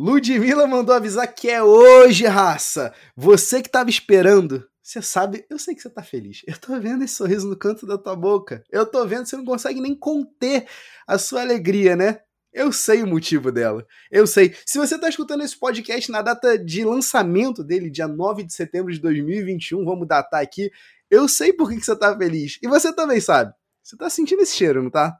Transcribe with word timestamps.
Ludmilla 0.00 0.66
mandou 0.66 0.94
avisar 0.94 1.26
que 1.26 1.50
é 1.50 1.62
hoje, 1.62 2.24
raça. 2.24 2.94
Você 3.14 3.60
que 3.60 3.68
tava 3.68 3.90
esperando. 3.90 4.66
Você 4.82 5.02
sabe, 5.02 5.44
eu 5.50 5.58
sei 5.58 5.74
que 5.74 5.82
você 5.82 5.90
tá 5.90 6.02
feliz. 6.02 6.40
Eu 6.46 6.56
tô 6.58 6.80
vendo 6.80 7.04
esse 7.04 7.16
sorriso 7.16 7.46
no 7.46 7.54
canto 7.54 7.86
da 7.86 7.98
tua 7.98 8.16
boca. 8.16 8.64
Eu 8.70 8.86
tô 8.86 9.06
vendo, 9.06 9.26
você 9.26 9.36
não 9.36 9.44
consegue 9.44 9.78
nem 9.78 9.94
conter 9.94 10.66
a 11.06 11.18
sua 11.18 11.42
alegria, 11.42 11.94
né? 11.96 12.20
Eu 12.50 12.72
sei 12.72 13.02
o 13.02 13.06
motivo 13.06 13.52
dela. 13.52 13.86
Eu 14.10 14.26
sei. 14.26 14.56
Se 14.64 14.78
você 14.78 14.94
está 14.94 15.06
escutando 15.06 15.42
esse 15.42 15.58
podcast 15.60 16.10
na 16.10 16.22
data 16.22 16.58
de 16.58 16.82
lançamento 16.82 17.62
dele, 17.62 17.90
dia 17.90 18.08
9 18.08 18.42
de 18.42 18.54
setembro 18.54 18.90
de 18.90 19.00
2021, 19.00 19.84
vamos 19.84 20.08
datar 20.08 20.42
aqui. 20.42 20.70
Eu 21.10 21.28
sei 21.28 21.52
por 21.52 21.68
que, 21.68 21.76
que 21.76 21.84
você 21.84 21.92
está 21.92 22.16
feliz. 22.16 22.58
E 22.62 22.66
você 22.66 22.90
também 22.90 23.20
sabe. 23.20 23.52
Você 23.82 23.96
está 23.96 24.08
sentindo 24.08 24.40
esse 24.40 24.56
cheiro, 24.56 24.82
não 24.82 24.90
tá? 24.90 25.14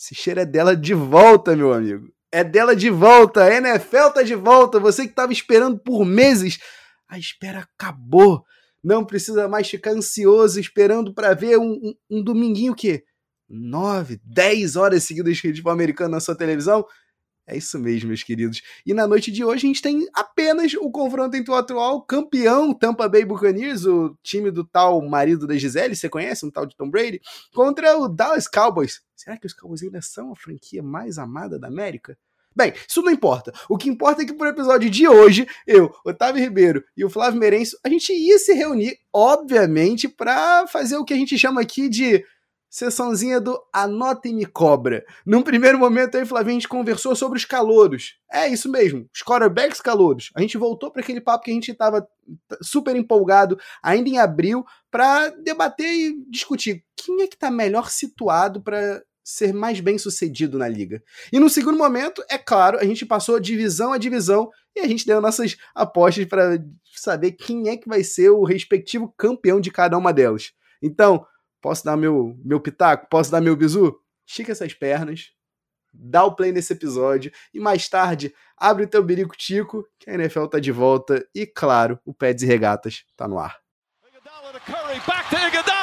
Esse 0.00 0.14
cheiro 0.14 0.40
é 0.40 0.46
dela 0.46 0.74
de 0.74 0.94
volta, 0.94 1.54
meu 1.54 1.74
amigo. 1.74 2.15
É 2.36 2.44
dela 2.44 2.76
de 2.76 2.90
volta. 2.90 3.44
A 3.44 3.50
NFL 3.50 4.10
tá 4.12 4.22
de 4.22 4.34
volta. 4.34 4.78
Você 4.78 5.04
que 5.04 5.08
estava 5.08 5.32
esperando 5.32 5.78
por 5.78 6.04
meses. 6.04 6.58
A 7.08 7.18
espera 7.18 7.60
acabou. 7.60 8.44
Não 8.84 9.06
precisa 9.06 9.48
mais 9.48 9.70
ficar 9.70 9.92
ansioso 9.92 10.60
esperando 10.60 11.14
para 11.14 11.32
ver 11.32 11.58
um, 11.58 11.72
um, 11.72 11.94
um 12.10 12.22
dominguinho 12.22 12.74
que 12.74 13.02
9, 13.48 14.20
10 14.22 14.76
horas 14.76 15.04
seguidas 15.04 15.34
de 15.36 15.40
futebol 15.40 15.72
americano 15.72 16.10
na 16.10 16.20
sua 16.20 16.36
televisão? 16.36 16.84
É 17.46 17.56
isso 17.56 17.78
mesmo, 17.78 18.08
meus 18.08 18.22
queridos. 18.22 18.60
E 18.84 18.92
na 18.92 19.06
noite 19.06 19.32
de 19.32 19.42
hoje 19.42 19.64
a 19.64 19.68
gente 19.68 19.80
tem 19.80 20.06
apenas 20.12 20.74
o 20.74 20.90
confronto 20.90 21.34
entre 21.36 21.50
o 21.50 21.54
atual 21.54 22.02
campeão 22.02 22.74
Tampa 22.74 23.08
Bay 23.08 23.24
Buccaneers, 23.24 23.86
o 23.86 24.14
time 24.22 24.50
do 24.50 24.62
tal 24.62 25.00
marido 25.08 25.46
da 25.46 25.56
Gisele, 25.56 25.96
você 25.96 26.10
conhece, 26.10 26.44
um 26.44 26.50
tal 26.50 26.66
de 26.66 26.76
Tom 26.76 26.90
Brady, 26.90 27.18
contra 27.54 27.96
o 27.96 28.08
Dallas 28.08 28.46
Cowboys. 28.46 29.00
Será 29.14 29.38
que 29.38 29.46
os 29.46 29.54
Cowboys 29.54 29.82
ainda 29.82 30.02
são 30.02 30.32
a 30.32 30.36
franquia 30.36 30.82
mais 30.82 31.16
amada 31.16 31.58
da 31.58 31.68
América? 31.68 32.18
Bem, 32.56 32.72
isso 32.88 33.02
não 33.02 33.12
importa. 33.12 33.52
O 33.68 33.76
que 33.76 33.90
importa 33.90 34.22
é 34.22 34.24
que 34.24 34.32
pro 34.32 34.48
episódio 34.48 34.88
de 34.88 35.06
hoje, 35.06 35.46
eu, 35.66 35.94
Otávio 36.02 36.42
Ribeiro 36.42 36.82
e 36.96 37.04
o 37.04 37.10
Flávio 37.10 37.38
Merenço, 37.38 37.78
a 37.84 37.88
gente 37.90 38.14
ia 38.14 38.38
se 38.38 38.54
reunir, 38.54 38.98
obviamente, 39.12 40.08
para 40.08 40.66
fazer 40.66 40.96
o 40.96 41.04
que 41.04 41.12
a 41.12 41.16
gente 41.16 41.36
chama 41.38 41.60
aqui 41.60 41.86
de 41.90 42.24
sessãozinha 42.70 43.40
do 43.40 43.60
Anota 43.72 44.28
e 44.28 44.34
Me 44.34 44.46
Cobra. 44.46 45.04
Num 45.24 45.42
primeiro 45.42 45.78
momento 45.78 46.16
aí, 46.16 46.24
Flavinho, 46.24 46.56
a 46.56 46.60
gente 46.60 46.68
conversou 46.68 47.14
sobre 47.14 47.38
os 47.38 47.44
calouros. 47.44 48.18
É 48.32 48.48
isso 48.48 48.70
mesmo, 48.70 49.06
os 49.14 49.22
quarterbacks 49.22 49.80
calouros. 49.80 50.30
A 50.34 50.40
gente 50.40 50.56
voltou 50.56 50.90
para 50.90 51.02
aquele 51.02 51.20
papo 51.20 51.44
que 51.44 51.50
a 51.50 51.54
gente 51.54 51.70
estava 51.70 52.06
super 52.62 52.96
empolgado 52.96 53.58
ainda 53.82 54.08
em 54.08 54.18
abril 54.18 54.64
para 54.90 55.28
debater 55.28 55.86
e 55.86 56.24
discutir 56.30 56.82
quem 56.96 57.22
é 57.22 57.26
que 57.26 57.34
está 57.34 57.50
melhor 57.50 57.90
situado 57.90 58.62
para 58.62 59.02
ser 59.26 59.52
mais 59.52 59.80
bem 59.80 59.98
sucedido 59.98 60.56
na 60.58 60.68
liga. 60.68 61.02
E 61.32 61.40
no 61.40 61.50
segundo 61.50 61.76
momento, 61.76 62.22
é 62.30 62.38
claro, 62.38 62.78
a 62.78 62.84
gente 62.84 63.04
passou 63.04 63.40
divisão 63.40 63.92
a 63.92 63.98
divisão 63.98 64.50
e 64.74 64.80
a 64.80 64.86
gente 64.86 65.06
deu 65.06 65.20
nossas 65.20 65.56
apostas 65.74 66.24
para 66.26 66.62
saber 66.94 67.32
quem 67.32 67.68
é 67.68 67.76
que 67.76 67.88
vai 67.88 68.04
ser 68.04 68.30
o 68.30 68.44
respectivo 68.44 69.12
campeão 69.16 69.60
de 69.60 69.70
cada 69.70 69.98
uma 69.98 70.12
delas. 70.12 70.52
Então, 70.82 71.26
Posso 71.66 71.84
dar 71.84 71.96
meu, 71.96 72.38
meu 72.44 72.60
pitaco? 72.60 73.08
Posso 73.10 73.28
dar 73.28 73.40
meu 73.40 73.56
bizu? 73.56 73.98
Estica 74.24 74.52
essas 74.52 74.72
pernas, 74.72 75.32
dá 75.92 76.24
o 76.24 76.32
play 76.32 76.52
nesse 76.52 76.72
episódio 76.72 77.32
e 77.52 77.58
mais 77.58 77.88
tarde 77.88 78.32
abre 78.56 78.84
o 78.84 78.88
teu 78.88 79.02
birico 79.02 79.36
tico 79.36 79.84
que 79.98 80.08
a 80.08 80.14
NFL 80.14 80.46
tá 80.46 80.60
de 80.60 80.70
volta 80.70 81.26
e, 81.34 81.44
claro, 81.44 81.98
o 82.04 82.14
Peds 82.14 82.44
e 82.44 82.46
Regatas 82.46 83.04
tá 83.16 83.26
no 83.26 83.36
ar. 83.36 83.58
LeBron 84.04 85.75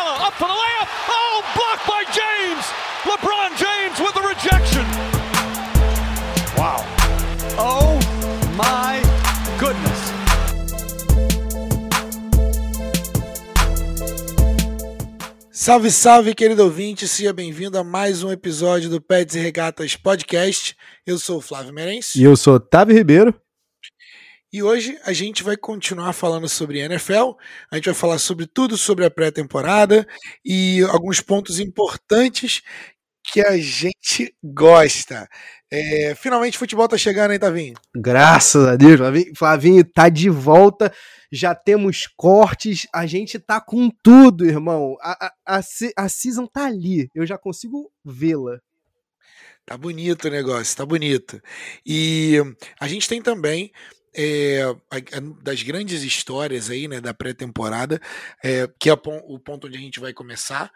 Salve, 15.64 15.90
salve, 15.90 16.36
querido 16.36 16.62
ouvinte, 16.62 17.08
seja 17.08 17.32
bem-vindo 17.32 17.78
a 17.78 17.86
mais 17.86 18.22
um 18.22 18.30
episódio 18.30 18.90
do 18.90 19.00
Pets 19.00 19.36
e 19.36 19.40
Regatas 19.40 19.96
Podcast. 19.96 20.76
Eu 21.08 21.18
sou 21.18 21.38
o 21.38 21.42
Flávio 21.42 21.72
Merencio. 21.72 22.20
E 22.20 22.26
eu 22.26 22.36
sou 22.36 22.56
Otávio 22.56 22.94
Ribeiro. 22.94 23.34
E 24.52 24.62
hoje 24.62 25.00
a 25.06 25.14
gente 25.14 25.42
vai 25.42 25.56
continuar 25.56 26.12
falando 26.12 26.50
sobre 26.50 26.80
NFL, 26.80 27.38
a 27.72 27.78
gente 27.78 27.86
vai 27.86 27.94
falar 27.94 28.20
sobre 28.20 28.46
tudo 28.46 28.78
sobre 28.78 29.06
a 29.06 29.10
pré-temporada 29.10 30.06
e 30.44 30.82
alguns 30.92 31.22
pontos 31.22 31.62
importantes 31.62 32.62
que 33.24 33.42
a 33.42 33.58
gente 33.58 34.36
gosta. 34.44 35.28
É, 35.72 36.14
finalmente 36.16 36.56
o 36.56 36.60
futebol 36.60 36.88
tá 36.88 36.98
chegando, 36.98 37.32
hein, 37.32 37.40
Tavinho? 37.40 37.74
Graças 37.96 38.68
a 38.68 38.76
Deus, 38.76 38.98
Flavinho, 38.98 39.34
Flavinho 39.36 39.84
tá 39.84 40.10
de 40.10 40.30
volta 40.30 40.92
já 41.34 41.56
temos 41.56 42.06
cortes, 42.16 42.86
a 42.94 43.08
gente 43.08 43.40
tá 43.40 43.60
com 43.60 43.90
tudo, 43.90 44.46
irmão. 44.46 44.96
A, 45.02 45.26
a, 45.26 45.58
a, 45.58 45.62
a 45.98 46.08
season 46.10 46.46
tá 46.46 46.68
ali, 46.68 47.10
eu 47.16 47.26
já 47.26 47.40
consigo 47.40 47.92
vê-la. 48.06 48.60
Tá 49.66 49.76
bonito 49.76 50.28
o 50.28 50.32
negócio, 50.32 50.78
tá 50.78 50.86
bonito. 50.86 51.42
E 51.84 52.36
a 52.80 52.88
gente 52.88 53.10
tem 53.10 53.20
também 53.20 53.72
é, 54.14 54.62
das 55.42 55.64
grandes 55.64 56.04
histórias 56.04 56.70
aí, 56.70 56.88
né, 56.88 57.02
da 57.02 57.16
pré-temporada, 57.16 58.00
é, 58.44 58.70
que 58.80 58.88
é 58.88 58.94
o 58.94 59.40
ponto 59.40 59.66
onde 59.66 59.78
a 59.78 59.82
gente 59.82 60.00
vai 60.00 60.14
começar. 60.14 60.72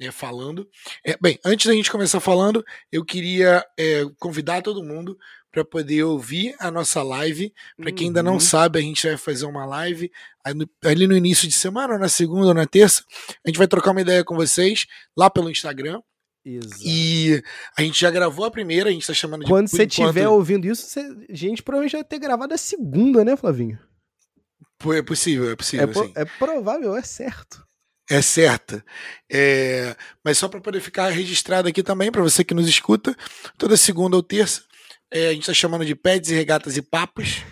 É, 0.00 0.12
falando. 0.12 0.68
É, 1.04 1.16
bem, 1.20 1.40
antes 1.44 1.66
da 1.66 1.72
gente 1.72 1.90
começar 1.90 2.20
falando, 2.20 2.64
eu 2.92 3.04
queria 3.04 3.66
é, 3.76 4.04
convidar 4.18 4.62
todo 4.62 4.84
mundo 4.84 5.18
para 5.50 5.64
poder 5.64 6.04
ouvir 6.04 6.54
a 6.60 6.70
nossa 6.70 7.02
live. 7.02 7.52
Para 7.76 7.90
quem 7.90 8.08
ainda 8.08 8.22
não 8.22 8.34
uhum. 8.34 8.40
sabe, 8.40 8.78
a 8.78 8.82
gente 8.82 9.06
vai 9.06 9.16
fazer 9.16 9.46
uma 9.46 9.66
live 9.66 10.10
ali 10.84 11.06
no 11.06 11.16
início 11.16 11.48
de 11.48 11.54
semana, 11.54 11.98
na 11.98 12.08
segunda 12.08 12.48
ou 12.48 12.54
na 12.54 12.66
terça. 12.66 13.02
A 13.44 13.48
gente 13.48 13.58
vai 13.58 13.66
trocar 13.66 13.90
uma 13.90 14.00
ideia 14.00 14.22
com 14.24 14.36
vocês 14.36 14.86
lá 15.16 15.28
pelo 15.28 15.50
Instagram. 15.50 16.00
Exato. 16.44 16.82
E 16.82 17.42
a 17.76 17.82
gente 17.82 18.00
já 18.00 18.10
gravou 18.10 18.44
a 18.44 18.50
primeira, 18.50 18.88
a 18.88 18.92
gente 18.92 19.06
tá 19.06 19.12
chamando 19.12 19.42
de. 19.42 19.50
Quando 19.50 19.68
você 19.68 19.84
estiver 19.84 20.22
enquanto... 20.22 20.32
ouvindo 20.32 20.66
isso, 20.66 20.86
você... 20.86 21.00
a 21.00 21.34
gente 21.34 21.62
provavelmente 21.62 21.92
vai 21.92 22.04
ter 22.04 22.18
gravado 22.18 22.54
a 22.54 22.58
segunda, 22.58 23.24
né, 23.24 23.36
Flavinho? 23.36 23.78
É 24.94 25.02
possível, 25.02 25.50
é 25.50 25.56
possível. 25.56 26.12
É, 26.14 26.22
é 26.22 26.24
provável, 26.24 26.96
é 26.96 27.02
certo. 27.02 27.67
É 28.10 28.22
certa. 28.22 28.84
É... 29.30 29.94
Mas 30.24 30.38
só 30.38 30.48
para 30.48 30.60
poder 30.60 30.80
ficar 30.80 31.10
registrado 31.10 31.68
aqui 31.68 31.82
também, 31.82 32.10
para 32.10 32.22
você 32.22 32.42
que 32.42 32.54
nos 32.54 32.68
escuta, 32.68 33.16
toda 33.56 33.76
segunda 33.76 34.16
ou 34.16 34.22
terça, 34.22 34.62
é, 35.10 35.28
a 35.28 35.32
gente 35.32 35.42
está 35.42 35.54
chamando 35.54 35.84
de 35.84 35.94
pets 35.94 36.30
e 36.30 36.34
regatas 36.34 36.76
e 36.76 36.82
papos. 36.82 37.42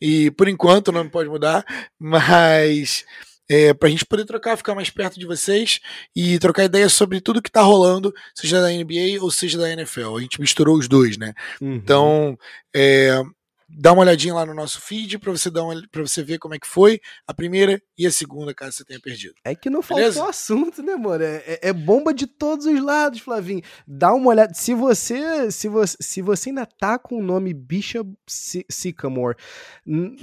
e 0.00 0.30
por 0.32 0.48
enquanto 0.48 0.92
não 0.92 1.08
pode 1.08 1.28
mudar, 1.28 1.64
mas 1.98 3.04
é, 3.48 3.72
para 3.72 3.88
a 3.88 3.90
gente 3.90 4.04
poder 4.04 4.24
trocar, 4.24 4.56
ficar 4.56 4.74
mais 4.74 4.90
perto 4.90 5.18
de 5.18 5.26
vocês 5.26 5.80
e 6.14 6.38
trocar 6.38 6.64
ideias 6.64 6.92
sobre 6.92 7.20
tudo 7.20 7.40
que 7.40 7.48
está 7.48 7.62
rolando, 7.62 8.12
seja 8.34 8.60
da 8.60 8.70
NBA 8.70 9.20
ou 9.20 9.30
seja 9.30 9.58
da 9.58 9.70
NFL. 9.70 10.16
A 10.16 10.20
gente 10.20 10.40
misturou 10.40 10.76
os 10.76 10.88
dois, 10.88 11.16
né? 11.16 11.32
Uhum. 11.60 11.74
Então, 11.74 12.38
é, 12.74 13.22
dá 13.68 13.92
uma 13.92 14.02
olhadinha 14.02 14.34
lá 14.34 14.46
no 14.46 14.54
nosso 14.54 14.80
feed 14.80 15.18
para 15.18 15.32
você 15.32 15.50
dar 15.50 15.62
para 15.90 16.02
você 16.02 16.22
ver 16.22 16.38
como 16.38 16.54
é 16.54 16.58
que 16.58 16.66
foi 16.66 17.00
a 17.26 17.34
primeira 17.34 17.82
e 17.98 18.06
a 18.06 18.10
segunda, 18.10 18.54
caso 18.54 18.72
você 18.72 18.84
tenha 18.84 19.00
perdido. 19.00 19.34
É 19.44 19.54
que 19.54 19.68
não 19.68 19.80
Beleza? 19.80 20.14
faltou 20.14 20.30
assunto, 20.30 20.82
né, 20.82 20.94
mano? 20.96 21.24
É, 21.24 21.36
é, 21.46 21.58
é, 21.68 21.72
bomba 21.72 22.14
de 22.14 22.26
todos 22.26 22.66
os 22.66 22.80
lados, 22.80 23.20
Flavinho. 23.20 23.62
Dá 23.86 24.12
uma 24.12 24.28
olhada. 24.28 24.54
Se 24.54 24.74
você, 24.74 25.50
se 25.50 25.68
você, 25.68 25.96
se 26.00 26.22
você 26.22 26.50
ainda 26.50 26.66
tá 26.66 26.98
com 26.98 27.18
o 27.18 27.22
nome 27.22 27.52
Bishop 27.52 28.10
Sycamore, 28.26 29.36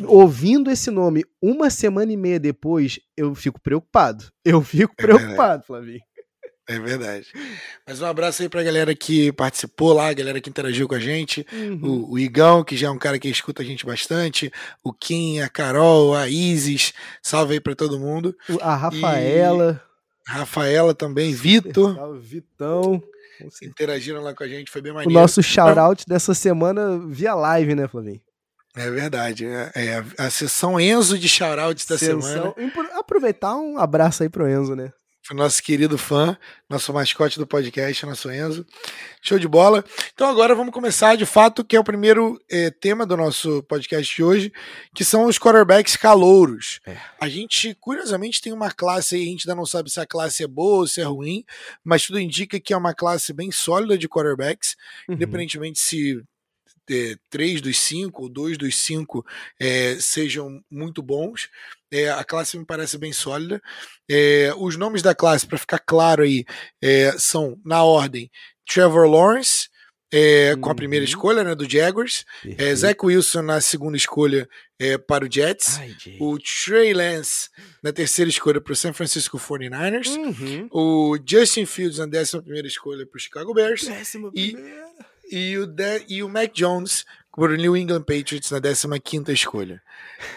ouvindo 0.08 0.72
esse 0.72 0.90
nome 0.90 1.24
uma 1.42 1.70
semana 1.70 2.12
e 2.12 2.18
meia 2.18 2.40
depois, 2.40 3.00
eu 3.18 3.36
fico 3.36 3.60
preocupado. 3.60 4.26
Eu 4.46 4.62
fico 4.62 4.94
é 4.98 5.02
preocupado, 5.04 5.64
Flavinho. 5.64 6.02
É 6.68 6.80
verdade. 6.80 7.28
Mas 7.86 8.02
um 8.02 8.06
abraço 8.06 8.42
aí 8.42 8.48
pra 8.48 8.64
galera 8.64 8.96
que 8.96 9.34
participou 9.34 9.92
lá, 9.92 10.08
a 10.08 10.14
galera 10.14 10.40
que 10.40 10.50
interagiu 10.50 10.88
com 10.88 10.96
a 10.96 11.00
gente. 11.00 11.46
Uhum. 11.52 11.80
O, 11.84 12.12
o, 12.12 12.20
Igão, 12.20 12.64
que 12.64 12.78
já 12.78 12.88
é 12.88 12.90
um 12.90 12.98
cara 12.98 13.20
que 13.20 13.28
escuta 13.28 13.62
a 13.62 13.66
gente 13.66 13.86
bastante. 13.86 14.52
O 14.82 14.94
Kim, 14.94 15.42
a 15.42 15.50
Carol, 15.50 16.16
a 16.16 16.30
Isis. 16.30 16.94
Salve 17.22 17.56
aí 17.56 17.60
pra 17.60 17.76
todo 17.76 18.00
mundo. 18.00 18.36
A 18.62 18.76
Rafaela. 18.76 19.84
E 20.28 20.32
Rafaela 20.32 20.94
também, 20.94 21.34
Vitor. 21.34 21.96
Salve, 21.96 22.20
Vitão. 22.20 23.04
Interagiram 23.62 24.22
lá 24.22 24.34
com 24.34 24.44
a 24.44 24.48
gente, 24.48 24.72
foi 24.72 24.82
bem 24.82 24.94
maneiro. 24.94 25.12
O 25.12 25.22
nosso 25.22 25.44
shout-out 25.44 26.06
dessa 26.08 26.34
semana 26.34 26.98
via 27.10 27.34
live, 27.34 27.76
né, 27.76 27.90
Flavinho? 27.90 28.22
É 28.76 28.90
verdade. 28.90 29.46
É, 29.46 29.72
é 29.76 30.04
a 30.18 30.30
sessão 30.30 30.80
Enzo 30.80 31.18
de 31.18 31.28
shoutouts 31.28 31.86
da 31.86 31.98
Sessão... 31.98 32.22
semana. 32.22 32.54
Aproveitar 32.94 33.56
um 33.56 33.78
abraço 33.78 34.24
aí 34.24 34.30
pro 34.30 34.50
Enzo, 34.50 34.76
né? 34.76 34.94
Nosso 35.32 35.64
querido 35.64 35.98
fã, 35.98 36.38
nosso 36.70 36.92
mascote 36.92 37.40
do 37.40 37.48
podcast, 37.48 38.06
nosso 38.06 38.30
Enzo. 38.30 38.66
Show 39.22 39.40
de 39.40 39.48
bola. 39.48 39.86
Então 40.14 40.28
agora 40.28 40.54
vamos 40.54 40.74
começar 40.74 41.16
de 41.16 41.26
fato, 41.26 41.64
que 41.64 41.76
é 41.76 41.80
o 41.80 41.84
primeiro 41.84 42.38
eh, 42.52 42.72
tema 42.72 43.06
do 43.06 43.16
nosso 43.16 43.64
podcast 43.64 44.14
de 44.14 44.24
hoje, 44.24 44.52
que 44.94 45.06
são 45.06 45.26
os 45.26 45.40
quarterbacks 45.40 45.96
calouros. 45.96 46.82
É. 46.86 46.98
A 47.22 47.30
gente, 47.30 47.74
curiosamente, 47.80 48.42
tem 48.42 48.52
uma 48.52 48.72
classe 48.72 49.16
aí, 49.16 49.22
a 49.22 49.26
gente 49.26 49.48
ainda 49.50 49.56
não 49.56 49.66
sabe 49.66 49.90
se 49.90 50.00
a 50.00 50.06
classe 50.06 50.44
é 50.44 50.48
boa 50.48 50.80
ou 50.80 50.88
se 50.88 51.00
é 51.00 51.06
ruim, 51.06 51.46
mas 51.84 52.06
tudo 52.06 52.20
indica 52.20 52.60
que 52.60 52.74
é 52.74 52.78
uma 52.78 52.94
classe 52.94 53.32
bem 53.32 53.52
sólida 53.52 53.98
de 53.98 54.10
quarterbacks, 54.10 54.76
uhum. 55.08 55.16
independentemente 55.16 55.80
se 55.80 56.22
é, 56.90 57.16
três 57.30 57.62
dos 57.62 57.80
cinco 57.80 58.24
ou 58.24 58.30
dois 58.30 58.58
dos 58.58 58.76
cinco 58.76 59.26
é, 59.60 59.98
sejam 60.00 60.64
muito 60.70 61.02
bons. 61.02 61.50
É, 61.92 62.10
a 62.10 62.24
classe 62.24 62.58
me 62.58 62.66
parece 62.66 62.98
bem 62.98 63.14
sólida. 63.14 63.62
É, 64.10 64.54
os 64.58 64.76
nomes 64.76 65.02
da 65.02 65.14
classe, 65.14 65.46
para 65.46 65.58
ficar 65.58 65.80
claro 65.80 66.24
aí, 66.24 66.44
são 67.18 67.60
na 67.64 67.84
ordem 67.84 68.32
Trevor 68.66 69.08
Lawrence, 69.08 69.70
é, 70.16 70.56
com 70.58 70.70
a 70.70 70.76
primeira 70.76 71.04
uhum. 71.04 71.10
escolha 71.10 71.44
né, 71.44 71.56
do 71.56 71.68
Jaguars. 71.68 72.24
É, 72.46 72.76
Zach 72.76 73.04
Wilson 73.04 73.42
na 73.42 73.60
segunda 73.60 73.98
escolha 73.98 74.48
é, 74.78 74.96
para 74.96 75.26
o 75.26 75.32
Jets. 75.32 75.80
Ai, 75.80 75.96
o 76.20 76.38
Trey 76.38 76.94
Lance 76.94 77.50
na 77.82 77.92
terceira 77.92 78.30
escolha 78.30 78.62
para 78.62 78.74
o 78.74 78.76
San 78.76 78.94
Francisco 78.94 79.40
49ers. 79.40 80.16
Uhum. 80.16 80.68
O 80.72 81.18
Justin 81.28 81.66
Fields 81.66 81.98
na 81.98 82.06
décima 82.06 82.44
primeira 82.44 82.68
escolha 82.68 83.08
para 83.08 83.18
o 83.18 83.20
Chicago 83.20 83.56
Bears. 83.56 83.88
Décima 83.88 84.32
e, 84.36 84.56
e, 85.34 85.58
o 85.58 85.66
de, 85.66 86.06
e 86.08 86.24
o 86.24 86.30
Mac 86.30 86.52
Jones 86.54 87.06
o 87.36 87.48
New 87.48 87.76
England 87.76 88.04
Patriots 88.04 88.52
na 88.52 88.60
décima 88.60 89.00
quinta 89.00 89.32
escolha. 89.32 89.82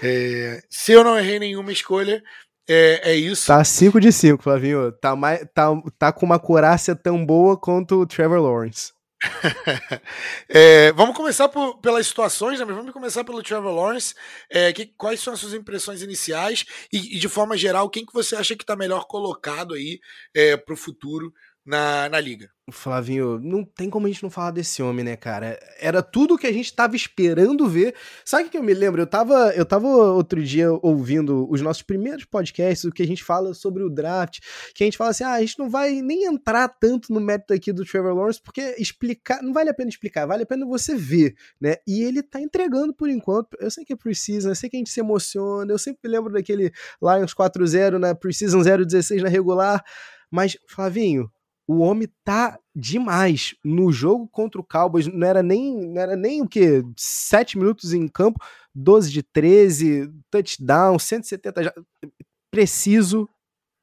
É, 0.03 0.63
se 0.71 0.93
eu 0.93 1.05
não 1.05 1.19
errei 1.19 1.39
nenhuma 1.39 1.71
escolha, 1.71 2.23
é, 2.69 3.13
é, 3.13 3.15
isso. 3.15 3.47
Tá 3.47 3.63
5 3.63 4.01
de 4.01 4.11
5, 4.11 4.43
Flavinho. 4.43 4.91
Tá, 4.93 5.15
mais, 5.15 5.47
tá, 5.55 5.69
tá 5.99 6.13
com 6.13 6.25
uma 6.25 6.39
curácia 6.39 6.97
tão 6.97 7.25
boa 7.25 7.57
quanto 7.57 8.01
o 8.01 8.07
Trevor 8.07 8.41
Lawrence. 8.41 8.93
é, 10.49 10.93
vamos 10.93 11.17
começar 11.17 11.49
por, 11.49 11.79
pelas 11.79 12.07
situações, 12.07 12.59
né? 12.59 12.65
Mas 12.65 12.77
vamos 12.77 12.93
começar 12.93 13.25
pelo 13.25 13.43
Trevor 13.43 13.75
Lawrence. 13.75 14.15
É, 14.51 14.73
que, 14.73 14.87
quais 14.87 15.21
são 15.21 15.33
as 15.35 15.41
suas 15.41 15.55
impressões 15.55 16.03
iniciais 16.03 16.65
e, 16.93 17.17
e, 17.17 17.19
de 17.19 17.29
forma 17.29 17.57
geral, 17.57 17.91
quem 17.91 18.07
que 18.07 18.13
você 18.13 18.35
acha 18.35 18.57
que 18.57 18.63
está 18.63 18.75
melhor 18.75 19.07
colocado 19.07 19.75
aí 19.75 20.01
é, 20.35 20.57
para 20.57 20.75
o 20.75 20.79
futuro 20.79 21.33
na, 21.67 22.09
na 22.09 22.21
liga? 22.21 22.49
Flavinho, 22.71 23.39
não 23.41 23.65
tem 23.65 23.89
como 23.89 24.07
a 24.07 24.11
gente 24.11 24.23
não 24.23 24.31
falar 24.31 24.51
desse 24.51 24.83
homem, 24.83 25.05
né, 25.05 25.17
cara? 25.17 25.59
Era 25.79 26.03
tudo 26.03 26.39
que 26.39 26.47
a 26.47 26.53
gente 26.53 26.75
tava 26.75 26.97
esperando 26.97 27.69
ver. 27.69 27.95
Sabe 28.25 28.45
o 28.45 28.51
que 28.51 28.59
eu 28.59 28.63
me 28.63 28.75
lembro? 28.75 29.01
Eu 29.01 29.07
tava, 29.07 29.53
eu 29.55 29.65
tava 29.65 29.87
outro 29.87 30.43
dia 30.43 30.73
ouvindo 30.83 31.49
os 31.51 31.61
nossos 31.61 31.83
primeiros 31.83 32.25
podcasts, 32.25 32.85
o 32.85 32.91
que 32.91 33.03
a 33.03 33.07
gente 33.07 33.23
fala 33.23 33.55
sobre 33.55 33.85
o 33.85 33.91
draft, 33.91 34.41
que 34.75 34.83
a 34.83 34.87
gente 34.87 34.97
fala 34.97 35.11
assim: 35.11 35.23
ah, 35.25 35.35
a 35.35 35.41
gente 35.41 35.59
não 35.59 35.71
vai 35.71 36.01
nem 36.03 36.25
entrar 36.25 36.69
tanto 36.69 37.13
no 37.13 37.21
método 37.21 37.55
aqui 37.55 37.73
do 37.73 37.85
Trevor 37.85 38.15
Lawrence, 38.15 38.43
porque 38.43 38.75
explicar, 38.79 39.43
não 39.43 39.53
vale 39.53 39.71
a 39.71 39.75
pena 39.75 39.89
explicar, 39.89 40.27
vale 40.27 40.43
a 40.43 40.47
pena 40.47 40.67
você 40.67 40.97
ver, 40.97 41.37
né? 41.61 41.77
E 41.87 42.03
ele 42.03 42.23
tá 42.23 42.41
entregando 42.41 42.93
por 42.93 43.09
enquanto. 43.09 43.57
Eu 43.61 43.71
sei 43.71 43.85
que 43.85 43.93
é 43.93 43.97
Precision, 43.97 44.51
eu 44.51 44.57
sei 44.57 44.69
que 44.69 44.77
a 44.77 44.81
gente 44.81 44.91
se 44.91 45.01
emociona, 45.01 45.73
eu 45.73 45.79
sempre 45.79 46.11
lembro 46.11 46.33
daquele 46.33 46.73
Lions 47.01 47.33
4-0 47.33 47.99
na 47.99 48.15
Precision 48.15 48.61
0-16 48.61 49.23
na 49.23 49.29
regular, 49.29 49.85
mas, 50.31 50.57
Flavinho, 50.67 51.31
o 51.67 51.79
homem 51.79 52.09
tá 52.25 52.59
demais. 52.75 53.55
No 53.65 53.91
jogo 53.91 54.29
contra 54.29 54.61
o 54.61 54.65
Cowboys, 54.65 55.07
não 55.07 55.27
era 55.27 55.43
nem, 55.43 55.89
não 55.89 56.01
era 56.01 56.17
nem 56.17 56.43
o 56.43 56.49
que? 56.49 56.85
7 56.97 57.59
minutos 57.59 57.93
em 57.93 58.07
campo, 58.07 58.41
12 58.75 59.11
de 59.11 59.23
13, 59.23 60.13
touchdown, 60.31 60.99
170 60.99 61.65
já, 61.65 61.75
preciso, 62.51 63.29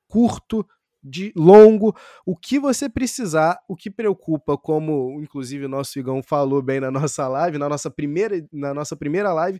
curto, 0.07 0.65
de 1.03 1.33
longo, 1.35 1.93
o 2.25 2.35
que 2.35 2.57
você 2.57 2.87
precisar, 2.87 3.59
o 3.67 3.75
que 3.75 3.91
preocupa, 3.91 4.57
como 4.57 5.19
inclusive 5.21 5.65
o 5.65 5.69
nosso 5.69 5.99
Igão 5.99 6.23
falou 6.23 6.61
bem 6.61 6.79
na 6.79 6.89
nossa 6.89 7.27
live, 7.27 7.57
na 7.57 7.67
nossa 7.67 7.91
primeira, 7.91 8.47
na 8.51 8.73
nossa 8.73 8.95
primeira 8.95 9.33
live, 9.33 9.59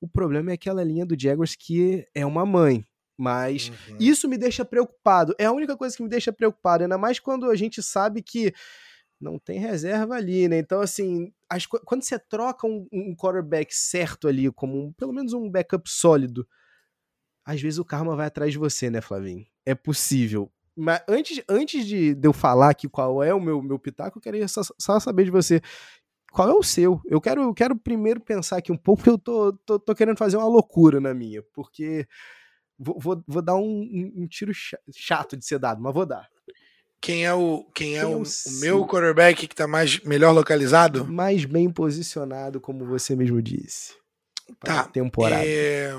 o 0.00 0.08
problema 0.08 0.50
é 0.50 0.54
aquela 0.54 0.82
linha 0.82 1.04
do 1.04 1.18
Jaguars 1.18 1.54
que 1.54 2.06
é 2.14 2.24
uma 2.24 2.46
mãe. 2.46 2.84
Mas 3.16 3.68
uhum. 3.68 3.96
isso 4.00 4.28
me 4.28 4.38
deixa 4.38 4.64
preocupado. 4.64 5.34
É 5.38 5.44
a 5.46 5.52
única 5.52 5.76
coisa 5.76 5.96
que 5.96 6.02
me 6.02 6.08
deixa 6.08 6.32
preocupado, 6.32 6.82
ainda 6.82 6.98
mais 6.98 7.18
quando 7.18 7.50
a 7.50 7.54
gente 7.54 7.82
sabe 7.82 8.22
que 8.22 8.52
não 9.20 9.38
tem 9.38 9.58
reserva 9.58 10.16
ali, 10.16 10.48
né? 10.48 10.58
Então, 10.58 10.80
assim, 10.80 11.32
as, 11.48 11.66
quando 11.66 12.02
você 12.02 12.18
troca 12.18 12.66
um, 12.66 12.86
um 12.92 13.14
quarterback 13.14 13.74
certo 13.74 14.26
ali, 14.26 14.50
como 14.50 14.86
um, 14.86 14.92
pelo 14.92 15.12
menos 15.12 15.32
um 15.32 15.48
backup 15.48 15.88
sólido, 15.88 16.46
às 17.44 17.60
vezes 17.60 17.78
o 17.78 17.84
karma 17.84 18.16
vai 18.16 18.26
atrás 18.26 18.52
de 18.52 18.58
você, 18.58 18.90
né, 18.90 19.00
Flavinho? 19.00 19.46
É 19.64 19.74
possível. 19.74 20.50
Mas 20.74 21.02
antes, 21.06 21.42
antes 21.48 21.86
de, 21.86 22.14
de 22.14 22.26
eu 22.26 22.32
falar 22.32 22.70
aqui 22.70 22.88
qual 22.88 23.22
é 23.22 23.32
o 23.32 23.40
meu, 23.40 23.62
meu 23.62 23.78
pitaco, 23.78 24.18
eu 24.18 24.22
queria 24.22 24.48
só, 24.48 24.62
só 24.78 24.98
saber 24.98 25.24
de 25.24 25.30
você 25.30 25.60
qual 26.32 26.48
é 26.48 26.54
o 26.54 26.62
seu? 26.62 26.98
Eu 27.04 27.20
quero, 27.20 27.42
eu 27.42 27.52
quero 27.52 27.76
primeiro 27.76 28.18
pensar 28.18 28.56
aqui 28.56 28.72
um 28.72 28.76
pouco, 28.76 29.02
porque 29.02 29.10
eu 29.12 29.18
tô, 29.18 29.52
tô, 29.66 29.78
tô 29.78 29.94
querendo 29.94 30.16
fazer 30.16 30.38
uma 30.38 30.46
loucura 30.46 30.98
na 30.98 31.12
minha, 31.12 31.42
porque 31.52 32.08
Vou, 32.82 32.98
vou, 32.98 33.24
vou 33.26 33.42
dar 33.42 33.54
um, 33.54 33.60
um, 33.62 34.22
um, 34.22 34.26
tiro 34.26 34.52
chato 34.92 35.36
de 35.36 35.44
ser 35.44 35.60
dado, 35.60 35.80
mas 35.80 35.94
vou 35.94 36.04
dar. 36.04 36.28
Quem 37.00 37.24
é 37.24 37.32
o, 37.32 37.64
quem 37.74 37.96
é, 37.96 38.00
quem 38.00 38.12
é 38.12 38.16
o, 38.16 38.22
o, 38.22 38.60
meu 38.60 38.86
quarterback 38.86 39.46
que 39.46 39.54
tá 39.54 39.66
mais, 39.66 40.00
melhor 40.00 40.32
localizado? 40.32 41.04
Mais 41.04 41.44
bem 41.44 41.70
posicionado, 41.70 42.60
como 42.60 42.84
você 42.84 43.14
mesmo 43.14 43.40
disse. 43.40 43.94
Tá. 44.60 44.84
Temporada. 44.84 45.44
É... 45.44 45.92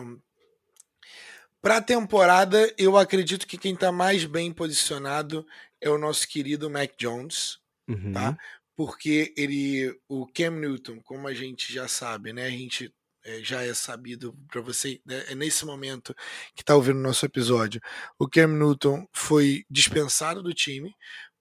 Pra 1.61 1.81
temporada, 1.81 2.73
eu 2.77 2.97
acredito 2.97 3.47
que 3.47 3.57
quem 3.57 3.73
tá 3.73 3.89
mais 3.89 4.25
bem 4.25 4.51
posicionado 4.51 5.47
é 5.79 5.89
o 5.89 5.97
nosso 5.97 6.27
querido 6.27 6.69
Mac 6.69 6.91
Jones, 6.97 7.59
uhum. 7.87 8.11
tá? 8.11 8.37
Porque 8.75 9.33
ele, 9.37 9.97
o 10.09 10.27
Cam 10.27 10.51
Newton, 10.51 10.99
como 11.01 11.27
a 11.27 11.33
gente 11.33 11.71
já 11.71 11.87
sabe, 11.87 12.33
né? 12.33 12.47
A 12.47 12.49
gente 12.49 12.93
é, 13.25 13.39
já 13.43 13.63
é 13.63 13.73
sabido 13.73 14.35
para 14.49 14.61
você, 14.61 14.99
né, 15.05 15.23
é 15.29 15.35
nesse 15.35 15.65
momento 15.65 16.13
que 16.55 16.61
está 16.61 16.75
ouvindo 16.75 16.99
o 16.99 17.03
nosso 17.03 17.25
episódio. 17.25 17.81
O 18.19 18.27
Cam 18.27 18.47
Newton 18.47 19.07
foi 19.11 19.63
dispensado 19.69 20.41
do 20.43 20.53
time 20.53 20.93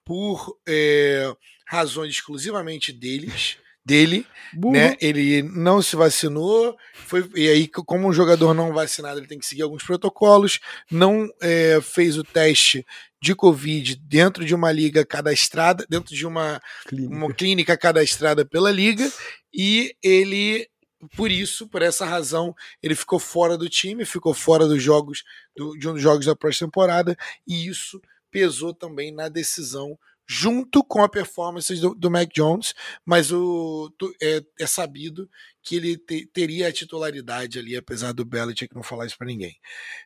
por 0.04 0.58
é, 0.66 1.32
razões 1.66 2.14
exclusivamente 2.14 2.92
deles. 2.92 3.58
Dele, 3.84 4.24
né? 4.54 4.96
Ele 5.00 5.42
não 5.42 5.82
se 5.82 5.96
vacinou, 5.96 6.76
foi, 6.94 7.28
e 7.34 7.48
aí, 7.48 7.66
como 7.66 8.06
um 8.06 8.12
jogador 8.12 8.54
não 8.54 8.72
vacinado, 8.72 9.18
ele 9.18 9.26
tem 9.26 9.40
que 9.40 9.44
seguir 9.44 9.62
alguns 9.62 9.82
protocolos, 9.82 10.60
não 10.88 11.28
é, 11.42 11.80
fez 11.80 12.16
o 12.16 12.22
teste 12.22 12.86
de 13.20 13.34
Covid 13.34 13.96
dentro 13.96 14.44
de 14.44 14.54
uma 14.54 14.70
liga 14.70 15.04
cadastrada, 15.04 15.84
dentro 15.90 16.14
de 16.14 16.24
uma 16.24 16.62
clínica. 16.86 17.12
uma 17.12 17.34
clínica 17.34 17.76
cadastrada 17.76 18.44
pela 18.44 18.70
liga, 18.70 19.10
e 19.52 19.96
ele 20.00 20.68
por 21.16 21.30
isso, 21.30 21.68
por 21.68 21.82
essa 21.82 22.04
razão, 22.04 22.54
ele 22.82 22.94
ficou 22.94 23.18
fora 23.18 23.56
do 23.56 23.68
time, 23.68 24.04
ficou 24.04 24.34
fora 24.34 24.66
dos 24.66 24.82
jogos 24.82 25.24
do, 25.56 25.76
de 25.76 25.88
um 25.88 25.94
dos 25.94 26.02
jogos 26.02 26.26
da 26.26 26.36
próxima 26.36 26.68
temporada, 26.68 27.16
e 27.46 27.66
isso 27.66 28.00
pesou 28.30 28.72
também 28.72 29.12
na 29.12 29.28
decisão 29.28 29.98
junto 30.26 30.82
com 30.82 31.02
a 31.02 31.08
performance 31.08 31.74
do, 31.76 31.94
do 31.94 32.10
Mac 32.10 32.30
Jones, 32.32 32.74
mas 33.04 33.30
o, 33.32 33.92
é, 34.22 34.42
é 34.58 34.66
sabido 34.66 35.28
que 35.62 35.76
ele 35.76 35.98
te, 35.98 36.26
teria 36.32 36.68
a 36.68 36.72
titularidade 36.72 37.58
ali, 37.58 37.76
apesar 37.76 38.12
do 38.12 38.24
Belichick 38.24 38.74
não 38.74 38.82
falar 38.82 39.06
isso 39.06 39.18
para 39.18 39.26
ninguém. 39.26 39.56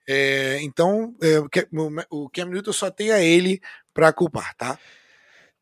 É, 0.09 0.59
então, 0.63 1.15
é, 1.23 1.39
o 2.11 2.29
Cam 2.29 2.47
Newton 2.47 2.73
só 2.73 2.91
tem 2.91 3.13
a 3.13 3.21
ele 3.21 3.61
para 3.95 4.13
culpar, 4.13 4.55
tá? 4.57 4.79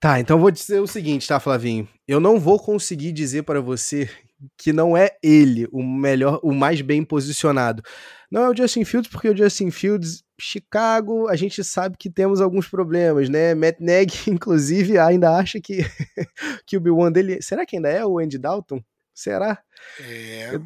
Tá, 0.00 0.20
então 0.20 0.38
vou 0.38 0.50
dizer 0.50 0.80
o 0.80 0.86
seguinte, 0.86 1.26
tá, 1.26 1.40
Flavinho? 1.40 1.88
Eu 2.06 2.20
não 2.20 2.38
vou 2.38 2.58
conseguir 2.58 3.12
dizer 3.12 3.42
para 3.42 3.60
você 3.60 4.08
que 4.56 4.72
não 4.72 4.96
é 4.96 5.10
ele 5.22 5.68
o 5.72 5.82
melhor, 5.82 6.40
o 6.42 6.52
mais 6.52 6.80
bem 6.80 7.04
posicionado. 7.04 7.82
Não 8.30 8.42
é 8.42 8.50
o 8.50 8.56
Justin 8.56 8.84
Fields, 8.84 9.10
porque 9.10 9.28
o 9.28 9.36
Justin 9.36 9.70
Fields, 9.70 10.24
Chicago, 10.40 11.28
a 11.28 11.36
gente 11.36 11.62
sabe 11.62 11.96
que 11.96 12.10
temos 12.10 12.40
alguns 12.40 12.68
problemas, 12.68 13.28
né? 13.28 13.54
Matt 13.54 13.78
Neg, 13.78 14.12
inclusive, 14.26 14.98
ainda 14.98 15.36
acha 15.36 15.60
que, 15.60 15.78
que 16.66 16.76
o 16.76 16.80
B1 16.80 17.12
dele. 17.12 17.42
Será 17.42 17.64
que 17.64 17.76
ainda 17.76 17.88
é 17.88 18.04
o 18.04 18.18
Andy 18.18 18.38
Dalton? 18.38 18.82
Será? 19.14 19.62
É. 20.00 20.58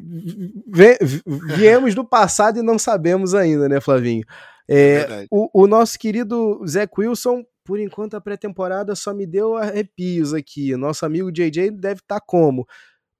Viemos 1.55 1.93
do 1.93 2.03
passado 2.03 2.57
e 2.57 2.63
não 2.63 2.79
sabemos 2.79 3.35
ainda, 3.35 3.69
né, 3.69 3.79
Flavinho? 3.79 4.23
É, 4.67 4.95
é 4.97 5.27
o, 5.29 5.63
o, 5.63 5.67
nosso 5.67 5.97
querido 5.99 6.59
Zach 6.67 6.91
Wilson, 6.97 7.43
por 7.63 7.79
enquanto 7.79 8.15
a 8.15 8.21
pré-temporada 8.21 8.95
só 8.95 9.13
me 9.13 9.27
deu 9.27 9.55
arrepios 9.55 10.33
aqui. 10.33 10.75
Nosso 10.75 11.05
amigo 11.05 11.31
JJ 11.31 11.71
deve 11.71 12.01
estar 12.01 12.19
tá 12.19 12.25
como? 12.25 12.67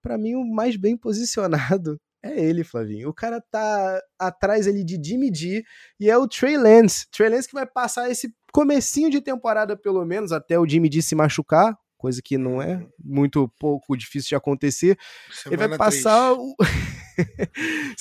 Para 0.02 0.18
mim 0.18 0.36
o 0.36 0.46
mais 0.46 0.76
bem 0.76 0.98
posicionado 0.98 2.00
é 2.24 2.40
ele, 2.40 2.64
Flavinho. 2.64 3.10
O 3.10 3.14
cara 3.14 3.42
tá 3.52 4.02
atrás 4.18 4.68
ali 4.68 4.84
de 4.84 5.00
Jimmy 5.02 5.34
G 5.34 5.64
e 6.00 6.10
é 6.10 6.18
o 6.18 6.28
Trey 6.28 6.58
Lance. 6.58 7.08
Trey 7.12 7.30
Lance 7.30 7.48
que 7.48 7.54
vai 7.54 7.66
passar 7.66 8.10
esse 8.10 8.34
comecinho 8.52 9.10
de 9.10 9.22
temporada 9.22 9.78
pelo 9.78 10.04
menos 10.06 10.32
até 10.32 10.60
o 10.60 10.68
Jimmy 10.68 10.90
G 10.92 11.02
se 11.02 11.16
machucar, 11.16 11.78
coisa 11.98 12.22
que 12.24 12.38
não 12.38 12.62
é 12.62 12.86
muito 13.04 13.48
pouco 13.60 13.96
difícil 13.96 14.30
de 14.30 14.36
acontecer. 14.36 14.98
Semana 15.32 15.64
ele 15.64 15.70
vai 15.70 15.78
passar 15.78 16.34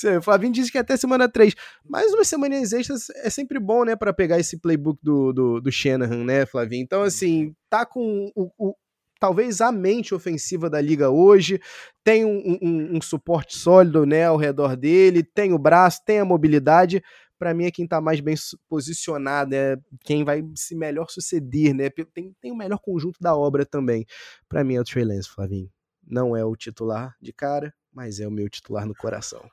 3. 0.03 0.17
o 0.17 0.21
Flavinho 0.21 0.53
disse 0.53 0.71
que 0.71 0.77
até 0.77 0.97
semana 0.97 1.29
3. 1.29 1.53
Mas 1.85 2.11
umas 2.13 2.27
semanas 2.27 2.73
extras 2.73 3.09
é 3.17 3.29
sempre 3.29 3.59
bom, 3.59 3.83
né, 3.83 3.95
para 3.95 4.13
pegar 4.13 4.39
esse 4.39 4.57
playbook 4.57 4.99
do, 5.03 5.33
do, 5.33 5.61
do 5.61 5.71
Shanahan, 5.71 6.23
né, 6.23 6.45
Flavinho? 6.45 6.83
Então, 6.83 7.03
assim, 7.03 7.53
tá 7.69 7.85
com 7.85 8.31
o, 8.35 8.51
o 8.57 8.75
talvez 9.19 9.61
a 9.61 9.71
mente 9.71 10.15
ofensiva 10.15 10.69
da 10.69 10.79
liga 10.79 11.09
hoje, 11.09 11.59
tem 12.03 12.25
um, 12.25 12.57
um, 12.61 12.97
um, 12.97 13.01
suporte 13.01 13.57
sólido 13.57 14.05
né, 14.05 14.25
ao 14.25 14.37
redor 14.37 14.75
dele, 14.75 15.23
tem 15.23 15.53
o 15.53 15.59
braço, 15.59 16.01
tem 16.05 16.19
a 16.19 16.25
mobilidade. 16.25 17.03
Para 17.37 17.53
mim 17.53 17.65
é 17.65 17.71
quem 17.71 17.85
está 17.85 18.01
mais 18.01 18.19
bem 18.19 18.35
posicionado, 18.67 19.53
é 19.53 19.77
quem 20.03 20.23
vai 20.23 20.43
se 20.55 20.75
melhor 20.75 21.09
suceder, 21.09 21.73
né? 21.73 21.89
Tem, 22.13 22.35
tem 22.41 22.51
o 22.51 22.55
melhor 22.55 22.79
conjunto 22.79 23.17
da 23.21 23.35
obra 23.35 23.65
também. 23.65 24.05
Para 24.47 24.63
mim 24.63 24.75
é 24.75 24.81
o 24.81 24.83
Trey 24.83 25.05
Lance, 25.05 25.29
Flavinho. 25.29 25.69
Não 26.05 26.35
é 26.35 26.43
o 26.43 26.55
titular 26.55 27.15
de 27.21 27.31
cara, 27.31 27.73
mas 27.93 28.19
é 28.19 28.27
o 28.27 28.31
meu 28.31 28.49
titular 28.49 28.85
no 28.85 28.93
coração. 28.93 29.49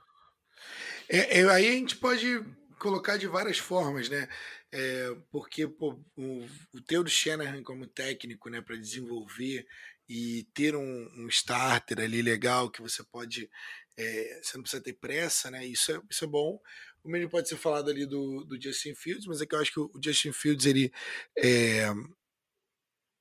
É, 1.08 1.40
é, 1.40 1.50
aí 1.50 1.68
a 1.68 1.72
gente 1.72 1.96
pode 1.96 2.42
colocar 2.78 3.16
de 3.16 3.26
várias 3.26 3.58
formas, 3.58 4.08
né? 4.08 4.28
É, 4.72 5.16
porque 5.30 5.66
pô, 5.66 5.98
o, 6.16 6.46
o 6.72 6.80
Teodoro 6.80 7.08
Shanahan 7.08 7.62
como 7.62 7.86
técnico, 7.86 8.50
né, 8.50 8.60
para 8.60 8.76
desenvolver 8.76 9.66
e 10.08 10.46
ter 10.54 10.76
um, 10.76 11.08
um, 11.16 11.28
starter 11.28 12.00
ali 12.00 12.22
legal 12.22 12.70
que 12.70 12.82
você 12.82 13.02
pode, 13.04 13.50
é, 13.96 14.40
você 14.42 14.56
não 14.56 14.62
precisa 14.62 14.82
ter 14.82 14.92
pressa, 14.94 15.50
né? 15.50 15.64
Isso 15.66 15.92
é, 15.92 16.00
isso 16.10 16.24
é 16.24 16.28
bom. 16.28 16.60
O 17.02 17.08
mesmo 17.08 17.30
pode 17.30 17.48
ser 17.48 17.56
falado 17.56 17.90
ali 17.90 18.04
do, 18.04 18.44
do 18.44 18.60
Justin 18.60 18.94
Fields, 18.94 19.26
mas 19.26 19.40
é 19.40 19.46
que 19.46 19.54
eu 19.54 19.60
acho 19.60 19.72
que 19.72 19.80
o 19.80 19.90
Justin 20.02 20.32
Fields 20.32 20.66
ele 20.66 20.92
é, 21.38 21.86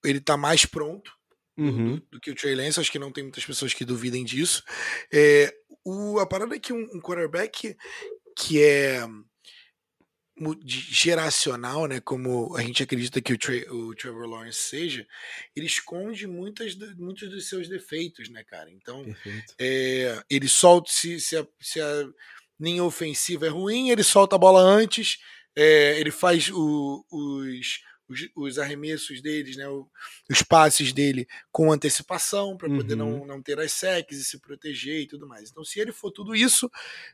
ele 0.04 0.20
tá 0.20 0.36
mais 0.36 0.66
pronto 0.66 1.12
uhum. 1.58 1.96
do, 1.96 2.08
do, 2.12 2.20
que 2.20 2.32
o 2.32 2.36
Trey 2.36 2.56
Lance. 2.56 2.80
Acho 2.80 2.92
que 2.92 3.00
não 3.00 3.12
tem 3.12 3.24
muitas 3.24 3.46
pessoas 3.46 3.74
que 3.74 3.86
duvidem 3.86 4.24
disso. 4.24 4.64
É, 5.14 5.56
o, 5.84 6.20
a 6.20 6.26
parada 6.26 6.56
é 6.56 6.60
que 6.60 6.74
um, 6.74 6.82
um 6.94 7.00
quarterback 7.00 7.76
que 8.36 8.62
é 8.62 9.08
geracional, 10.66 11.88
né, 11.88 12.02
como 12.02 12.56
a 12.58 12.62
gente 12.62 12.84
acredita 12.84 13.22
que 13.22 13.34
o, 13.34 13.38
Tra 13.38 13.54
o 13.74 13.96
Trevor 13.96 14.28
Lawrence 14.28 14.60
seja, 14.60 15.08
ele 15.56 15.66
esconde 15.66 16.28
muitas, 16.28 16.76
muitos 16.98 17.30
dos 17.30 17.48
seus 17.48 17.70
defeitos, 17.70 18.30
né, 18.30 18.44
cara? 18.44 18.70
Então, 18.70 19.06
é, 19.58 20.22
ele 20.30 20.50
solta, 20.50 20.92
se, 20.92 21.20
se, 21.22 21.38
a, 21.38 21.48
se 21.60 21.80
a 21.80 22.10
linha 22.60 22.84
ofensiva 22.84 23.46
é 23.46 23.50
ruim, 23.50 23.90
ele 23.90 24.04
solta 24.04 24.36
a 24.36 24.40
bola 24.40 24.60
antes, 24.60 25.20
é, 25.56 26.00
ele 26.00 26.12
faz 26.12 26.50
o, 26.52 27.06
os 27.10 27.80
os, 28.08 28.30
os 28.36 28.60
arremessos 28.60 29.22
deles, 29.22 29.58
né, 29.58 29.66
os 30.30 30.42
passes 30.42 30.94
dele 30.94 31.28
com 31.52 31.72
antecipação 31.72 32.56
para 32.56 32.70
poder 32.70 32.94
uhum. 32.94 33.20
não, 33.20 33.26
não 33.26 33.42
ter 33.42 33.60
as 33.60 33.72
secs 33.72 34.18
e 34.18 34.24
se 34.24 34.40
proteger 34.40 35.02
e 35.02 35.08
tudo 35.08 35.28
mais. 35.28 35.50
Então, 35.50 35.64
se 35.64 35.80
ele 35.80 35.92
for 35.92 36.12
tudo 36.12 36.36
isso, 36.36 36.70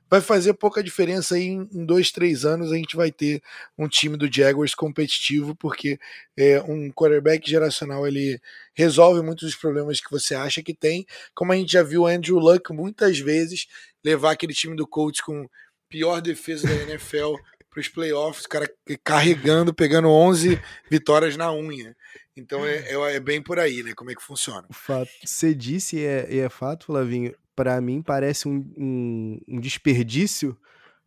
vai 0.10 0.22
fazer 0.22 0.54
pouca 0.54 0.84
diferença 0.84 1.36
aí 1.36 1.48
em, 1.48 1.70
em 1.72 1.86
dois, 1.86 2.12
três 2.12 2.46
anos 2.46 2.72
a 2.72 2.76
gente 2.76 2.96
vai 2.96 3.12
ter 3.12 3.42
um 3.78 3.88
time 3.88 4.18
do 4.18 4.32
Jaguars 4.32 4.76
competitivo, 4.76 5.56
porque 5.56 6.00
é, 6.38 6.62
um 6.62 6.92
quarterback 6.92 7.50
geracional 7.50 8.08
ele 8.08 8.40
resolve 8.74 9.22
muitos 9.22 9.50
dos 9.50 9.56
problemas 9.56 10.00
que 10.00 10.12
você 10.12 10.36
acha 10.36 10.62
que 10.62 10.74
tem, 10.74 11.06
como 11.34 11.52
a 11.52 11.56
gente 11.56 11.72
já 11.72 11.84
viu 11.84 12.02
o 12.02 12.08
Andrew 12.08 12.38
Luck 12.38 12.74
muitas 12.74 13.20
vezes 13.20 13.68
levar 14.04 14.32
aquele 14.32 14.54
time 14.54 14.76
do 14.76 14.88
Colts 14.88 15.22
com 15.22 15.48
pior 15.90 16.22
defesa 16.22 16.68
da 16.68 16.74
NFL 16.84 17.36
para 17.72 17.80
os 17.80 17.88
playoffs, 17.88 18.46
o 18.46 18.50
cara 18.50 18.70
carregando, 19.02 19.74
pegando 19.74 20.10
11 20.10 20.62
vitórias 20.92 21.38
na 21.38 21.52
unha. 21.54 21.96
Então 22.36 22.66
é, 22.66 22.92
é, 22.92 23.16
é, 23.16 23.20
bem 23.20 23.42
por 23.42 23.58
aí, 23.58 23.82
né? 23.82 23.94
Como 23.96 24.12
é 24.12 24.16
que 24.16 24.22
funciona. 24.22 24.68
Fato. 24.72 25.10
Você 25.24 25.56
disse, 25.56 25.98
e 25.98 26.06
é, 26.06 26.38
é 26.40 26.50
fato, 26.50 26.88
Flavinho, 26.88 27.34
para 27.56 27.80
mim 27.80 28.02
parece 28.02 28.48
um, 28.48 28.58
um, 28.78 29.40
um, 29.48 29.60
desperdício, 29.60 30.58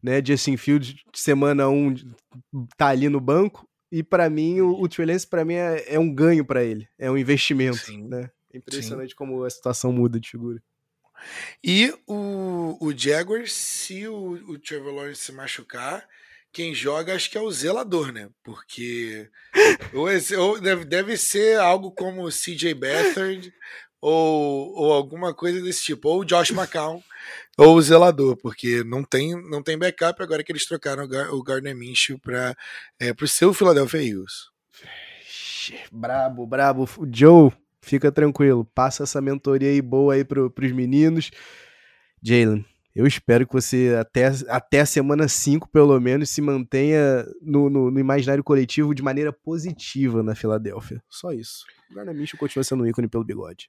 né? 0.02 0.23
Justin 0.25 0.56
Fields, 0.56 0.97
semana 1.12 1.68
1, 1.68 1.87
um, 2.52 2.66
tá 2.76 2.88
ali 2.88 3.11
no 3.11 3.21
banco, 3.21 3.68
e 3.92 4.02
para 4.02 4.30
mim 4.30 4.61
o, 4.61 4.80
o 4.80 4.88
Trey 4.88 5.06
para 5.28 5.44
mim 5.44 5.54
é, 5.54 5.94
é, 5.94 5.99
um 5.99 6.12
ganho 6.12 6.44
para 6.44 6.64
ele, 6.64 6.88
é 6.99 7.11
um 7.11 7.18
investimento, 7.18 7.76
Sim. 7.76 8.09
né? 8.09 8.30
Impressionante 8.52 9.11
Sim. 9.11 9.16
como 9.16 9.44
a 9.44 9.50
situação 9.50 9.92
muda 9.92 10.18
de 10.18 10.30
figura. 10.30 10.62
E 11.62 11.92
o, 12.06 12.76
o 12.80 12.97
Jaguars, 12.97 13.52
se 13.52 14.06
o, 14.06 14.33
o 14.49 14.59
Trevor 14.59 14.94
Lawrence 14.94 15.23
se 15.23 15.33
machucar, 15.33 16.06
quem 16.55 16.73
joga 16.73 17.15
acho 17.15 17.29
que 17.29 17.37
é 17.37 17.41
o 17.41 17.51
zelador, 17.51 18.13
né? 18.13 18.31
Porque 18.43 19.29
ou, 19.93 20.09
esse, 20.09 20.35
ou 20.37 20.61
deve, 20.61 20.85
deve 20.85 21.17
ser 21.17 21.59
algo 21.59 21.91
como 21.91 22.31
CJ 22.31 22.73
Beathard 22.75 23.53
ou, 24.01 24.73
ou 24.75 24.93
alguma 24.93 25.35
coisa 25.35 25.61
desse 25.61 25.83
tipo, 25.83 26.09
ou 26.09 26.25
Josh 26.25 26.51
McCown 26.53 27.03
ou 27.59 27.77
o 27.77 27.83
zelador, 27.83 28.37
porque 28.37 28.85
não 28.85 29.03
tem 29.03 29.35
não 29.51 29.63
tem 29.63 29.77
backup 29.77 30.23
agora 30.23 30.45
que 30.45 30.53
eles 30.53 30.67
trocaram 30.67 31.05
o 31.33 31.43
Gardner 31.43 31.75
Minshew 31.75 32.19
para 32.19 32.57
é, 33.01 33.13
o 33.21 33.29
seu 33.29 33.53
Philadelphia 33.53 34.03
Eagles. 34.03 34.51
Brabo, 35.91 36.47
brabo. 36.47 36.89
Joe, 37.13 37.51
fica 37.81 38.13
tranquilo, 38.13 38.65
passa 38.75 39.03
essa 39.03 39.21
mentoria 39.21 39.71
aí 39.71 39.83
boa 39.83 40.15
aí 40.15 40.25
pro, 40.25 40.51
pros 40.51 40.73
meninos. 40.73 41.31
Jalen, 42.23 42.65
eu 42.95 43.07
espero 43.07 43.45
que 43.45 43.53
você, 43.53 43.97
até, 43.99 44.27
até 44.49 44.81
a 44.81 44.87
semana 44.87 45.27
5, 45.27 45.69
pelo 45.69 45.99
menos, 46.01 46.31
se 46.31 46.41
mantenha 46.41 47.27
no, 47.43 47.69
no, 47.69 47.91
no, 47.91 47.99
imaginário 47.99 48.45
coletivo 48.45 48.95
de 48.95 49.03
maneira 49.03 49.33
positiva 49.33 50.23
na 50.23 50.37
Filadélfia. 50.37 51.03
Só 51.09 51.33
isso. 51.33 51.65
O 51.91 51.95
Garner 51.95 52.15
Mitchell 52.15 52.39
continua 52.39 52.63
sendo 52.63 52.85
um 52.85 52.87
ícone 52.87 53.09
pelo 53.09 53.25
bigode. 53.25 53.69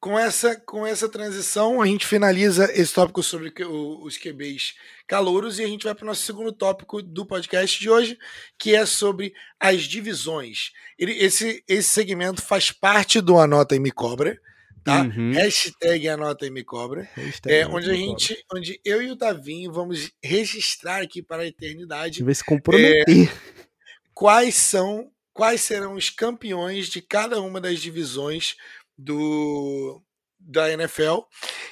Com 0.00 0.18
essa, 0.18 0.56
com 0.56 0.86
essa 0.86 1.08
transição, 1.08 1.82
a 1.82 1.86
gente 1.86 2.06
finaliza 2.06 2.64
esse 2.72 2.92
tópico 2.92 3.22
sobre 3.22 3.52
os 3.62 4.16
QBs 4.16 4.74
calouros 5.06 5.58
e 5.58 5.64
a 5.64 5.66
gente 5.66 5.84
vai 5.84 5.94
para 5.94 6.04
o 6.04 6.06
nosso 6.06 6.22
segundo 6.22 6.50
tópico 6.50 7.00
do 7.02 7.24
podcast 7.26 7.78
de 7.78 7.88
hoje, 7.88 8.18
que 8.58 8.74
é 8.74 8.84
sobre 8.84 9.32
as 9.60 9.82
divisões. 9.82 10.72
Ele, 10.98 11.12
esse, 11.12 11.62
esse 11.68 11.88
segmento 11.88 12.42
faz 12.42 12.72
parte 12.72 13.20
do 13.20 13.38
Anota 13.38 13.76
e 13.76 13.78
Me 13.78 13.92
Cobra 13.92 14.40
tá? 14.84 15.02
Uhum. 15.02 15.32
Hashtag 15.32 16.08
anota 16.08 16.46
e 16.46 16.50
me 16.50 16.64
cobra. 16.64 17.08
é, 17.46 17.66
onde 17.66 17.90
a 17.90 17.94
gente, 17.94 18.34
cobra. 18.34 18.60
onde 18.60 18.80
eu 18.84 19.02
e 19.02 19.10
o 19.10 19.16
Tavinho 19.16 19.72
vamos 19.72 20.10
registrar 20.22 21.02
aqui 21.02 21.22
para 21.22 21.42
a 21.42 21.46
eternidade. 21.46 22.22
Vai 22.22 22.34
se 22.34 22.44
comprometer. 22.44 23.28
É, 23.28 23.32
quais 24.14 24.54
são, 24.54 25.10
quais 25.32 25.60
serão 25.60 25.94
os 25.94 26.10
campeões 26.10 26.88
de 26.88 27.00
cada 27.00 27.40
uma 27.40 27.60
das 27.60 27.80
divisões 27.80 28.56
do 28.96 30.02
da 30.44 30.70
NFL. 30.70 31.20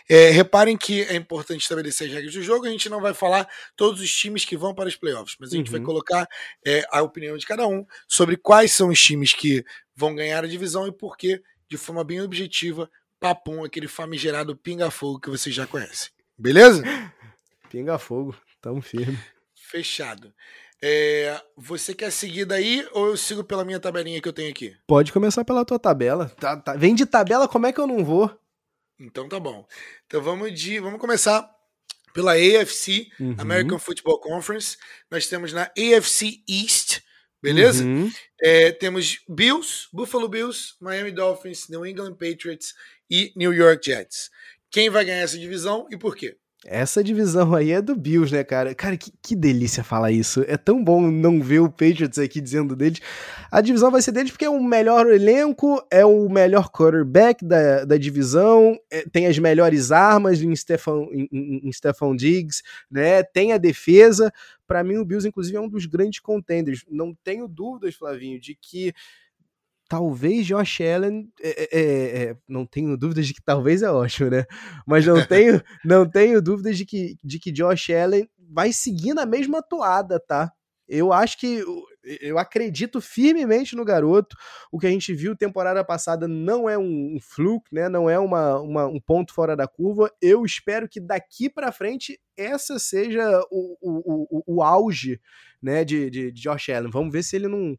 É, 0.08 0.30
reparem 0.30 0.76
que 0.76 1.02
é 1.02 1.14
importante 1.14 1.62
estabelecer 1.62 2.06
as 2.06 2.12
regras 2.12 2.34
do 2.34 2.42
jogo. 2.42 2.66
A 2.66 2.70
gente 2.70 2.88
não 2.88 3.00
vai 3.00 3.12
falar 3.12 3.48
todos 3.76 4.00
os 4.00 4.12
times 4.12 4.44
que 4.44 4.56
vão 4.56 4.74
para 4.74 4.88
os 4.88 4.96
playoffs, 4.96 5.36
mas 5.40 5.52
a 5.52 5.56
gente 5.56 5.68
uhum. 5.68 5.78
vai 5.78 5.80
colocar 5.80 6.28
é, 6.64 6.84
a 6.90 7.02
opinião 7.02 7.36
de 7.36 7.46
cada 7.46 7.66
um 7.66 7.84
sobre 8.06 8.36
quais 8.36 8.72
são 8.72 8.88
os 8.88 9.02
times 9.02 9.32
que 9.32 9.64
vão 9.94 10.14
ganhar 10.14 10.44
a 10.44 10.48
divisão 10.48 10.86
e 10.86 10.92
por 10.92 11.16
que, 11.16 11.42
de 11.68 11.76
forma 11.76 12.04
bem 12.04 12.20
objetiva, 12.20 12.90
papum, 13.20 13.62
aquele 13.62 13.86
famigerado 13.86 14.56
pinga-fogo 14.56 15.20
que 15.20 15.30
vocês 15.30 15.54
já 15.54 15.66
conhecem. 15.66 16.10
Beleza? 16.36 16.82
Pinga-fogo, 17.68 18.34
tamo 18.60 18.80
firme. 18.80 19.18
Fechado. 19.54 20.32
É, 20.82 21.38
você 21.54 21.94
quer 21.94 22.10
seguir 22.10 22.46
daí 22.46 22.88
ou 22.92 23.08
eu 23.08 23.16
sigo 23.16 23.44
pela 23.44 23.64
minha 23.64 23.78
tabelinha 23.78 24.20
que 24.20 24.28
eu 24.28 24.32
tenho 24.32 24.50
aqui? 24.50 24.74
Pode 24.86 25.12
começar 25.12 25.44
pela 25.44 25.64
tua 25.64 25.78
tabela. 25.78 26.30
Tá, 26.40 26.56
tá. 26.56 26.74
Vem 26.74 26.94
de 26.94 27.04
tabela, 27.04 27.46
como 27.46 27.66
é 27.66 27.72
que 27.72 27.78
eu 27.78 27.86
não 27.86 28.02
vou? 28.02 28.34
Então 28.98 29.28
tá 29.28 29.38
bom. 29.38 29.66
Então 30.06 30.22
vamos 30.22 30.58
de, 30.58 30.80
vamos 30.80 30.98
começar 30.98 31.48
pela 32.14 32.32
AFC, 32.32 33.08
uhum. 33.20 33.36
American 33.38 33.78
Football 33.78 34.20
Conference. 34.20 34.78
Nós 35.10 35.26
temos 35.26 35.52
na 35.52 35.70
AFC 35.76 36.42
East, 36.48 37.00
beleza? 37.42 37.84
Uhum. 37.84 38.10
É, 38.40 38.72
temos 38.72 39.20
Bills, 39.28 39.86
Buffalo 39.92 40.28
Bills, 40.28 40.74
Miami 40.80 41.12
Dolphins, 41.12 41.68
New 41.68 41.86
England 41.86 42.14
Patriots 42.14 42.74
e 43.10 43.32
New 43.36 43.52
York 43.52 43.84
Jets. 43.84 44.30
Quem 44.70 44.88
vai 44.88 45.04
ganhar 45.04 45.22
essa 45.22 45.38
divisão 45.38 45.86
e 45.90 45.96
por 45.98 46.14
quê? 46.14 46.36
Essa 46.66 47.02
divisão 47.02 47.54
aí 47.54 47.70
é 47.70 47.80
do 47.80 47.96
Bills, 47.96 48.34
né, 48.34 48.44
cara? 48.44 48.74
Cara, 48.74 48.94
que, 48.94 49.10
que 49.22 49.34
delícia 49.34 49.82
falar 49.82 50.10
isso. 50.12 50.44
É 50.46 50.58
tão 50.58 50.84
bom 50.84 51.10
não 51.10 51.40
ver 51.40 51.60
o 51.60 51.70
Patriots 51.70 52.18
aqui 52.18 52.38
dizendo 52.38 52.76
deles. 52.76 53.00
A 53.50 53.62
divisão 53.62 53.90
vai 53.90 54.02
ser 54.02 54.12
deles 54.12 54.30
porque 54.30 54.44
é 54.44 54.50
o 54.50 54.62
melhor 54.62 55.10
elenco, 55.10 55.82
é 55.90 56.04
o 56.04 56.28
melhor 56.28 56.70
quarterback 56.70 57.42
da, 57.46 57.86
da 57.86 57.96
divisão, 57.96 58.78
é, 58.90 59.08
tem 59.10 59.26
as 59.26 59.38
melhores 59.38 59.90
armas 59.90 60.42
em 60.42 60.54
Stefan, 60.54 61.06
em, 61.10 61.28
em, 61.32 61.68
em 61.68 61.72
Stefan 61.72 62.14
Diggs, 62.14 62.62
né? 62.90 63.22
Tem 63.22 63.54
a 63.54 63.58
defesa. 63.58 64.30
Para 64.66 64.84
mim, 64.84 64.98
o 64.98 65.04
Bills, 65.04 65.26
inclusive, 65.26 65.56
é 65.56 65.60
um 65.60 65.68
dos 65.68 65.86
grandes 65.86 66.20
contenders. 66.20 66.84
Não 66.90 67.16
tenho 67.24 67.48
dúvidas, 67.48 67.94
Flavinho, 67.94 68.38
de 68.38 68.54
que 68.54 68.92
talvez 69.90 70.47
Josh 70.47 70.80
Allen, 70.82 71.28
é, 71.42 71.68
é, 71.73 72.23
é, 72.23 72.37
não 72.49 72.64
tenho 72.64 72.97
dúvidas 72.97 73.26
de 73.26 73.35
que 73.35 73.42
talvez 73.42 73.82
é 73.82 73.90
ótimo, 73.90 74.30
né? 74.30 74.44
Mas 74.87 75.04
não 75.04 75.26
tenho, 75.26 75.61
não 75.85 76.09
tenho 76.09 76.40
dúvidas 76.40 76.78
de 76.78 76.87
que, 76.87 77.16
de 77.25 77.40
que 77.40 77.50
Josh 77.50 77.90
Allen 77.90 78.30
vai 78.38 78.73
seguir 78.73 79.14
na 79.14 79.26
mesma 79.26 79.61
toada, 79.61 80.20
tá? 80.20 80.52
Eu 80.88 81.12
acho 81.12 81.37
que 81.38 81.64
eu 82.20 82.38
acredito 82.38 83.00
firmemente 83.00 83.75
no 83.75 83.85
garoto. 83.85 84.37
O 84.70 84.78
que 84.78 84.87
a 84.87 84.90
gente 84.90 85.12
viu 85.12 85.37
temporada 85.37 85.85
passada 85.85 86.28
não 86.28 86.70
é 86.70 86.78
um, 86.78 87.16
um 87.16 87.18
fluke, 87.20 87.75
né? 87.75 87.88
Não 87.88 88.09
é 88.09 88.18
uma, 88.18 88.61
uma, 88.61 88.87
um 88.87 89.00
ponto 89.00 89.35
fora 89.35 89.56
da 89.56 89.66
curva. 89.66 90.09
Eu 90.23 90.44
espero 90.44 90.88
que 90.88 91.00
daqui 91.00 91.50
para 91.50 91.73
frente 91.73 92.20
essa 92.37 92.78
seja 92.78 93.40
o, 93.50 93.76
o, 93.80 94.42
o, 94.47 94.56
o 94.56 94.62
auge, 94.62 95.20
né? 95.61 95.85
De, 95.85 96.09
de, 96.11 96.30
de 96.30 96.42
Josh 96.42 96.68
Allen. 96.68 96.90
Vamos 96.90 97.12
ver 97.12 97.25
se 97.25 97.35
ele 97.35 97.49
não, 97.49 97.76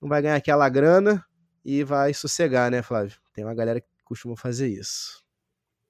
não 0.00 0.08
vai 0.08 0.20
ganhar 0.20 0.36
aquela 0.36 0.68
grana 0.68 1.24
e 1.64 1.84
vai 1.84 2.12
sossegar, 2.14 2.70
né, 2.70 2.82
Flávio? 2.82 3.18
Tem 3.32 3.44
uma 3.44 3.54
galera 3.54 3.80
que 3.80 3.88
costuma 4.04 4.36
fazer 4.36 4.68
isso. 4.68 5.22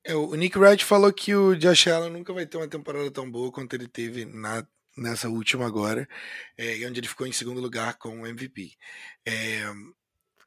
É, 0.04 0.14
o 0.14 0.34
Nick 0.34 0.58
Wright 0.58 0.84
falou 0.84 1.12
que 1.12 1.34
o 1.34 1.54
Josh 1.54 1.86
Allen 1.86 2.10
nunca 2.10 2.32
vai 2.32 2.44
ter 2.44 2.56
uma 2.56 2.68
temporada 2.68 3.10
tão 3.10 3.30
boa 3.30 3.52
quanto 3.52 3.74
ele 3.74 3.86
teve 3.86 4.24
na, 4.24 4.66
nessa 4.96 5.28
última 5.28 5.66
agora, 5.66 6.08
é, 6.56 6.86
onde 6.86 7.00
ele 7.00 7.08
ficou 7.08 7.26
em 7.26 7.32
segundo 7.32 7.60
lugar 7.60 7.96
com 7.98 8.22
o 8.22 8.26
MVP. 8.26 8.72
É, 9.26 9.62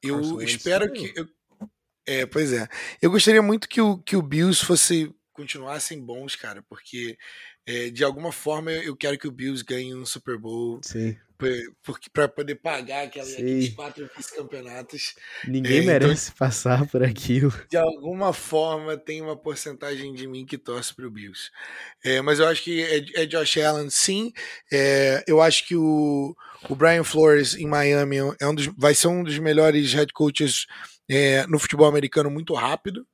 eu 0.04 0.42
espero 0.42 0.92
que. 0.92 1.14
Eu, 1.16 1.28
É, 2.06 2.26
pois 2.26 2.54
é. 2.54 2.68
Eu 3.02 3.10
gostaria 3.10 3.42
muito 3.42 3.68
que 3.68 3.82
o, 3.82 3.98
que 3.98 4.16
o 4.16 4.22
Bills 4.22 4.64
fosse 4.64 5.14
continuassem 5.32 6.00
bons, 6.00 6.36
cara, 6.36 6.64
porque 6.64 7.18
é, 7.68 7.90
de 7.90 8.04
alguma 8.04 8.32
forma 8.32 8.72
eu 8.72 8.96
quero 8.96 9.18
que 9.18 9.28
o 9.28 9.32
Bills 9.32 9.64
ganhe 9.64 9.96
um 9.96 10.06
Super 10.06 10.38
Bowl. 10.38 10.80
Sim. 10.84 11.18
Para 12.14 12.30
poder 12.30 12.56
pagar 12.56 13.04
aquelas, 13.04 13.34
aqueles 13.34 13.74
quatro 13.74 14.10
vice-campeonatos. 14.16 15.16
Ninguém 15.46 15.80
é, 15.80 15.82
merece 15.82 16.30
então, 16.30 16.38
passar 16.38 16.88
por 16.88 17.04
aquilo. 17.04 17.54
De 17.70 17.76
alguma 17.76 18.32
forma 18.32 18.96
tem 18.96 19.22
uma 19.22 19.36
porcentagem 19.36 20.14
de 20.14 20.28
mim 20.28 20.46
que 20.46 20.58
torce 20.58 20.96
para 20.96 21.06
o 21.06 21.12
Bills. 21.12 21.52
É, 22.02 22.22
mas 22.22 22.40
eu 22.40 22.48
acho 22.48 22.64
que 22.64 22.82
é, 22.82 23.24
é 23.24 23.26
Josh 23.26 23.58
Allen, 23.58 23.90
sim. 23.90 24.32
É, 24.72 25.26
eu 25.28 25.42
acho 25.42 25.68
que 25.68 25.76
o, 25.76 26.34
o 26.70 26.76
Brian 26.76 27.04
Flores 27.04 27.54
em 27.56 27.68
Miami 27.68 28.16
é 28.40 28.48
um 28.48 28.56
dos, 28.56 28.68
vai 28.78 28.96
ser 28.96 29.10
um 29.10 29.22
dos 29.22 29.38
melhores 29.38 29.92
head 29.92 30.14
coaches 30.14 30.66
é, 31.10 31.46
no 31.48 31.60
futebol 31.60 31.88
americano 31.88 32.32
muito 32.32 32.54
rápido. 32.54 33.06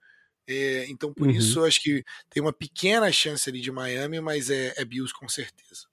É, 0.51 0.85
então, 0.89 1.13
por 1.13 1.27
uhum. 1.27 1.33
isso, 1.33 1.59
eu 1.59 1.65
acho 1.65 1.81
que 1.81 2.03
tem 2.29 2.43
uma 2.43 2.51
pequena 2.51 3.09
chance 3.11 3.49
ali 3.49 3.61
de 3.61 3.71
Miami, 3.71 4.19
mas 4.19 4.49
é, 4.49 4.73
é 4.75 4.83
Bills 4.83 5.13
com 5.13 5.29
certeza. 5.29 5.87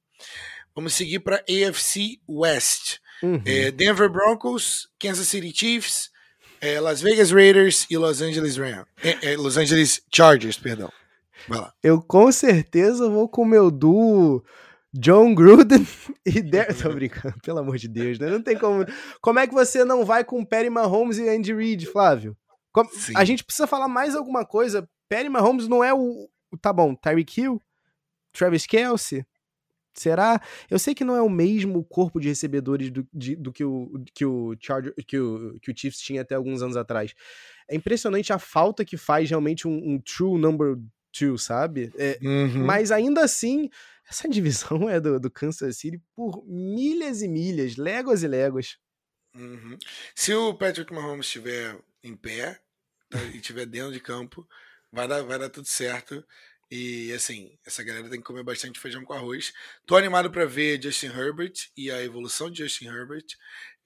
Vamos 0.74 0.94
seguir 0.94 1.20
para 1.20 1.44
AFC 1.48 2.18
West. 2.28 2.98
Uhum. 3.22 3.40
É, 3.44 3.70
Denver 3.70 4.08
Broncos, 4.08 4.88
Kansas 4.98 5.28
City 5.28 5.52
Chiefs, 5.54 6.10
é, 6.60 6.80
Las 6.80 7.00
Vegas 7.00 7.30
Raiders 7.30 7.86
e 7.88 7.96
Los 7.96 8.20
Angeles 8.20 8.56
Rams. 8.56 8.86
É, 9.02 9.32
é, 9.32 9.36
Los 9.36 9.56
Angeles 9.56 10.02
Chargers, 10.12 10.58
perdão. 10.58 10.90
Vai 11.48 11.60
lá. 11.60 11.72
Eu 11.82 12.02
com 12.02 12.30
certeza 12.32 13.08
vou 13.08 13.28
com 13.28 13.42
o 13.42 13.46
meu 13.46 13.70
duo 13.70 14.44
John 14.92 15.34
Gruden 15.34 15.86
e 16.26 16.42
Der... 16.42 16.74
Tô 16.76 16.90
brincando, 16.90 17.36
pelo 17.42 17.58
amor 17.60 17.76
de 17.76 17.86
Deus, 17.86 18.18
né? 18.18 18.28
Não 18.28 18.42
tem 18.42 18.58
como. 18.58 18.84
Como 19.20 19.38
é 19.38 19.46
que 19.46 19.54
você 19.54 19.84
não 19.84 20.04
vai 20.04 20.24
com 20.24 20.44
Perry 20.44 20.70
Mahomes 20.70 21.18
e 21.18 21.28
Andy 21.28 21.54
Reid, 21.54 21.86
Flávio? 21.86 22.36
A 23.14 23.24
gente 23.24 23.44
precisa 23.44 23.66
falar 23.66 23.88
mais 23.88 24.14
alguma 24.14 24.44
coisa. 24.44 24.88
Perry 25.08 25.28
Mahomes 25.28 25.68
não 25.68 25.82
é 25.82 25.92
o. 25.92 26.28
Tá 26.60 26.72
bom, 26.72 26.94
Tyreek 26.94 27.40
Hill, 27.40 27.62
Travis 28.32 28.66
Kelsey. 28.66 29.24
Será? 29.94 30.40
Eu 30.70 30.78
sei 30.78 30.94
que 30.94 31.04
não 31.04 31.16
é 31.16 31.22
o 31.22 31.28
mesmo 31.28 31.84
corpo 31.84 32.20
de 32.20 32.28
recebedores 32.28 32.90
do, 32.90 33.06
de, 33.12 33.34
do 33.34 33.52
que, 33.52 33.64
o, 33.64 34.04
que, 34.14 34.24
o 34.24 34.56
Charger, 34.60 34.94
que, 35.06 35.18
o, 35.18 35.58
que 35.60 35.72
o 35.72 35.74
Chiefs 35.76 36.00
tinha 36.00 36.22
até 36.22 36.36
alguns 36.36 36.62
anos 36.62 36.76
atrás. 36.76 37.14
É 37.68 37.74
impressionante 37.74 38.32
a 38.32 38.38
falta 38.38 38.84
que 38.84 38.96
faz 38.96 39.28
realmente 39.28 39.66
um, 39.66 39.76
um 39.76 40.00
true 40.00 40.38
number 40.38 40.76
two, 41.12 41.36
sabe? 41.36 41.92
É, 41.98 42.18
uhum. 42.22 42.64
Mas 42.64 42.92
ainda 42.92 43.22
assim, 43.22 43.68
essa 44.08 44.28
divisão 44.30 44.88
é 44.88 45.00
do, 45.00 45.18
do 45.18 45.30
Kansas 45.30 45.76
City 45.76 46.00
por 46.14 46.44
milhas 46.46 47.20
e 47.20 47.28
milhas, 47.28 47.76
léguas 47.76 48.22
e 48.22 48.28
léguas. 48.28 48.78
Uhum. 49.34 49.76
Se 50.14 50.32
o 50.32 50.54
Patrick 50.54 50.92
Mahomes 50.92 51.26
estiver 51.26 51.76
em 52.02 52.14
pé 52.14 52.60
e 53.32 53.36
estiver 53.36 53.66
dentro 53.66 53.92
de 53.92 54.00
campo, 54.00 54.46
vai 54.92 55.06
dar, 55.08 55.22
vai 55.22 55.38
dar 55.38 55.50
tudo 55.50 55.66
certo. 55.66 56.24
E 56.70 57.12
assim, 57.12 57.58
essa 57.64 57.82
galera 57.82 58.10
tem 58.10 58.20
que 58.20 58.26
comer 58.26 58.42
bastante 58.42 58.78
feijão 58.78 59.02
com 59.02 59.14
arroz. 59.14 59.52
Tô 59.86 59.96
animado 59.96 60.30
para 60.30 60.44
ver 60.44 60.82
Justin 60.82 61.06
Herbert 61.06 61.54
e 61.76 61.90
a 61.90 62.02
evolução 62.02 62.50
de 62.50 62.62
Justin 62.62 62.88
Herbert. 62.88 63.24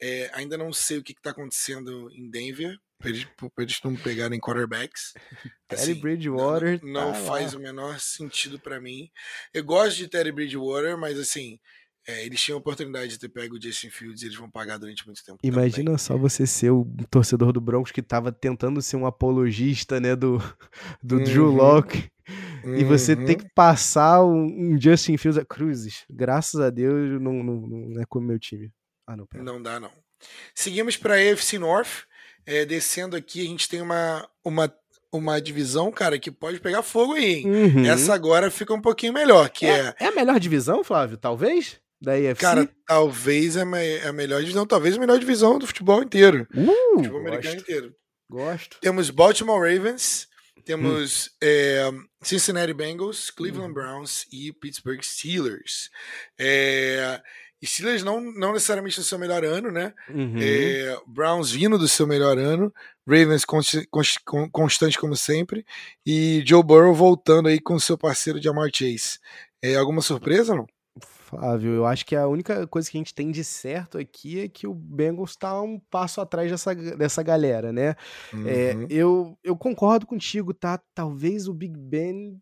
É, 0.01 0.31
ainda 0.35 0.59
não 0.59 0.73
sei 0.73 0.99
o 0.99 1.03
que, 1.03 1.13
está 1.13 1.31
acontecendo 1.31 2.11
em 2.13 2.29
Denver, 2.29 2.77
eles, 3.05 3.27
eles 3.59 3.81
não 3.85 3.97
pegarem 3.97 4.41
quarterbacks. 4.41 5.13
Terry 5.69 5.83
assim, 5.83 5.95
Bridgewater. 5.95 6.81
Não, 6.83 6.93
não 6.93 7.13
tá 7.13 7.21
faz 7.21 7.53
lá. 7.53 7.59
o 7.59 7.63
menor 7.63 8.01
sentido 8.01 8.59
para 8.59 8.81
mim. 8.81 9.11
Eu 9.53 9.65
gosto 9.65 9.97
de 9.97 10.09
Terry 10.09 10.33
Bridgewater, 10.33 10.97
mas 10.97 11.19
assim. 11.19 11.59
É, 12.07 12.27
eles 12.27 12.41
tinham 12.41 12.57
a 12.57 12.61
oportunidade 12.61 13.13
de 13.13 13.19
ter 13.19 13.29
pego 13.29 13.57
o 13.57 13.63
Justin 13.63 13.91
Fields 13.91 14.23
e 14.23 14.27
eles 14.27 14.37
vão 14.37 14.51
pagar 14.51 14.77
durante 14.77 15.07
muito 15.07 15.23
tempo. 15.25 15.39
Imagina 15.43 15.85
também. 15.85 15.99
só 15.99 16.17
você 16.17 16.47
ser 16.47 16.71
o 16.71 16.85
torcedor 17.09 17.53
do 17.53 17.61
Broncos 17.61 17.93
que 17.93 18.03
tava 18.03 18.33
tentando 18.33 18.83
ser 18.83 18.97
um 18.97 19.07
apologista, 19.07 20.01
né, 20.01 20.17
do, 20.17 20.39
do 21.03 21.19
uhum. 21.19 21.25
Drew 21.25 21.47
Locke. 21.47 22.11
Uhum. 22.65 22.75
E 22.77 22.85
você 22.85 23.15
tem 23.15 23.37
que 23.37 23.49
passar 23.55 24.25
um, 24.25 24.47
um 24.47 24.81
Justin 24.81 25.17
Fields 25.17 25.41
a 25.41 25.45
cruzes. 25.45 26.05
Graças 26.11 26.61
a 26.61 26.71
Deus 26.71 27.21
não, 27.21 27.43
não, 27.43 27.61
não 27.67 28.03
é 28.03 28.05
como 28.09 28.27
meu 28.27 28.39
time. 28.39 28.71
Ah, 29.07 29.17
não, 29.17 29.27
pera. 29.27 29.45
Não 29.45 29.63
dá, 29.63 29.79
não. 29.79 29.91
Seguimos 30.55 30.97
para 30.97 31.15
a 31.15 31.33
AFC 31.33 31.59
North. 31.59 32.05
É, 32.45 32.65
descendo 32.65 33.15
aqui, 33.15 33.41
a 33.41 33.45
gente 33.45 33.69
tem 33.69 33.81
uma, 33.81 34.29
uma, 34.45 34.73
uma 35.13 35.41
divisão, 35.41 35.93
cara, 35.93 36.19
que 36.19 36.31
pode 36.31 36.59
pegar 36.59 36.83
fogo 36.83 37.13
aí? 37.13 37.45
Uhum. 37.45 37.87
Essa 37.87 38.15
agora 38.15 38.51
fica 38.51 38.75
um 38.75 38.81
pouquinho 38.81 39.13
melhor, 39.13 39.49
que 39.49 39.65
é... 39.65 39.95
É, 40.01 40.05
é 40.05 40.07
a 40.07 40.13
melhor 40.13 40.41
divisão, 40.41 40.83
Flávio? 40.83 41.17
Talvez? 41.17 41.81
Da 42.03 42.15
AFC? 42.15 42.41
Cara, 42.41 42.69
talvez 42.85 43.57
é 43.57 43.63
a 43.63 44.13
melhor 44.13 44.41
divisão, 44.41 44.67
talvez 44.67 44.97
a 44.97 45.01
melhor 45.01 45.19
divisão 45.21 45.57
do 45.57 45.67
futebol 45.69 46.03
inteiro. 46.03 46.49
Uh, 46.53 46.97
futebol 46.97 47.21
americano 47.21 47.61
inteiro. 47.61 47.95
Gosto. 48.29 48.79
Temos 48.81 49.09
Baltimore 49.09 49.61
Ravens, 49.61 50.27
temos 50.65 51.27
hum. 51.27 51.31
é, 51.45 51.91
Cincinnati 52.21 52.73
Bengals, 52.73 53.31
Cleveland 53.31 53.71
hum. 53.71 53.75
Browns 53.75 54.27
e 54.33 54.53
Pittsburgh 54.53 55.01
Steelers. 55.01 55.91
É, 56.37 57.21
Steelers 57.65 58.03
não, 58.03 58.21
não 58.21 58.53
necessariamente 58.53 58.99
no 58.99 59.05
seu 59.05 59.19
melhor 59.19 59.45
ano, 59.45 59.71
né? 59.71 59.95
Uhum. 60.09 60.35
É, 60.41 60.99
Browns 61.07 61.53
vindo 61.53 61.79
do 61.79 61.87
seu 61.87 62.07
melhor 62.07 62.37
ano, 62.37 62.75
Ravens 63.07 63.45
const, 63.45 63.87
const, 63.91 64.19
constante 64.51 64.99
como 64.99 65.15
sempre, 65.15 65.65
e 66.05 66.43
Joe 66.45 66.65
Burrow 66.65 66.93
voltando 66.93 67.49
aí 67.49 67.61
com 67.61 67.79
seu 67.79 67.97
parceiro 67.97 68.43
Jamar 68.43 68.71
Chase. 68.75 69.21
É, 69.63 69.77
alguma 69.77 70.03
surpresa, 70.03 70.57
não? 70.57 70.67
Flávio, 71.33 71.71
eu 71.73 71.87
acho 71.87 72.05
que 72.05 72.15
a 72.15 72.29
única 72.29 72.67
coisa 72.67 72.91
que 72.91 72.99
a 72.99 73.01
gente 73.01 73.15
tem 73.15 73.31
de 73.31 73.43
certo 73.43 73.97
aqui 73.97 74.41
é 74.41 74.49
que 74.49 74.67
o 74.67 74.75
Bengals 74.75 75.31
está 75.31 75.59
um 75.63 75.81
passo 75.91 76.21
atrás 76.21 76.51
dessa, 76.51 76.75
dessa 76.75 77.23
galera, 77.23 77.73
né? 77.73 77.97
É, 78.33 78.37
uhum. 78.37 78.47
É, 78.47 78.87
eu, 78.91 79.39
eu 79.43 79.57
concordo 79.57 80.07
contigo, 80.07 80.53
tá? 80.53 80.79
Talvez 80.95 81.49
o 81.49 81.55
Big 81.55 81.75
Ben 81.75 82.39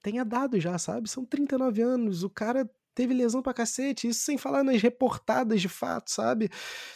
tenha 0.00 0.24
dado 0.24 0.60
já, 0.60 0.78
sabe? 0.78 1.10
São 1.10 1.24
39 1.24 1.82
anos, 1.82 2.22
o 2.22 2.30
cara 2.30 2.70
teve 2.94 3.12
lesão 3.12 3.42
pra 3.42 3.54
cacete, 3.54 4.06
isso 4.06 4.20
sem 4.20 4.38
falar 4.38 4.62
nas 4.62 4.80
reportadas 4.80 5.60
de 5.60 5.68
fato, 5.68 6.12
sabe? 6.12 6.48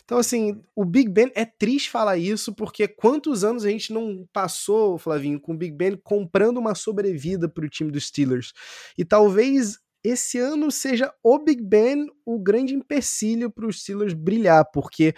Então, 0.05 0.19
assim, 0.19 0.63
o 0.77 0.85
Big 0.85 1.09
Ben 1.09 1.33
é 1.35 1.45
triste 1.45 1.91
falar 1.91 2.19
isso, 2.19 2.55
porque 2.55 2.87
quantos 2.87 3.43
anos 3.43 3.65
a 3.65 3.71
gente 3.71 3.93
não 3.93 4.29
passou, 4.33 4.97
Flavinho, 4.97 5.41
com 5.41 5.55
o 5.55 5.57
Big 5.57 5.75
Ben 5.75 5.97
comprando 5.97 6.59
uma 6.59 6.77
sobrevida 6.77 7.49
pro 7.49 7.69
time 7.69 7.91
dos 7.91 8.07
Steelers? 8.07 8.53
E 8.97 9.05
talvez 9.05 9.83
esse 10.05 10.39
ano 10.39 10.71
seja 10.71 11.13
o 11.23 11.39
Big 11.39 11.63
Ben 11.63 12.07
o 12.27 12.39
grande 12.39 12.75
empecilho 12.75 13.51
para 13.51 13.67
os 13.67 13.81
Steelers 13.81 14.13
brilhar, 14.13 14.65
porque 14.73 15.15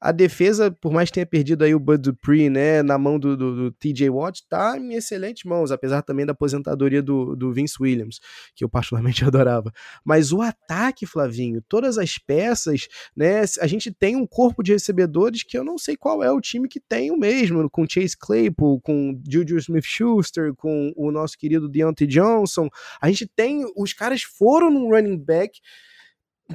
a 0.00 0.12
defesa, 0.12 0.70
por 0.70 0.92
mais 0.92 1.10
que 1.10 1.14
tenha 1.14 1.26
perdido 1.26 1.62
aí 1.62 1.74
o 1.74 1.78
Bud 1.78 2.00
Dupree, 2.00 2.48
né, 2.48 2.82
na 2.82 2.96
mão 2.96 3.18
do, 3.18 3.36
do, 3.36 3.54
do 3.54 3.70
TJ 3.72 4.08
Watt, 4.08 4.42
tá 4.48 4.78
em 4.78 4.94
excelentes 4.94 5.44
mãos, 5.44 5.70
apesar 5.70 6.00
também 6.00 6.24
da 6.24 6.32
aposentadoria 6.32 7.02
do, 7.02 7.36
do 7.36 7.52
Vince 7.52 7.74
Williams, 7.78 8.18
que 8.54 8.64
eu 8.64 8.68
particularmente 8.68 9.22
adorava. 9.26 9.70
Mas 10.02 10.32
o 10.32 10.40
ataque, 10.40 11.04
Flavinho, 11.04 11.62
todas 11.68 11.98
as 11.98 12.16
peças, 12.16 12.88
né, 13.14 13.42
a 13.60 13.66
gente 13.66 13.92
tem 13.92 14.16
um 14.16 14.26
corpo 14.26 14.62
de 14.62 14.72
recebedores 14.72 15.42
que 15.42 15.58
eu 15.58 15.62
não 15.62 15.76
sei 15.76 15.96
qual 15.96 16.22
é 16.22 16.32
o 16.32 16.40
time 16.40 16.66
que 16.66 16.80
tem 16.80 17.10
o 17.10 17.18
mesmo, 17.18 17.68
com 17.68 17.86
Chase 17.86 18.16
Claypool, 18.18 18.80
com 18.80 19.20
Juju 19.28 19.58
Smith-Schuster, 19.58 20.54
com 20.54 20.94
o 20.96 21.10
nosso 21.10 21.36
querido 21.36 21.68
Deontay 21.68 22.06
Johnson. 22.06 22.70
A 23.02 23.08
gente 23.08 23.26
tem, 23.26 23.70
os 23.76 23.92
caras 23.92 24.22
foram 24.22 24.70
num 24.70 24.88
running 24.88 25.18
back 25.18 25.60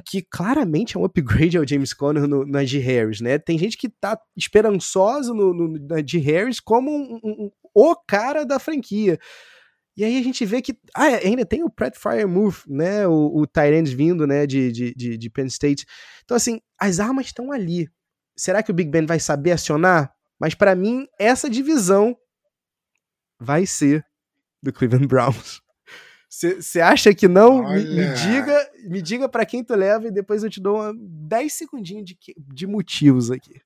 que 0.04 0.22
claramente 0.22 0.96
é 0.96 1.00
um 1.00 1.04
upgrade 1.04 1.56
ao 1.56 1.66
James 1.66 1.92
Conner 1.92 2.26
no, 2.26 2.44
na 2.46 2.64
G. 2.64 2.78
Harris, 2.78 3.20
né? 3.20 3.38
Tem 3.38 3.58
gente 3.58 3.76
que 3.76 3.88
tá 3.88 4.18
esperançosa 4.36 5.32
no, 5.32 5.54
no, 5.54 5.78
na 5.86 6.04
G. 6.04 6.18
Harris 6.18 6.60
como 6.60 6.90
um, 6.90 7.20
um, 7.22 7.50
o 7.74 7.96
cara 8.06 8.44
da 8.44 8.58
franquia. 8.58 9.18
E 9.96 10.04
aí 10.04 10.18
a 10.18 10.22
gente 10.22 10.44
vê 10.44 10.60
que 10.60 10.78
ah, 10.94 11.04
ainda 11.24 11.46
tem 11.46 11.64
o 11.64 11.70
Pratt 11.70 11.96
Fire 11.96 12.26
Move, 12.26 12.58
né? 12.68 13.06
O, 13.08 13.40
o 13.40 13.46
Tyrande 13.46 13.96
vindo, 13.96 14.26
né, 14.26 14.46
de, 14.46 14.70
de, 14.70 14.94
de, 14.94 15.16
de 15.16 15.30
Penn 15.30 15.46
State. 15.46 15.86
Então, 16.24 16.36
assim, 16.36 16.60
as 16.78 17.00
armas 17.00 17.26
estão 17.26 17.50
ali. 17.50 17.88
Será 18.36 18.62
que 18.62 18.70
o 18.70 18.74
Big 18.74 18.90
Ben 18.90 19.06
vai 19.06 19.18
saber 19.18 19.52
acionar? 19.52 20.12
Mas 20.38 20.54
para 20.54 20.74
mim, 20.74 21.06
essa 21.18 21.48
divisão 21.48 22.14
vai 23.40 23.64
ser 23.64 24.04
do 24.62 24.72
Cleveland 24.72 25.06
Browns. 25.06 25.62
Você 26.36 26.80
acha 26.82 27.14
que 27.14 27.26
não? 27.26 27.66
Me, 27.72 27.82
me, 27.82 28.14
diga, 28.14 28.72
me 28.84 29.00
diga 29.00 29.26
para 29.26 29.46
quem 29.46 29.64
tu 29.64 29.74
leva 29.74 30.08
e 30.08 30.10
depois 30.10 30.44
eu 30.44 30.50
te 30.50 30.60
dou 30.60 30.76
uma, 30.76 30.92
10 30.94 31.50
segundinhos 31.50 32.04
de, 32.04 32.18
de 32.36 32.66
motivos 32.66 33.30
aqui. 33.30 33.58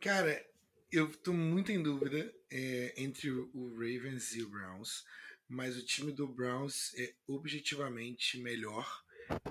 Cara, 0.00 0.42
eu 0.90 1.08
tô 1.08 1.34
muito 1.34 1.70
em 1.70 1.82
dúvida 1.82 2.32
é, 2.50 2.94
entre 2.96 3.30
o 3.30 3.74
Ravens 3.74 4.34
e 4.34 4.42
o 4.42 4.48
Browns, 4.48 5.04
mas 5.46 5.76
o 5.76 5.84
time 5.84 6.12
do 6.12 6.26
Browns 6.26 6.94
é 6.96 7.12
objetivamente 7.28 8.38
melhor. 8.38 8.88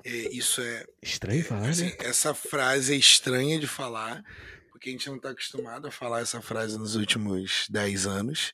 É, 0.03 0.09
isso 0.09 0.61
é. 0.61 0.85
Estranho 1.03 1.43
falar, 1.43 1.67
é, 1.67 1.69
assim, 1.69 1.85
né? 1.85 1.97
Essa 1.99 2.33
frase 2.33 2.93
é 2.95 2.97
estranha 2.97 3.59
de 3.59 3.67
falar, 3.67 4.23
porque 4.71 4.89
a 4.89 4.91
gente 4.91 5.07
não 5.07 5.17
está 5.17 5.29
acostumado 5.29 5.87
a 5.87 5.91
falar 5.91 6.21
essa 6.21 6.41
frase 6.41 6.75
nos 6.75 6.95
últimos 6.95 7.67
10 7.69 8.07
anos, 8.07 8.53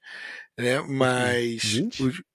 né? 0.58 0.82
Mas. 0.82 1.64
20? 1.64 2.04
O, 2.04 2.35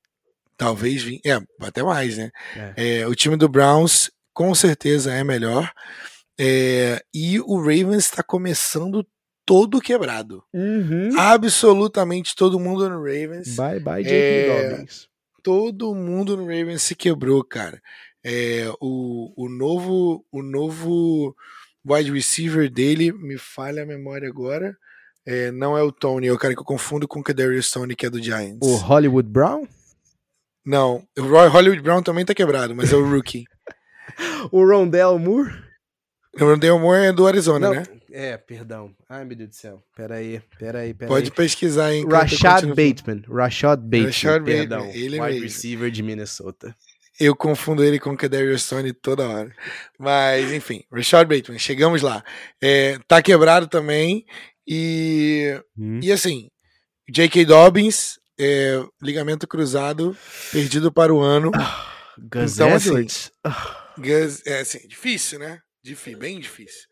Talvez 0.60 1.02
vim. 1.02 1.18
É, 1.24 1.40
até 1.58 1.82
mais, 1.82 2.18
né? 2.18 2.30
É. 2.54 2.98
É, 2.98 3.06
o 3.06 3.14
time 3.14 3.34
do 3.34 3.48
Browns 3.48 4.10
com 4.34 4.54
certeza 4.54 5.10
é 5.10 5.24
melhor. 5.24 5.72
É, 6.38 7.02
e 7.14 7.40
o 7.40 7.56
Ravens 7.56 8.04
está 8.04 8.22
começando 8.22 9.06
todo 9.46 9.80
quebrado. 9.80 10.44
Uhum. 10.52 11.18
Absolutamente 11.18 12.36
todo 12.36 12.60
mundo 12.60 12.90
no 12.90 12.98
Ravens. 12.98 13.56
Bye 13.56 13.80
bye, 13.80 14.04
J.K. 14.04 14.14
É, 14.14 14.68
Dobbins. 14.68 15.08
Todo 15.42 15.94
mundo 15.94 16.36
no 16.36 16.42
Ravens 16.42 16.82
se 16.82 16.94
quebrou, 16.94 17.42
cara. 17.42 17.80
É, 18.22 18.70
o, 18.82 19.32
o 19.34 19.48
novo 19.48 20.26
o 20.30 20.42
novo 20.42 21.34
wide 21.88 22.12
receiver 22.12 22.70
dele, 22.70 23.12
me 23.12 23.38
falha 23.38 23.82
a 23.82 23.86
memória 23.86 24.28
agora, 24.28 24.76
é, 25.24 25.50
não 25.50 25.76
é 25.78 25.82
o 25.82 25.90
Tony, 25.90 26.26
é 26.26 26.32
o 26.32 26.38
cara 26.38 26.52
que 26.52 26.60
eu 26.60 26.66
confundo 26.66 27.08
com 27.08 27.20
o 27.20 27.22
Kadarius 27.22 27.70
Tony, 27.70 27.96
que 27.96 28.04
é 28.04 28.10
do 28.10 28.22
Giants. 28.22 28.58
O 28.60 28.76
Hollywood 28.76 29.26
Brown? 29.26 29.66
Não, 30.64 31.02
o 31.18 31.22
Roy 31.22 31.48
Hollywood 31.48 31.82
Brown 31.82 32.02
também 32.02 32.24
tá 32.24 32.34
quebrado, 32.34 32.74
mas 32.74 32.92
é 32.92 32.96
o 32.96 33.08
rookie. 33.08 33.44
O 34.50 34.64
Rondell 34.66 35.18
Moore? 35.18 35.50
o 36.38 36.44
Rondell 36.44 36.78
Moore 36.78 37.06
é 37.06 37.12
do 37.12 37.26
Arizona, 37.26 37.68
Não, 37.68 37.74
né? 37.74 37.84
É, 38.10 38.36
perdão. 38.36 38.92
Ai, 39.08 39.24
meu 39.24 39.36
Deus 39.36 39.50
do 39.50 39.54
céu. 39.54 39.82
Peraí, 39.96 40.42
peraí, 40.58 40.92
peraí. 40.92 41.08
Pode 41.08 41.30
pesquisar, 41.30 41.92
hein? 41.94 42.04
Rashad 42.10 42.66
Bateman. 42.66 43.22
Rashad 43.28 43.80
Bateman. 43.80 44.06
Rashad 44.06 44.40
Bateman, 44.40 44.56
perdão. 44.58 44.86
ele 44.90 45.20
wide 45.20 45.32
mesmo. 45.32 45.42
receiver 45.42 45.90
de 45.90 46.02
Minnesota. 46.02 46.74
Eu 47.18 47.34
confundo 47.36 47.84
ele 47.84 47.98
com 48.00 48.10
o 48.10 48.16
Kadarius 48.16 48.68
Tony 48.68 48.92
toda 48.92 49.28
hora. 49.28 49.54
Mas, 49.98 50.52
enfim, 50.52 50.82
Rashad 50.92 51.26
Bateman, 51.28 51.58
chegamos 51.58 52.02
lá. 52.02 52.22
É, 52.60 52.98
tá 53.06 53.22
quebrado 53.22 53.68
também. 53.68 54.24
E, 54.66 55.60
Hum. 55.78 56.00
e 56.02 56.10
assim, 56.12 56.48
J.K. 57.08 57.44
Dobbins, 57.44 58.18
é, 58.40 58.82
ligamento 59.02 59.46
cruzado, 59.46 60.16
perdido 60.50 60.90
para 60.90 61.12
o 61.12 61.20
ano. 61.20 61.50
Gus 62.18 62.54
Então, 62.54 62.74
assim, 62.74 62.88
Edwards. 62.88 63.32
Gus, 63.98 64.46
é 64.46 64.60
assim, 64.60 64.86
difícil, 64.88 65.38
né? 65.38 65.60
Difícil, 65.82 66.18
bem 66.18 66.40
difícil. 66.40 66.86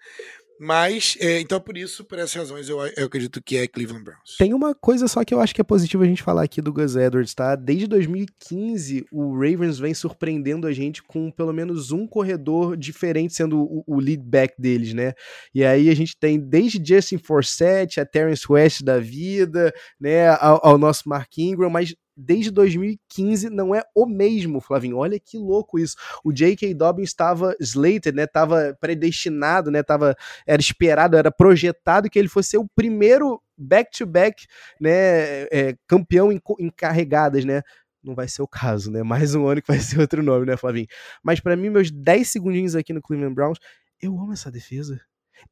Mas, 0.60 1.16
é, 1.20 1.40
então 1.40 1.60
por 1.60 1.76
isso, 1.76 2.04
por 2.04 2.18
essas 2.18 2.34
razões, 2.34 2.68
eu, 2.68 2.78
eu 2.96 3.06
acredito 3.06 3.42
que 3.42 3.56
é 3.56 3.66
Cleveland 3.66 4.04
Browns. 4.04 4.36
Tem 4.38 4.52
uma 4.52 4.74
coisa 4.74 5.06
só 5.06 5.24
que 5.24 5.32
eu 5.32 5.40
acho 5.40 5.54
que 5.54 5.60
é 5.60 5.64
positivo 5.64 6.02
a 6.02 6.06
gente 6.06 6.22
falar 6.22 6.42
aqui 6.42 6.60
do 6.60 6.72
Gus 6.72 6.96
Edwards, 6.96 7.34
tá? 7.34 7.54
Desde 7.54 7.86
2015, 7.86 9.06
o 9.12 9.34
Ravens 9.34 9.78
vem 9.78 9.94
surpreendendo 9.94 10.66
a 10.66 10.72
gente 10.72 11.02
com 11.02 11.30
pelo 11.30 11.52
menos 11.52 11.92
um 11.92 12.06
corredor 12.06 12.76
diferente 12.76 13.34
sendo 13.34 13.60
o, 13.60 13.84
o 13.86 14.00
lead 14.00 14.22
back 14.22 14.54
deles, 14.58 14.92
né? 14.92 15.12
E 15.54 15.64
aí 15.64 15.88
a 15.88 15.94
gente 15.94 16.16
tem 16.18 16.38
desde 16.38 16.82
Justin 16.84 17.18
Forsett, 17.18 18.00
a 18.00 18.06
Terrence 18.06 18.44
West 18.48 18.82
da 18.82 18.98
vida, 18.98 19.72
né, 20.00 20.28
ao, 20.28 20.60
ao 20.66 20.78
nosso 20.78 21.08
Mark 21.08 21.36
Ingram, 21.38 21.70
mas 21.70 21.94
desde 22.18 22.50
2015 22.50 23.48
não 23.48 23.74
é 23.74 23.82
o 23.94 24.04
mesmo, 24.04 24.60
Flavinho. 24.60 24.96
Olha 24.96 25.18
que 25.20 25.38
louco 25.38 25.78
isso. 25.78 25.96
O 26.24 26.32
J.K. 26.32 26.74
Dobbins 26.74 27.10
estava 27.10 27.54
slated, 27.60 28.12
né? 28.12 28.26
Tava 28.26 28.76
predestinado, 28.80 29.70
né? 29.70 29.82
Tava 29.82 30.16
era 30.46 30.60
esperado, 30.60 31.16
era 31.16 31.30
projetado 31.30 32.10
que 32.10 32.18
ele 32.18 32.28
fosse 32.28 32.50
ser 32.50 32.58
o 32.58 32.68
primeiro 32.74 33.40
back-to-back, 33.56 34.46
né, 34.80 35.42
é, 35.44 35.76
campeão 35.86 36.30
em, 36.30 36.40
em 36.60 36.70
carregadas, 36.70 37.44
né? 37.44 37.62
Não 38.02 38.14
vai 38.14 38.28
ser 38.28 38.42
o 38.42 38.48
caso, 38.48 38.90
né? 38.90 39.02
Mais 39.02 39.34
um 39.34 39.46
ano 39.46 39.60
que 39.60 39.68
vai 39.68 39.78
ser 39.80 39.98
outro 40.00 40.22
nome, 40.22 40.46
né, 40.46 40.56
Flavinho? 40.56 40.86
Mas 41.22 41.40
pra 41.40 41.56
mim, 41.56 41.68
meus 41.68 41.90
10 41.90 42.28
segundinhos 42.28 42.76
aqui 42.76 42.92
no 42.92 43.02
Cleveland 43.02 43.34
Browns, 43.34 43.58
eu 44.00 44.18
amo 44.18 44.32
essa 44.32 44.50
defesa. 44.50 45.00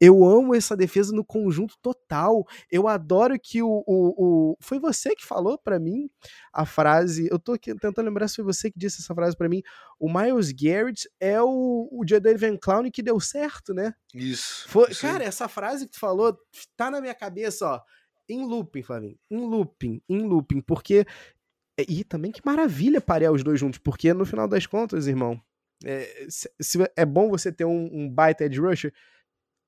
Eu 0.01 0.25
amo 0.25 0.55
essa 0.55 0.77
defesa 0.77 1.13
no 1.15 1.25
conjunto 1.25 1.77
total. 1.81 2.45
Eu 2.71 2.89
adoro 2.89 3.39
que 3.39 3.63
o. 3.63 3.85
o, 3.87 4.53
o... 4.53 4.57
Foi 4.61 4.79
você 4.79 5.15
que 5.15 5.25
falou 5.25 5.59
pra 5.59 5.79
mim 5.79 6.09
a 6.53 6.65
frase. 6.67 7.29
Eu 7.31 7.39
tô 7.39 7.53
aqui 7.53 7.75
tentando 7.75 8.07
lembrar 8.07 8.29
se 8.29 8.37
foi 8.37 8.45
você 8.45 8.71
que 8.71 8.79
disse 8.79 9.01
essa 9.01 9.15
frase 9.15 9.37
pra 9.37 9.49
mim. 9.49 9.63
O 9.99 10.13
Miles 10.13 10.53
Garrett 10.53 11.09
é 11.21 11.41
o, 11.43 11.89
o 11.91 12.05
Jadavion 12.07 12.57
Clown 12.57 12.91
que 12.91 13.03
deu 13.03 13.19
certo, 13.21 13.73
né? 13.73 13.95
Isso. 14.15 14.69
Foi, 14.69 14.95
cara, 14.95 15.25
essa 15.25 15.49
frase 15.49 15.87
que 15.87 15.93
tu 15.93 16.01
falou 16.01 16.37
tá 16.77 16.91
na 16.91 17.01
minha 17.01 17.15
cabeça, 17.15 17.67
ó. 17.67 17.81
Em 18.29 18.45
looping, 18.45 18.83
Flavinho. 18.83 19.17
Em 19.31 19.39
looping, 19.39 20.03
em 20.09 20.23
looping. 20.27 20.61
Porque. 20.61 21.07
E 21.89 22.03
também 22.05 22.33
que 22.33 22.41
maravilha 22.45 23.01
parear 23.01 23.31
os 23.33 23.45
dois 23.45 23.61
juntos, 23.61 23.79
porque 23.79 24.13
no 24.15 24.25
final 24.25 24.49
das 24.49 24.67
contas, 24.67 25.07
irmão, 25.07 25.39
é, 25.85 26.27
se- 26.29 26.51
se 26.59 26.79
é 26.97 27.05
bom 27.05 27.29
você 27.29 27.53
ter 27.53 27.67
um, 27.67 27.89
um 27.93 28.09
baita 28.11 28.45
edge 28.45 28.59
rusher, 28.59 28.95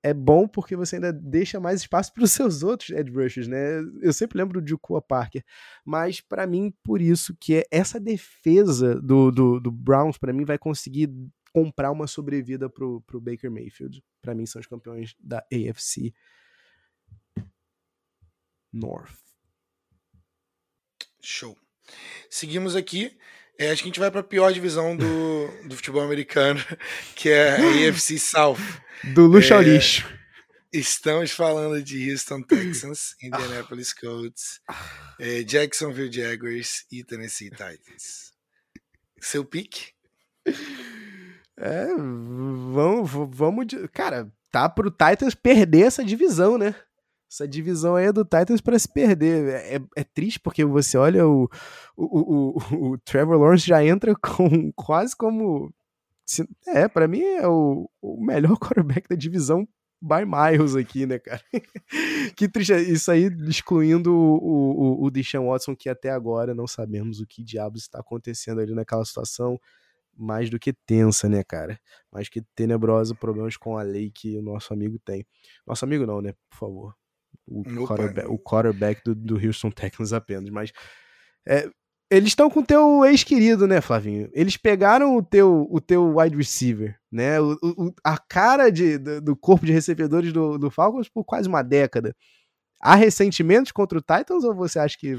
é 0.03 0.15
bom 0.15 0.47
porque 0.47 0.77
você 0.77 0.97
ainda 0.97 1.13
deixa 1.13 1.59
mais 1.59 1.81
espaço 1.81 2.13
para 2.13 2.25
os 2.25 2.33
seus 2.33 2.63
outros 2.63 2.91
edge 2.91 3.11
rushers, 3.11 3.49
né? 3.49 3.81
Eu 4.01 4.13
sempre 4.13 4.39
lembro 4.39 4.63
de 4.63 4.77
Kua 4.77 5.03
Parker, 5.03 5.45
mas 5.85 6.21
pra 6.21 6.47
mim, 6.47 6.73
por 6.83 7.01
isso 7.01 7.37
que 7.39 7.57
é 7.57 7.65
essa 7.71 7.99
defesa 7.99 9.01
do, 9.01 9.31
do, 9.31 9.61
do 9.61 9.71
Browns, 9.71 10.19
pra 10.19 10.33
mim, 10.33 10.45
vai 10.45 10.59
conseguir 10.59 11.11
comprar 11.53 11.91
uma 11.91 12.07
sobrevida 12.07 12.69
pro, 12.69 13.01
pro 13.03 13.21
Baker 13.21 13.51
Mayfield. 13.51 14.03
Pra 14.23 14.35
mim, 14.35 14.47
são 14.47 14.61
os 14.61 14.67
campeões 14.67 15.15
da 15.19 15.45
AFC 15.53 16.13
North. 18.73 19.19
Show. 21.21 21.57
Seguimos 22.31 22.77
aqui. 22.77 23.17
É, 23.59 23.71
acho 23.71 23.83
que 23.83 23.89
a 23.89 23.91
gente 23.91 24.01
vai 24.01 24.11
para 24.11 24.21
a 24.21 24.25
pior 24.25 24.53
divisão 24.53 24.97
do, 24.97 25.49
do 25.67 25.75
futebol 25.77 26.03
americano, 26.03 26.61
que 27.17 27.29
é 27.29 27.57
a 27.57 27.89
AFC 27.91 28.19
South. 28.19 28.59
Do 29.15 29.27
luxo 29.27 29.53
ao 29.55 29.61
É. 29.61 29.65
lixo. 29.65 30.07
Estamos 30.73 31.33
falando 31.33 31.83
de 31.83 32.11
Houston 32.11 32.43
Texans, 32.43 33.15
Indianapolis 33.23 33.93
Colts, 33.95 34.61
é, 35.19 35.43
Jacksonville 35.43 36.13
Jaguars 36.13 36.85
e 36.93 37.03
Tennessee 37.03 37.51
Titans. 37.51 38.33
Seu 39.21 39.45
pique? 39.45 39.93
É, 41.57 41.87
vamos, 41.97 43.11
vamos. 43.35 43.67
Cara, 43.93 44.31
tá 44.53 44.69
pro 44.69 44.91
Titans 44.91 45.35
perder 45.35 45.87
essa 45.87 46.05
divisão, 46.05 46.57
né? 46.59 46.75
Essa 47.31 47.47
divisão 47.47 47.95
aí 47.95 48.07
é 48.07 48.13
do 48.13 48.25
Titans 48.25 48.61
pra 48.61 48.79
se 48.79 48.89
perder. 48.89 49.49
É, 49.55 49.81
é 49.97 50.05
triste 50.05 50.41
porque 50.41 50.65
você 50.65 50.97
olha 50.97 51.27
o, 51.27 51.49
o, 51.95 52.57
o, 52.57 52.93
o, 52.93 52.99
Trevor 52.99 53.39
Lawrence 53.39 53.67
já 53.67 53.85
entra 53.85 54.15
com 54.21 54.73
quase 54.73 55.15
como. 55.17 55.73
É, 56.67 56.89
pra 56.89 57.09
mim 57.09 57.23
é 57.23 57.47
o, 57.47 57.89
o 58.03 58.25
melhor 58.25 58.57
quarterback 58.59 59.09
da 59.09 59.17
divisão 59.17 59.67
by 60.01 60.25
miles 60.25 60.75
aqui, 60.75 61.05
né, 61.07 61.19
cara? 61.19 61.43
que 62.37 62.49
triste. 62.49 62.73
Isso 62.75 63.11
aí 63.11 63.25
excluindo 63.47 64.15
o, 64.15 65.03
o, 65.03 65.05
o 65.05 65.11
Deshaun 65.11 65.49
Watson, 65.49 65.77
que 65.77 65.89
até 65.89 66.11
agora 66.11 66.55
não 66.55 66.67
sabemos 66.67 67.21
o 67.21 67.27
que 67.27 67.43
diabos 67.43 67.83
está 67.83 68.01
acontecendo 68.01 68.61
ali 68.61 68.75
naquela 68.75 69.05
situação 69.05 69.61
mais 70.17 70.51
do 70.51 70.59
que 70.59 70.73
tensa, 70.73 71.29
né, 71.29 71.45
cara? 71.45 71.79
Mais 72.13 72.29
que 72.29 72.43
tenebrosa, 72.55 73.15
problemas 73.15 73.57
com 73.57 73.79
a 73.79 73.83
lei 73.83 74.11
que 74.11 74.37
o 74.37 74.43
nosso 74.43 74.73
amigo 74.73 74.99
tem. 74.99 75.27
Nosso 75.67 75.85
amigo 75.85 76.07
não, 76.07 76.21
né? 76.21 76.33
Por 76.51 76.59
favor. 76.59 76.95
O 77.47 77.63
quarterback, 77.87 78.29
o 78.31 78.39
quarterback 78.39 79.01
do, 79.05 79.15
do 79.15 79.35
Houston 79.47 79.71
Texans 79.71 80.13
apenas. 80.13 80.51
Mas 80.51 80.71
é, 81.47 81.69
eles 82.11 82.29
estão 82.31 82.51
com 82.51 82.61
o 82.61 82.67
teu 82.67 83.05
ex-querido, 83.05 83.67
né, 83.67 83.81
Flavinho? 83.81 84.29
Eles 84.33 84.57
pegaram 84.57 85.17
o 85.17 85.23
teu, 85.23 85.67
o 85.71 85.81
teu 85.81 86.17
wide 86.19 86.37
receiver, 86.37 86.99
né? 87.11 87.41
O, 87.41 87.59
o- 87.63 87.95
a 88.05 88.19
cara 88.19 88.71
de, 88.71 88.99
do, 88.99 89.21
do 89.21 89.37
corpo 89.37 89.65
de 89.67 89.73
recebedores 89.73 90.33
do, 90.33 90.59
do 90.59 90.71
Falcons 90.71 91.09
por 91.09 91.25
quase 91.25 91.49
uma 91.49 91.63
década. 91.63 92.15
Há 92.81 92.95
ressentimentos 92.95 93.73
contra 93.73 93.99
o 93.99 94.01
Titans 94.01 94.45
ou 94.45 94.55
você 94.55 94.79
acha 94.79 94.97
que 94.97 95.17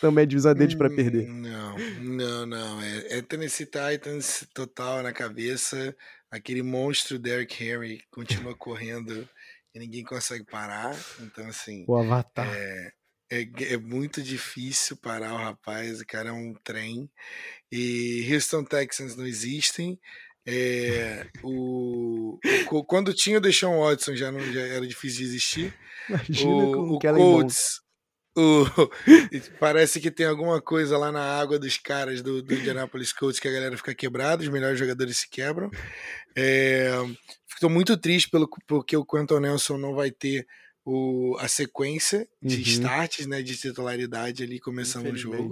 também 0.00 0.22
é 0.22 0.26
divisão 0.26 0.54
deles 0.54 0.74
pra 0.74 0.88
perder? 0.88 1.28
Hum, 1.28 1.42
Não, 1.42 1.76
não, 2.00 2.46
não. 2.46 2.80
É, 2.82 3.18
é 3.18 3.22
Tennessee 3.22 3.66
Titans 3.66 4.46
total 4.54 5.02
na 5.02 5.12
cabeça. 5.12 5.94
Aquele 6.34 6.62
monstro 6.62 7.18
Derrick 7.18 7.62
Henry 7.62 8.02
continua 8.10 8.56
correndo 8.56 9.28
e 9.72 9.78
ninguém 9.78 10.02
consegue 10.02 10.44
parar. 10.44 10.92
Então, 11.20 11.46
assim, 11.46 11.84
O 11.86 11.96
Avatar. 11.96 12.46
é, 12.52 12.90
é, 13.30 13.48
é 13.74 13.76
muito 13.76 14.20
difícil 14.20 14.96
parar 14.96 15.32
o 15.32 15.36
rapaz. 15.38 16.00
O 16.00 16.06
cara 16.06 16.30
é 16.30 16.32
um 16.32 16.52
trem. 16.64 17.08
E 17.70 18.28
Houston 18.32 18.64
Texans 18.64 19.14
não 19.16 19.24
existem. 19.26 19.98
É, 20.46 21.26
o, 21.42 22.38
o- 22.70 22.84
quando 22.84 23.14
tinha 23.14 23.38
o 23.38 23.40
Deshaun 23.40 23.80
Watson 23.80 24.14
já, 24.14 24.30
não, 24.30 24.40
já 24.52 24.60
era 24.60 24.86
difícil 24.86 25.20
de 25.20 25.24
existir 25.24 25.74
Imagina 26.08 26.66
com 26.66 26.80
o, 26.90 26.94
o. 26.96 26.98
Colts, 26.98 27.80
o, 28.36 28.66
parece 29.60 30.00
que 30.00 30.10
tem 30.10 30.26
alguma 30.26 30.60
coisa 30.60 30.98
lá 30.98 31.12
na 31.12 31.22
água 31.22 31.58
dos 31.58 31.78
caras 31.78 32.20
do, 32.22 32.42
do 32.42 32.54
Indianapolis 32.54 33.12
Colts 33.12 33.38
que 33.38 33.48
a 33.48 33.52
galera 33.52 33.76
fica 33.76 33.94
quebrada, 33.94 34.42
os 34.42 34.48
melhores 34.48 34.78
jogadores 34.78 35.18
se 35.18 35.28
quebram. 35.28 35.70
É, 36.36 36.90
Estou 37.54 37.70
muito 37.70 37.96
triste 37.96 38.28
pelo, 38.28 38.48
porque 38.66 38.96
o 38.96 39.04
Quentin 39.04 39.38
Nelson 39.38 39.78
não 39.78 39.94
vai 39.94 40.10
ter 40.10 40.46
o, 40.84 41.36
a 41.38 41.48
sequência 41.48 42.28
de 42.42 42.56
Uhum. 42.56 42.62
starts, 42.62 43.26
né, 43.26 43.42
de 43.42 43.56
titularidade 43.56 44.42
ali 44.42 44.58
começando 44.58 45.06
o 45.06 45.16
jogo. 45.16 45.50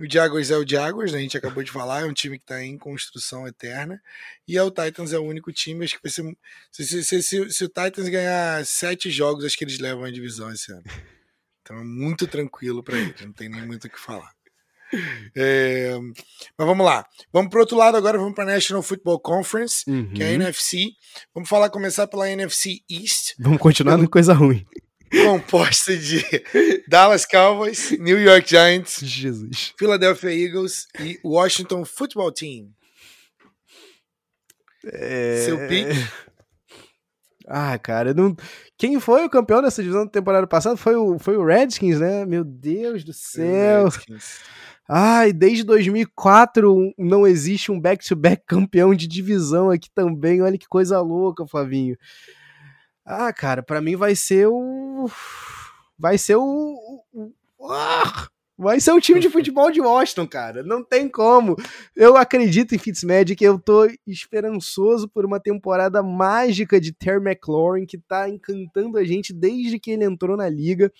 O 0.00 0.10
Jaguars 0.10 0.50
é 0.50 0.56
o 0.56 0.68
Jaguars, 0.68 1.12
né? 1.12 1.18
A 1.18 1.22
gente 1.22 1.36
acabou 1.36 1.62
de 1.62 1.70
falar, 1.70 2.02
é 2.02 2.04
um 2.06 2.12
time 2.12 2.36
que 2.38 2.44
está 2.44 2.62
em 2.62 2.76
construção 2.76 3.46
eterna. 3.46 4.02
E 4.48 4.58
é 4.58 4.62
o 4.62 4.70
Titans 4.70 5.12
é 5.12 5.18
o 5.18 5.22
único 5.22 5.52
time, 5.52 5.84
acho 5.84 6.00
que 6.00 6.10
se, 6.10 6.22
se, 6.72 7.22
se, 7.22 7.50
se 7.50 7.64
o 7.64 7.68
Titans 7.68 8.08
ganhar 8.08 8.66
sete 8.66 9.10
jogos, 9.10 9.44
acho 9.44 9.56
que 9.56 9.64
eles 9.64 9.78
levam 9.78 10.02
a 10.04 10.10
divisão 10.10 10.52
esse 10.52 10.72
ano. 10.72 10.82
Então 11.72 11.80
é 11.80 11.84
muito 11.84 12.26
tranquilo 12.26 12.82
para 12.82 12.98
eles, 12.98 13.18
não 13.22 13.32
tem 13.32 13.48
nem 13.48 13.66
muito 13.66 13.86
o 13.86 13.90
que 13.90 13.98
falar. 13.98 14.30
É, 15.34 15.98
mas 16.58 16.66
vamos 16.66 16.84
lá. 16.84 17.06
Vamos 17.32 17.50
para 17.50 17.60
outro 17.60 17.78
lado 17.78 17.96
agora, 17.96 18.18
vamos 18.18 18.34
para 18.34 18.44
a 18.44 18.54
National 18.54 18.82
Football 18.82 19.20
Conference, 19.20 19.82
que 20.14 20.22
é 20.22 20.26
a 20.26 20.28
Uhum. 20.28 20.34
NFC. 20.34 20.90
Vamos 21.34 21.48
falar, 21.48 21.70
começar 21.70 22.06
pela 22.06 22.28
NFC 22.28 22.80
East. 22.90 23.32
Vamos 23.38 23.58
continuar 23.58 23.96
no 23.96 24.06
coisa 24.06 24.34
ruim. 24.34 24.66
composta 25.24 25.96
de 25.96 26.22
Dallas 26.88 27.24
Cowboys, 27.24 27.92
New 27.92 28.20
York 28.20 28.50
Giants, 28.50 29.00
Jesus. 29.02 29.72
Philadelphia 29.78 30.30
Eagles 30.30 30.86
e 31.00 31.18
Washington 31.24 31.86
Football 31.86 32.32
Team. 32.32 32.70
É... 34.84 35.42
Seu 35.46 35.56
pique? 35.68 35.96
Ah, 37.54 37.78
cara, 37.78 38.14
não... 38.14 38.34
quem 38.78 38.98
foi 38.98 39.26
o 39.26 39.28
campeão 39.28 39.60
dessa 39.60 39.82
divisão 39.82 40.06
da 40.06 40.10
temporada 40.10 40.46
passada 40.46 40.74
foi 40.74 40.96
o, 40.96 41.18
foi 41.18 41.36
o 41.36 41.44
Redskins, 41.44 42.00
né? 42.00 42.24
Meu 42.24 42.42
Deus 42.42 43.04
do 43.04 43.12
céu. 43.12 43.90
Ai, 44.88 45.34
desde 45.34 45.62
2004 45.62 46.94
não 46.96 47.26
existe 47.26 47.70
um 47.70 47.78
back-to-back 47.78 48.42
-back 48.42 48.44
campeão 48.48 48.94
de 48.94 49.06
divisão 49.06 49.70
aqui 49.70 49.90
também. 49.94 50.40
Olha 50.40 50.56
que 50.56 50.66
coisa 50.66 50.98
louca, 51.02 51.46
Flavinho. 51.46 51.94
Ah, 53.04 53.30
cara, 53.34 53.62
para 53.62 53.82
mim 53.82 53.96
vai 53.96 54.16
ser 54.16 54.46
o. 54.46 55.10
Vai 55.98 56.16
ser 56.16 56.36
o. 56.36 57.04
o... 57.12 57.32
Ah! 57.70 58.28
Vai 58.62 58.80
ser 58.80 58.92
o 58.92 59.00
time 59.00 59.20
de 59.20 59.28
futebol 59.30 59.70
de 59.70 59.80
Washington, 59.80 60.26
cara. 60.26 60.62
Não 60.62 60.84
tem 60.84 61.08
como. 61.08 61.56
Eu 61.96 62.16
acredito 62.16 62.74
em 62.74 62.78
Fitzmagic. 62.78 63.42
Eu 63.42 63.58
tô 63.58 63.88
esperançoso 64.06 65.08
por 65.08 65.24
uma 65.24 65.40
temporada 65.40 66.02
mágica 66.02 66.80
de 66.80 66.92
Terry 66.92 67.22
McLaurin, 67.22 67.84
que 67.84 67.98
tá 67.98 68.28
encantando 68.28 68.96
a 68.96 69.04
gente 69.04 69.32
desde 69.32 69.78
que 69.78 69.90
ele 69.90 70.04
entrou 70.04 70.36
na 70.36 70.48
liga. 70.48 70.90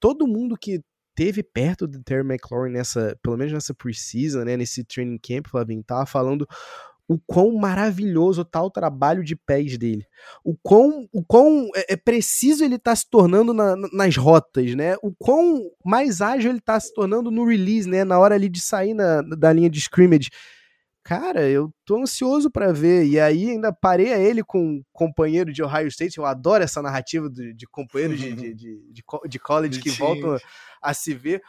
Todo 0.00 0.26
mundo 0.26 0.56
que 0.60 0.80
teve 1.14 1.42
perto 1.42 1.86
do 1.86 2.02
Terry 2.02 2.20
McLaurin 2.20 2.72
nessa, 2.72 3.16
pelo 3.22 3.38
menos 3.38 3.52
nessa 3.52 3.72
preseason, 3.72 4.44
né, 4.44 4.56
nesse 4.56 4.84
training 4.84 5.18
camp, 5.18 5.46
Flavinho, 5.48 5.82
tava 5.82 6.04
falando 6.04 6.46
o 7.08 7.18
quão 7.18 7.52
maravilhoso 7.52 8.44
tá 8.44 8.60
o 8.62 8.70
trabalho 8.70 9.22
de 9.22 9.36
pés 9.36 9.78
dele. 9.78 10.04
O 10.44 10.56
quão, 10.60 11.08
o 11.12 11.24
quão 11.24 11.68
é, 11.74 11.94
é 11.94 11.96
preciso 11.96 12.64
ele 12.64 12.78
tá 12.78 12.94
se 12.96 13.08
tornando 13.08 13.54
na, 13.54 13.76
nas 13.92 14.16
rotas, 14.16 14.74
né? 14.74 14.96
O 15.02 15.14
quão 15.16 15.70
mais 15.84 16.20
ágil 16.20 16.50
ele 16.50 16.60
tá 16.60 16.78
se 16.80 16.92
tornando 16.92 17.30
no 17.30 17.44
release, 17.44 17.88
né? 17.88 18.04
Na 18.04 18.18
hora 18.18 18.34
ali 18.34 18.48
de 18.48 18.60
sair 18.60 18.92
na, 18.92 19.22
da 19.22 19.52
linha 19.52 19.70
de 19.70 19.78
scrimmage. 19.78 20.30
Cara, 21.04 21.48
eu 21.48 21.72
tô 21.84 22.02
ansioso 22.02 22.50
para 22.50 22.72
ver. 22.72 23.06
E 23.06 23.20
aí 23.20 23.50
ainda 23.50 23.72
parei 23.72 24.12
a 24.12 24.18
ele 24.18 24.42
com 24.42 24.58
um 24.58 24.82
companheiro 24.92 25.52
de 25.52 25.62
Ohio 25.62 25.86
State. 25.86 26.18
Eu 26.18 26.26
adoro 26.26 26.64
essa 26.64 26.82
narrativa 26.82 27.30
de, 27.30 27.54
de 27.54 27.66
companheiro 27.68 28.16
de, 28.16 28.32
de, 28.32 28.54
de, 28.54 29.02
de, 29.28 29.38
college 29.38 29.78
que 29.80 29.90
voltam 29.90 30.36
a 30.82 30.92
se 30.92 31.14
ver, 31.14 31.40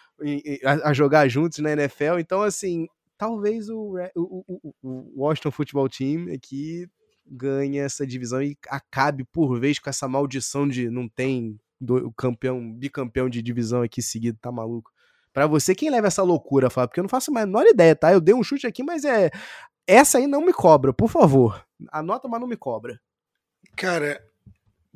a, 0.64 0.90
a 0.90 0.94
jogar 0.94 1.28
juntos 1.28 1.58
na 1.58 1.72
NFL. 1.72 2.20
Então, 2.20 2.44
assim, 2.44 2.88
talvez 3.18 3.70
o, 3.70 3.96
o, 4.16 4.44
o, 4.48 4.74
o 4.82 5.22
Washington 5.24 5.52
Football 5.52 5.90
Team 5.90 6.34
aqui 6.34 6.90
ganhe 7.26 7.78
essa 7.78 8.06
divisão 8.08 8.42
e 8.42 8.58
acabe 8.70 9.24
por 9.26 9.60
vez 9.60 9.80
com 9.80 9.90
essa 9.90 10.08
maldição 10.08 10.68
de 10.68 10.90
não 10.90 11.10
tem 11.10 11.60
do, 11.80 12.12
campeão, 12.12 12.74
bicampeão 12.74 13.30
de 13.30 13.42
divisão 13.42 13.82
aqui 13.82 14.02
seguido, 14.02 14.38
tá 14.42 14.52
maluco? 14.52 14.92
Para 15.34 15.46
você, 15.46 15.76
quem 15.76 15.90
leva 15.90 16.08
essa 16.08 16.24
loucura, 16.24 16.70
Fábio? 16.70 16.90
Porque 16.90 17.00
eu 17.00 17.04
não 17.04 17.10
faço 17.10 17.30
a 17.30 17.34
menor 17.34 17.66
ideia, 17.66 17.96
tá? 17.96 18.12
Eu 18.12 18.22
dei 18.22 18.34
um 18.34 18.44
chute 18.44 18.66
aqui, 18.66 18.82
mas 18.82 19.04
é. 19.04 19.30
Essa 19.86 20.18
aí 20.18 20.26
não 20.26 20.42
me 20.42 20.52
cobra, 20.52 20.92
por 20.92 21.10
favor. 21.10 21.64
Anota, 21.92 22.28
mas 22.28 22.42
não 22.42 22.48
me 22.48 22.58
cobra. 22.58 23.00
Cara, 23.76 24.22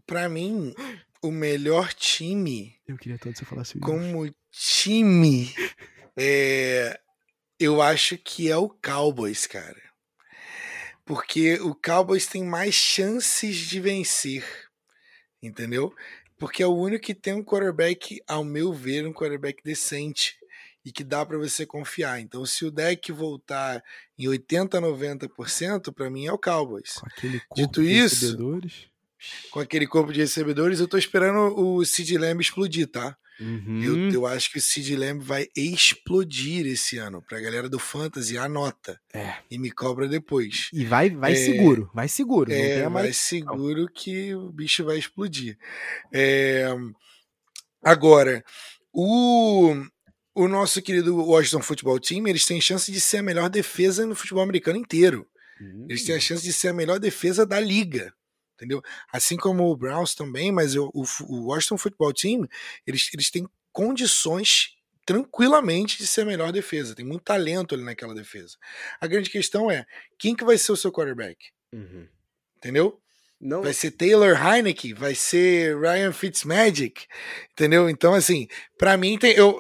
para 0.06 0.28
mim, 0.28 0.74
o 1.22 1.32
melhor 1.32 1.94
time. 1.94 2.74
Eu 2.88 2.98
queria 2.98 3.20
tanto 3.20 3.34
que 3.34 3.40
você 3.40 3.46
falasse 3.46 3.78
isso. 3.78 3.86
Como 3.86 4.34
time. 4.50 5.54
É, 6.18 7.00
eu 7.64 7.82
acho 7.82 8.18
que 8.18 8.50
é 8.50 8.58
o 8.58 8.70
Cowboys, 8.70 9.46
cara. 9.46 9.82
Porque 11.06 11.56
o 11.56 11.76
Cowboys 11.76 12.26
tem 12.26 12.44
mais 12.44 12.74
chances 12.74 13.56
de 13.56 13.80
vencer. 13.80 14.46
Entendeu? 15.42 15.94
Porque 16.38 16.64
é 16.64 16.68
o 16.68 16.76
único 16.76 17.06
que 17.06 17.14
tem 17.14 17.34
um 17.34 17.44
quarterback, 17.44 18.22
ao 18.28 18.44
meu 18.44 18.74
ver, 18.74 19.06
um 19.06 19.14
quarterback 19.14 19.64
decente 19.64 20.36
e 20.84 20.92
que 20.92 21.04
dá 21.04 21.26
para 21.26 21.38
você 21.38 21.66
confiar. 21.66 22.20
Então, 22.20 22.46
se 22.46 22.66
o 22.66 22.72
deck 22.72 23.12
voltar 23.12 23.84
em 24.18 24.28
80, 24.28 24.82
90%, 24.82 25.94
para 25.94 26.10
mim 26.10 26.26
é 26.26 26.34
o 26.34 26.40
Cowboys. 26.40 26.96
Com 26.96 27.06
aquele 27.06 27.40
corpo 27.40 27.56
Dito 27.56 27.84
de 27.84 27.92
isso, 27.92 28.26
recebedores. 28.26 28.88
com 29.52 29.60
aquele 29.60 29.88
corpo 29.88 30.12
de 30.12 30.22
recebedores, 30.22 30.80
eu 30.80 30.88
tô 30.88 30.98
esperando 30.98 31.56
o 31.60 31.86
Sid 31.86 32.18
Lamb 32.18 32.42
explodir, 32.42 32.88
tá? 32.88 33.16
Uhum. 33.42 33.84
Eu, 33.84 34.12
eu, 34.12 34.28
acho 34.28 34.52
que 34.52 34.60
o 34.60 34.62
Sid 34.62 34.96
Lamb 34.96 35.24
vai 35.24 35.48
explodir 35.56 36.68
esse 36.68 37.00
ano. 37.00 37.24
Pra 37.24 37.40
galera 37.40 37.68
do 37.68 37.80
Fantasy, 37.80 38.38
anota. 38.38 39.02
É. 39.12 39.34
E 39.50 39.58
me 39.58 39.72
cobra 39.72 40.08
depois. 40.08 40.70
E 40.72 40.86
vai, 40.86 41.10
vai 41.10 41.32
é, 41.32 41.36
seguro, 41.36 41.90
vai 41.92 42.08
seguro. 42.08 42.52
É, 42.52 42.88
vai 42.88 43.12
seguro 43.12 43.88
que 43.92 44.36
o 44.36 44.52
bicho 44.52 44.86
vai 44.86 45.00
explodir. 45.00 45.58
É, 46.14 46.68
agora, 47.84 48.44
o, 48.94 49.76
o 50.36 50.48
nosso 50.48 50.80
querido 50.80 51.16
Washington 51.18 51.64
Football 51.64 52.00
Team, 52.00 52.28
eles 52.28 52.46
têm 52.46 52.62
chance 52.62 52.92
de 52.92 53.02
ser 53.02 53.18
a 53.18 53.24
melhor 53.24 53.50
defesa 53.50 54.06
no 54.06 54.16
futebol 54.16 54.44
americano 54.44 54.78
inteiro. 54.78 55.28
Uhum. 55.60 55.88
Eles 55.90 56.04
têm 56.04 56.14
a 56.14 56.18
hum. 56.20 56.22
chance 56.22 56.44
de 56.44 56.54
ser 56.54 56.68
a 56.68 56.74
melhor 56.74 57.00
defesa 57.00 57.44
da 57.44 57.60
liga 57.60 58.14
entendeu? 58.62 58.82
Assim 59.12 59.36
como 59.36 59.64
o 59.66 59.76
Browns 59.76 60.14
também, 60.14 60.52
mas 60.52 60.76
o, 60.76 60.92
o 60.94 61.48
Washington 61.48 61.78
Football 61.78 62.14
Team, 62.14 62.48
eles, 62.86 63.10
eles 63.14 63.32
têm 63.32 63.48
condições 63.72 64.76
tranquilamente 65.06 65.98
de 65.98 66.06
ser 66.06 66.22
a 66.22 66.26
melhor 66.26 66.52
defesa. 66.52 66.96
Tem 66.96 67.06
muito 67.06 67.24
talento 67.24 67.74
ali 67.74 67.84
naquela 67.84 68.14
defesa. 68.14 68.56
A 69.00 69.08
grande 69.08 69.30
questão 69.30 69.72
é, 69.72 69.86
quem 70.20 70.36
que 70.36 70.46
vai 70.46 70.58
ser 70.58 70.72
o 70.72 70.78
seu 70.78 70.92
quarterback? 70.92 71.38
Uhum. 71.74 72.08
Entendeu? 72.58 73.02
Não. 73.42 73.64
Vai 73.64 73.74
ser 73.74 73.90
Taylor 73.90 74.38
Heineke, 74.40 74.94
vai 74.94 75.16
ser 75.16 75.76
Ryan 75.80 76.14
Fitzmagic, 76.14 77.08
entendeu? 77.54 77.90
Então, 77.90 78.14
assim, 78.14 78.48
para 78.78 78.96
mim, 78.96 79.18
tem, 79.18 79.34
eu, 79.34 79.60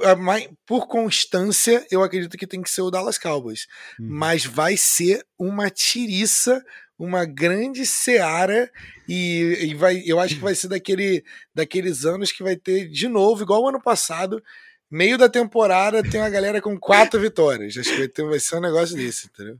por 0.67 0.87
constância, 0.87 1.83
eu 1.89 2.03
acredito 2.03 2.37
que 2.37 2.45
tem 2.45 2.61
que 2.61 2.69
ser 2.69 2.83
o 2.83 2.91
Dallas 2.91 3.17
Cowboys. 3.17 3.65
Uhum. 3.99 4.07
Mas 4.07 4.45
vai 4.45 4.77
ser 4.77 5.25
uma 5.37 5.71
tiriça 5.71 6.63
uma 7.01 7.25
grande 7.25 7.83
seara 7.83 8.69
e, 9.09 9.69
e, 9.71 9.73
vai, 9.73 10.03
eu 10.05 10.19
acho 10.19 10.35
que 10.35 10.41
vai 10.41 10.53
ser 10.53 10.67
daquele, 10.67 11.23
daqueles 11.53 12.05
anos 12.05 12.31
que 12.31 12.43
vai 12.43 12.55
ter 12.55 12.87
de 12.89 13.07
novo, 13.07 13.41
igual 13.41 13.63
o 13.63 13.69
ano 13.69 13.81
passado, 13.81 14.41
meio 14.89 15.17
da 15.17 15.27
temporada 15.27 16.03
tem 16.03 16.21
uma 16.21 16.29
galera 16.29 16.61
com 16.61 16.79
quatro 16.79 17.19
vitórias. 17.19 17.75
Acho 17.75 17.89
que 17.89 17.97
vai, 17.97 18.07
ter, 18.07 18.23
vai 18.23 18.39
ser 18.39 18.57
um 18.57 18.61
negócio 18.61 18.95
desse, 18.95 19.27
entendeu? 19.27 19.57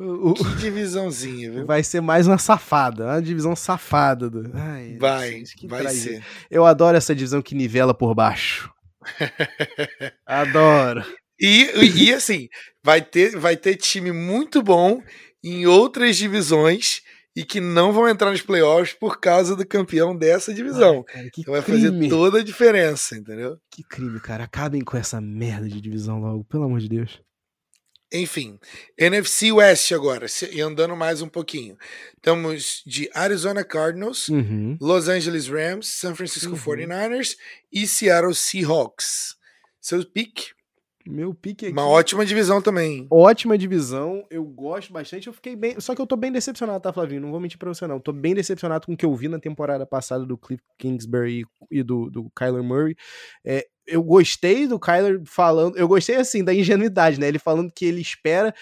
O, 0.00 0.34
que 0.34 0.44
divisãozinha, 0.56 1.52
viu? 1.52 1.66
Vai 1.66 1.84
ser 1.84 2.00
mais 2.00 2.26
uma 2.26 2.38
safada, 2.38 3.04
uma 3.04 3.22
divisão 3.22 3.54
safada. 3.54 4.28
Do... 4.28 4.50
Ai, 4.54 4.96
vai, 4.98 5.44
vai 5.64 5.88
ser. 5.90 6.24
Eu 6.50 6.64
adoro 6.64 6.96
essa 6.96 7.14
divisão 7.14 7.42
que 7.42 7.54
nivela 7.54 7.94
por 7.94 8.14
baixo. 8.14 8.72
adoro. 10.26 11.04
E, 11.38 11.70
e 12.04 12.12
assim, 12.12 12.48
vai 12.82 13.00
ter, 13.00 13.36
vai 13.36 13.56
ter 13.56 13.76
time 13.76 14.10
muito 14.10 14.62
bom 14.62 15.00
em 15.42 15.66
outras 15.66 16.16
divisões 16.16 17.02
e 17.34 17.44
que 17.44 17.60
não 17.60 17.92
vão 17.92 18.08
entrar 18.08 18.30
nos 18.30 18.42
playoffs 18.42 18.92
por 18.92 19.20
causa 19.20 19.54
do 19.54 19.66
campeão 19.66 20.16
dessa 20.16 20.52
divisão. 20.52 21.04
Ai, 21.08 21.14
cara, 21.14 21.30
então 21.38 21.52
vai 21.54 21.62
fazer 21.62 22.08
toda 22.08 22.40
a 22.40 22.44
diferença, 22.44 23.16
entendeu? 23.16 23.58
Que 23.70 23.82
crime, 23.82 24.18
cara. 24.20 24.44
Acabem 24.44 24.82
com 24.82 24.96
essa 24.96 25.20
merda 25.20 25.68
de 25.68 25.80
divisão 25.80 26.20
logo, 26.20 26.44
pelo 26.44 26.64
amor 26.64 26.80
de 26.80 26.88
Deus. 26.88 27.20
Enfim, 28.12 28.58
NFC 28.98 29.52
West 29.52 29.92
agora, 29.92 30.26
e 30.50 30.60
andando 30.60 30.96
mais 30.96 31.22
um 31.22 31.28
pouquinho. 31.28 31.78
Estamos 32.16 32.82
de 32.84 33.08
Arizona 33.14 33.62
Cardinals, 33.62 34.28
uhum. 34.28 34.76
Los 34.80 35.06
Angeles 35.06 35.46
Rams, 35.46 35.86
San 35.86 36.16
Francisco 36.16 36.50
uhum. 36.50 36.58
49ers 36.58 37.36
e 37.72 37.86
Seattle 37.86 38.34
Seahawks. 38.34 39.36
Seu 39.80 40.04
pick? 40.04 40.48
Meu 41.06 41.32
pique 41.32 41.66
aqui. 41.66 41.72
Uma 41.72 41.88
ótima 41.88 42.26
divisão 42.26 42.60
também. 42.60 43.06
Ótima 43.10 43.56
divisão. 43.56 44.24
Eu 44.30 44.44
gosto 44.44 44.92
bastante. 44.92 45.26
Eu 45.26 45.32
fiquei 45.32 45.56
bem. 45.56 45.80
Só 45.80 45.94
que 45.94 46.00
eu 46.00 46.06
tô 46.06 46.16
bem 46.16 46.30
decepcionado, 46.30 46.80
tá, 46.80 46.92
Flavinho? 46.92 47.22
Não 47.22 47.30
vou 47.30 47.40
mentir 47.40 47.58
pra 47.58 47.72
você, 47.72 47.86
não. 47.86 47.98
Tô 47.98 48.12
bem 48.12 48.34
decepcionado 48.34 48.86
com 48.86 48.92
o 48.92 48.96
que 48.96 49.06
eu 49.06 49.14
vi 49.14 49.28
na 49.28 49.38
temporada 49.38 49.86
passada 49.86 50.26
do 50.26 50.36
Cliff 50.36 50.62
Kingsbury 50.78 51.44
e 51.70 51.82
do, 51.82 52.10
do 52.10 52.30
Kyler 52.36 52.62
Murray. 52.62 52.96
É, 53.44 53.66
eu 53.86 54.02
gostei 54.02 54.66
do 54.66 54.78
Kyler 54.78 55.22
falando. 55.24 55.76
Eu 55.76 55.88
gostei, 55.88 56.16
assim, 56.16 56.44
da 56.44 56.54
ingenuidade, 56.54 57.18
né? 57.18 57.28
Ele 57.28 57.38
falando 57.38 57.72
que 57.72 57.84
ele 57.86 58.00
espera 58.00 58.54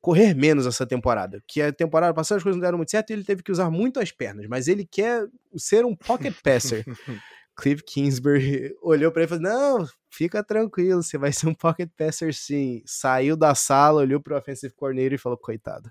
correr 0.00 0.34
menos 0.34 0.66
essa 0.66 0.86
temporada. 0.86 1.42
Que 1.46 1.60
a 1.60 1.72
temporada 1.72 2.14
passada 2.14 2.38
as 2.38 2.42
coisas 2.42 2.56
não 2.56 2.64
deram 2.64 2.78
muito 2.78 2.90
certo 2.90 3.10
e 3.10 3.12
ele 3.14 3.24
teve 3.24 3.42
que 3.42 3.52
usar 3.52 3.68
muito 3.68 4.00
as 4.00 4.12
pernas. 4.12 4.46
Mas 4.48 4.68
ele 4.68 4.86
quer 4.86 5.26
ser 5.56 5.84
um 5.84 5.94
pocket 5.94 6.34
passer. 6.42 6.84
Cliff 7.56 7.82
Kingsbury 7.84 8.74
olhou 8.82 9.12
para 9.12 9.22
ele 9.22 9.32
e 9.34 9.38
falou: 9.38 9.42
Não, 9.42 9.88
fica 10.10 10.42
tranquilo, 10.42 11.02
você 11.02 11.18
vai 11.18 11.32
ser 11.32 11.48
um 11.48 11.54
pocket 11.54 11.90
passer 11.96 12.34
sim. 12.34 12.82
Saiu 12.86 13.36
da 13.36 13.54
sala, 13.54 14.02
olhou 14.02 14.20
pro 14.20 14.36
offensive 14.36 14.74
coordinator 14.74 15.14
e 15.14 15.18
falou: 15.18 15.38
Coitado. 15.38 15.90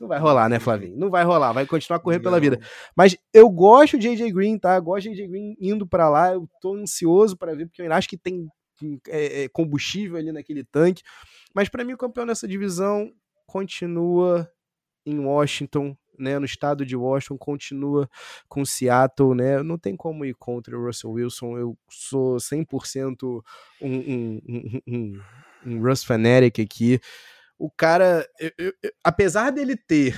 Não 0.00 0.08
vai 0.08 0.18
rolar, 0.18 0.48
né, 0.48 0.58
Flavinho? 0.58 0.96
Não 0.96 1.08
vai 1.08 1.24
rolar, 1.24 1.52
vai 1.52 1.66
continuar 1.66 1.98
a 1.98 2.00
correr 2.00 2.18
pela 2.18 2.40
vida. 2.40 2.58
Mas 2.96 3.16
eu 3.32 3.48
gosto 3.48 3.98
de 3.98 4.08
AJ 4.08 4.32
Green, 4.32 4.58
tá? 4.58 4.76
Eu 4.76 4.82
gosto 4.82 5.04
de 5.04 5.22
AJ 5.22 5.30
Green 5.30 5.56
indo 5.60 5.86
para 5.86 6.08
lá. 6.08 6.32
Eu 6.32 6.48
tô 6.60 6.74
ansioso 6.74 7.36
para 7.36 7.54
ver, 7.54 7.66
porque 7.66 7.80
eu 7.80 7.92
acho 7.92 8.08
que 8.08 8.18
tem 8.18 8.48
é, 9.08 9.44
é, 9.44 9.48
combustível 9.48 10.16
ali 10.16 10.32
naquele 10.32 10.64
tanque. 10.64 11.02
Mas 11.54 11.68
para 11.68 11.84
mim, 11.84 11.92
o 11.92 11.98
campeão 11.98 12.26
dessa 12.26 12.48
divisão 12.48 13.12
continua 13.46 14.50
em 15.06 15.18
Washington 15.18 15.96
né, 16.18 16.38
no 16.38 16.44
estado 16.44 16.84
de 16.84 16.96
Washington, 16.96 17.36
continua 17.36 18.08
com 18.48 18.64
Seattle, 18.64 19.34
né? 19.34 19.62
Não 19.62 19.78
tem 19.78 19.96
como 19.96 20.24
ir 20.24 20.34
contra 20.34 20.78
o 20.78 20.84
Russell 20.84 21.12
Wilson. 21.12 21.58
Eu 21.58 21.78
sou 21.88 22.36
100% 22.36 23.42
um, 23.80 23.88
um, 23.88 24.40
um, 24.48 24.80
um, 24.86 25.20
um 25.66 25.82
Russ 25.82 26.04
fanatic 26.04 26.60
aqui. 26.60 27.00
O 27.58 27.70
cara, 27.70 28.28
eu, 28.38 28.52
eu, 28.58 28.72
eu, 28.82 28.92
apesar 29.02 29.50
dele 29.50 29.76
ter 29.76 30.16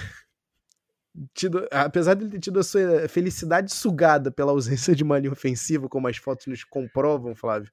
tido, 1.35 1.67
apesar 1.71 2.15
de 2.15 2.25
ele 2.25 2.33
ter 2.33 2.41
tido 2.41 2.61
a 2.61 2.63
sua 2.63 3.09
felicidade 3.09 3.73
sugada 3.73 4.31
pela 4.31 4.53
ausência 4.53 4.95
de 4.95 5.03
uma 5.03 5.19
linha 5.19 5.33
ofensiva, 5.33 5.89
como 5.89 6.09
as 6.09 6.17
fotos 6.17 6.47
nos 6.47 6.65
comprovam, 6.65 7.35
Flávio, 7.35 7.71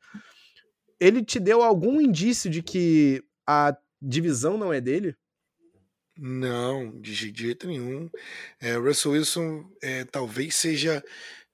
ele 1.00 1.24
te 1.24 1.40
deu 1.40 1.62
algum 1.62 2.00
indício 2.00 2.50
de 2.50 2.62
que 2.62 3.24
a 3.46 3.76
divisão 4.02 4.58
não 4.58 4.72
é 4.72 4.80
dele? 4.80 5.16
Não, 6.17 6.99
de 6.99 7.13
jeito 7.13 7.67
nenhum. 7.67 8.10
É, 8.60 8.76
Russell 8.76 9.13
Wilson 9.13 9.69
é, 9.82 10.04
talvez 10.04 10.56
seja 10.56 11.04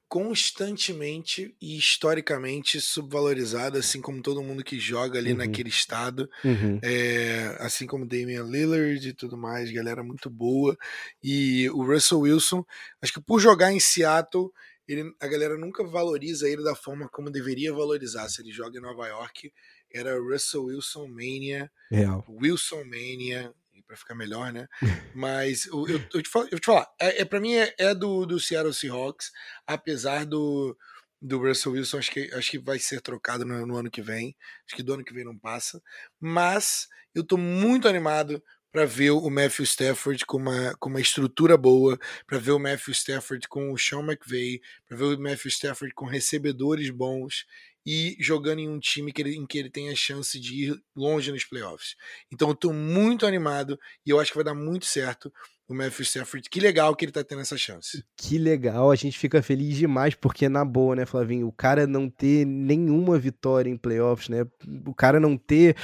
constantemente 0.09 1.55
e 1.61 1.77
historicamente 1.77 2.81
subvalorizado, 2.81 3.77
assim 3.77 4.01
como 4.01 4.23
todo 4.23 4.41
mundo 4.41 4.63
que 4.63 4.79
joga 4.79 5.19
ali 5.19 5.31
uhum. 5.31 5.37
naquele 5.37 5.69
estado, 5.69 6.27
uhum. 6.43 6.79
é, 6.81 7.55
assim 7.59 7.85
como 7.85 8.07
Damian 8.07 8.43
Lillard 8.43 9.07
e 9.07 9.13
tudo 9.13 9.37
mais, 9.37 9.71
galera 9.71 10.03
muito 10.03 10.27
boa. 10.27 10.75
E 11.23 11.69
o 11.69 11.85
Russell 11.85 12.21
Wilson, 12.21 12.65
acho 12.99 13.13
que 13.13 13.21
por 13.21 13.39
jogar 13.39 13.71
em 13.71 13.79
Seattle, 13.79 14.49
ele, 14.87 15.13
a 15.19 15.27
galera 15.27 15.55
nunca 15.55 15.83
valoriza 15.83 16.49
ele 16.49 16.63
da 16.63 16.73
forma 16.73 17.07
como 17.07 17.29
deveria 17.29 17.71
valorizar. 17.71 18.27
Se 18.29 18.41
ele 18.41 18.51
joga 18.51 18.79
em 18.79 18.81
Nova 18.81 19.07
York, 19.07 19.53
era 19.93 20.19
Russell 20.19 20.65
Wilson 20.65 21.07
Mania, 21.07 21.71
Real. 21.91 22.25
Wilson 22.27 22.83
Mania, 22.85 23.53
para 23.85 23.97
ficar 23.97 24.15
melhor, 24.15 24.51
né? 24.51 24.67
Mas 25.15 25.65
eu, 25.65 25.87
eu, 25.87 26.01
eu, 26.13 26.21
te, 26.21 26.29
falo, 26.29 26.47
eu 26.51 26.59
te 26.59 26.65
falar, 26.65 26.87
é, 26.99 27.21
é 27.21 27.25
para 27.25 27.39
mim 27.39 27.55
é, 27.55 27.73
é, 27.77 27.95
do, 27.95 28.25
do 28.25 28.39
Seattle 28.39 28.73
Seahawks, 28.73 29.31
apesar 29.65 30.25
do, 30.25 30.77
do 31.21 31.39
Russell 31.39 31.73
Wilson, 31.73 31.97
acho 31.97 32.11
que, 32.11 32.33
acho 32.33 32.51
que 32.51 32.59
vai 32.59 32.79
ser 32.79 33.01
trocado 33.01 33.45
no, 33.45 33.65
no, 33.65 33.77
ano 33.77 33.91
que 33.91 34.01
vem. 34.01 34.35
Acho 34.65 34.75
que 34.75 34.83
do 34.83 34.93
ano 34.93 35.03
que 35.03 35.13
vem 35.13 35.25
não 35.25 35.37
passa. 35.37 35.81
Mas 36.19 36.87
eu 37.13 37.23
tô 37.23 37.37
muito 37.37 37.87
animado 37.87 38.41
para 38.71 38.85
ver 38.85 39.11
o 39.11 39.29
Matthew 39.29 39.65
Stafford 39.65 40.25
com 40.25 40.37
uma, 40.37 40.75
com 40.79 40.89
uma 40.89 41.01
estrutura 41.01 41.57
boa, 41.57 41.97
para 42.27 42.37
ver 42.37 42.51
o 42.51 42.59
Matthew 42.59 42.93
Stafford 42.93 43.47
com 43.47 43.71
o 43.71 43.77
Sean 43.77 44.01
McVay, 44.01 44.61
para 44.87 44.95
ver 44.95 45.03
o 45.05 45.19
Matthew 45.19 45.49
Stafford 45.49 45.93
com 45.95 46.05
recebedores 46.05 46.89
bons 46.91 47.45
e 47.85 48.15
jogando 48.19 48.59
em 48.59 48.69
um 48.69 48.79
time 48.79 49.11
que 49.11 49.21
ele, 49.21 49.35
em 49.35 49.45
que 49.45 49.57
ele 49.57 49.69
tem 49.69 49.89
a 49.89 49.95
chance 49.95 50.39
de 50.39 50.69
ir 50.69 50.75
longe 50.95 51.31
nos 51.31 51.45
playoffs. 51.45 51.95
Então 52.31 52.49
eu 52.49 52.55
tô 52.55 52.73
muito 52.73 53.25
animado 53.25 53.79
e 54.05 54.09
eu 54.09 54.19
acho 54.19 54.31
que 54.31 54.37
vai 54.37 54.43
dar 54.43 54.53
muito 54.53 54.85
certo 54.85 55.31
o 55.67 55.73
Matthew 55.73 56.03
Stafford. 56.03 56.49
Que 56.49 56.59
legal 56.59 56.95
que 56.95 57.05
ele 57.05 57.11
tá 57.11 57.23
tendo 57.23 57.41
essa 57.41 57.55
chance. 57.55 58.03
Que 58.17 58.39
legal, 58.39 58.89
a 58.89 58.95
gente 58.95 59.17
fica 59.17 59.41
feliz 59.41 59.77
demais, 59.77 60.15
porque 60.15 60.49
na 60.49 60.65
boa, 60.65 60.95
né, 60.95 61.05
Flavinho? 61.05 61.47
O 61.47 61.51
cara 61.51 61.85
não 61.85 62.09
ter 62.09 62.43
nenhuma 62.45 63.19
vitória 63.19 63.69
em 63.69 63.77
playoffs, 63.77 64.29
né? 64.29 64.45
O 64.85 64.95
cara 64.95 65.19
não 65.19 65.37
ter. 65.37 65.75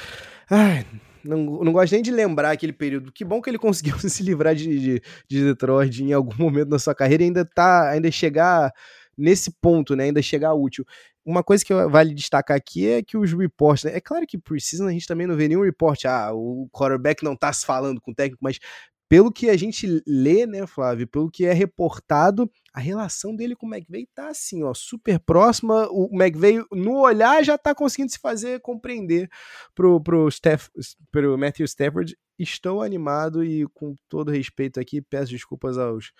Ai, 0.50 0.84
não, 1.24 1.38
não 1.62 1.72
gosto 1.72 1.92
nem 1.92 2.02
de 2.02 2.10
lembrar 2.10 2.50
aquele 2.50 2.72
período. 2.72 3.12
Que 3.12 3.24
bom 3.24 3.40
que 3.40 3.48
ele 3.48 3.58
conseguiu 3.58 3.96
se 4.00 4.22
livrar 4.24 4.56
de, 4.56 4.78
de, 4.78 5.02
de 5.28 5.44
Detroit 5.44 6.02
em 6.02 6.12
algum 6.12 6.36
momento 6.36 6.68
da 6.68 6.78
sua 6.80 6.94
carreira 6.94 7.22
e 7.22 7.26
ainda 7.26 7.44
tá. 7.44 7.90
ainda 7.90 8.10
chegar 8.10 8.72
nesse 9.16 9.50
ponto, 9.60 9.96
né? 9.96 10.04
Ainda 10.04 10.22
chegar 10.22 10.54
útil 10.54 10.84
uma 11.26 11.42
coisa 11.42 11.64
que 11.64 11.74
vale 11.74 12.14
destacar 12.14 12.56
aqui 12.56 12.88
é 12.88 13.02
que 13.02 13.18
os 13.18 13.32
reports, 13.32 13.82
né? 13.82 13.96
é 13.96 14.00
claro 14.00 14.24
que 14.24 14.38
precisa 14.38 14.86
a 14.86 14.92
gente 14.92 15.08
também 15.08 15.26
não 15.26 15.34
vê 15.34 15.48
nenhum 15.48 15.64
report, 15.64 16.04
ah, 16.04 16.32
o 16.32 16.68
quarterback 16.72 17.24
não 17.24 17.34
tá 17.34 17.52
se 17.52 17.66
falando 17.66 18.00
com 18.00 18.12
o 18.12 18.14
técnico, 18.14 18.38
mas 18.40 18.60
pelo 19.08 19.32
que 19.32 19.50
a 19.50 19.56
gente 19.56 20.02
lê, 20.06 20.46
né, 20.46 20.66
Flávio, 20.66 21.06
pelo 21.06 21.30
que 21.30 21.44
é 21.44 21.52
reportado, 21.52 22.50
a 22.72 22.80
relação 22.80 23.34
dele 23.34 23.54
com 23.54 23.66
o 23.66 23.74
McVeigh 23.74 24.08
tá 24.14 24.28
assim, 24.28 24.64
ó, 24.64 24.74
super 24.74 25.20
próxima. 25.20 25.86
O 25.90 26.08
McVeigh, 26.12 26.64
no 26.72 26.98
olhar, 26.98 27.44
já 27.44 27.56
tá 27.56 27.72
conseguindo 27.72 28.10
se 28.10 28.18
fazer 28.18 28.60
compreender 28.60 29.28
pro, 29.76 30.00
pro, 30.00 30.28
Steph, 30.28 30.68
pro 31.12 31.38
Matthew 31.38 31.66
Stafford. 31.66 32.16
Estou 32.38 32.82
animado 32.82 33.44
e, 33.44 33.66
com 33.68 33.94
todo 34.08 34.30
respeito 34.30 34.78
aqui, 34.78 35.00
peço 35.00 35.32
desculpas 35.32 35.78
aos, 35.78 36.12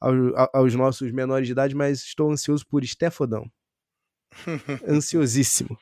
aos, 0.00 0.16
aos 0.52 0.74
nossos 0.74 1.10
menores 1.10 1.46
de 1.46 1.52
idade, 1.52 1.74
mas 1.74 2.00
estou 2.00 2.30
ansioso 2.30 2.66
por 2.66 2.84
Steffodão. 2.84 3.50
Ansiosíssimo. 4.88 5.78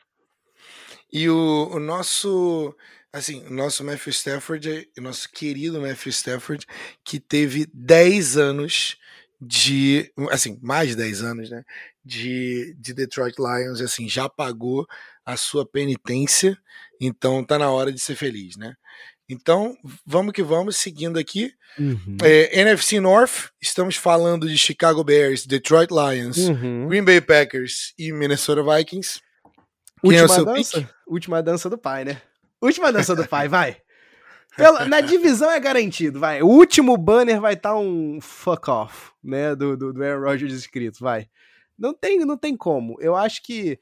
E 1.11 1.29
o, 1.29 1.69
o 1.71 1.79
nosso, 1.79 2.75
assim, 3.11 3.45
o 3.45 3.53
nosso 3.53 3.83
Matthew 3.83 4.11
Stafford, 4.11 4.89
o 4.97 5.01
nosso 5.01 5.29
querido 5.29 5.79
Matthew 5.79 6.09
Stafford, 6.09 6.65
que 7.03 7.19
teve 7.19 7.67
10 7.71 8.37
anos 8.37 8.97
de, 9.39 10.11
assim, 10.31 10.57
mais 10.61 10.89
de 10.89 10.95
10 10.95 11.21
anos, 11.21 11.49
né, 11.49 11.63
de, 12.03 12.75
de 12.79 12.93
Detroit 12.93 13.35
Lions, 13.37 13.81
assim, 13.81 14.07
já 14.09 14.27
pagou 14.27 14.87
a 15.25 15.37
sua 15.37 15.65
penitência, 15.65 16.57
então 16.99 17.43
tá 17.43 17.59
na 17.59 17.69
hora 17.69 17.91
de 17.91 17.99
ser 17.99 18.15
feliz, 18.15 18.57
né? 18.57 18.73
Então, 19.29 19.75
vamos 20.05 20.33
que 20.33 20.43
vamos, 20.43 20.77
seguindo 20.77 21.17
aqui. 21.17 21.53
Uhum. 21.79 22.17
É, 22.21 22.59
NFC 22.59 22.99
North, 22.99 23.49
estamos 23.61 23.95
falando 23.95 24.47
de 24.47 24.57
Chicago 24.57 25.03
Bears, 25.03 25.45
Detroit 25.45 25.89
Lions, 25.91 26.37
uhum. 26.37 26.87
Green 26.87 27.03
Bay 27.03 27.21
Packers 27.21 27.93
e 27.97 28.11
Minnesota 28.11 28.61
Vikings. 28.63 29.21
Quem 30.01 30.21
Última 30.21 30.35
é 30.35 30.45
dança? 30.45 30.81
Pick? 30.81 30.89
Última 31.07 31.43
dança 31.43 31.69
do 31.69 31.77
pai, 31.77 32.05
né? 32.05 32.21
Última 32.61 32.91
dança 32.91 33.15
do 33.15 33.27
pai, 33.27 33.47
vai. 33.47 33.77
Pela, 34.55 34.85
na 34.85 35.01
divisão 35.01 35.49
é 35.49 35.59
garantido, 35.59 36.19
vai. 36.19 36.43
O 36.43 36.47
último 36.47 36.95
banner 36.95 37.41
vai 37.41 37.53
estar 37.53 37.71
tá 37.71 37.77
um 37.77 38.19
fuck 38.21 38.69
off, 38.69 39.11
né? 39.23 39.55
Do, 39.55 39.75
do, 39.75 39.93
do 39.93 40.03
Aaron 40.03 40.23
Rodgers 40.23 40.53
escrito, 40.53 40.99
vai. 40.99 41.27
Não 41.77 41.93
tem, 41.93 42.19
não 42.19 42.37
tem 42.37 42.55
como. 42.55 42.95
Eu 42.99 43.15
acho 43.15 43.41
que 43.41 43.79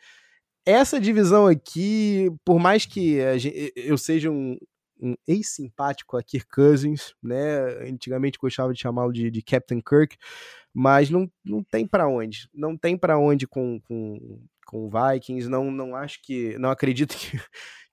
essa 0.65 0.99
divisão 0.99 1.47
aqui, 1.47 2.29
por 2.45 2.59
mais 2.59 2.85
que 2.85 3.19
gente, 3.37 3.73
eu 3.75 3.97
seja 3.97 4.31
um, 4.31 4.57
um 5.01 5.15
ex-simpático 5.27 6.15
a 6.15 6.23
Kirk 6.23 6.47
Cousins, 6.47 7.15
né? 7.21 7.89
Antigamente 7.89 8.37
gostava 8.37 8.71
de 8.71 8.79
chamá-lo 8.79 9.11
de, 9.11 9.31
de, 9.31 9.41
Captain 9.41 9.81
Kirk, 9.81 10.15
mas 10.73 11.09
não, 11.09 11.29
não 11.43 11.63
tem 11.63 11.87
para 11.87 12.07
onde. 12.07 12.47
Não 12.53 12.77
tem 12.77 12.95
para 12.97 13.17
onde 13.17 13.47
com, 13.47 13.79
com, 13.81 14.45
com 14.65 14.85
o 14.85 14.89
Vikings. 14.89 15.49
Não, 15.49 15.71
não 15.71 15.95
acho 15.95 16.21
que. 16.21 16.57
Não 16.59 16.69
acredito 16.69 17.15
que, 17.17 17.39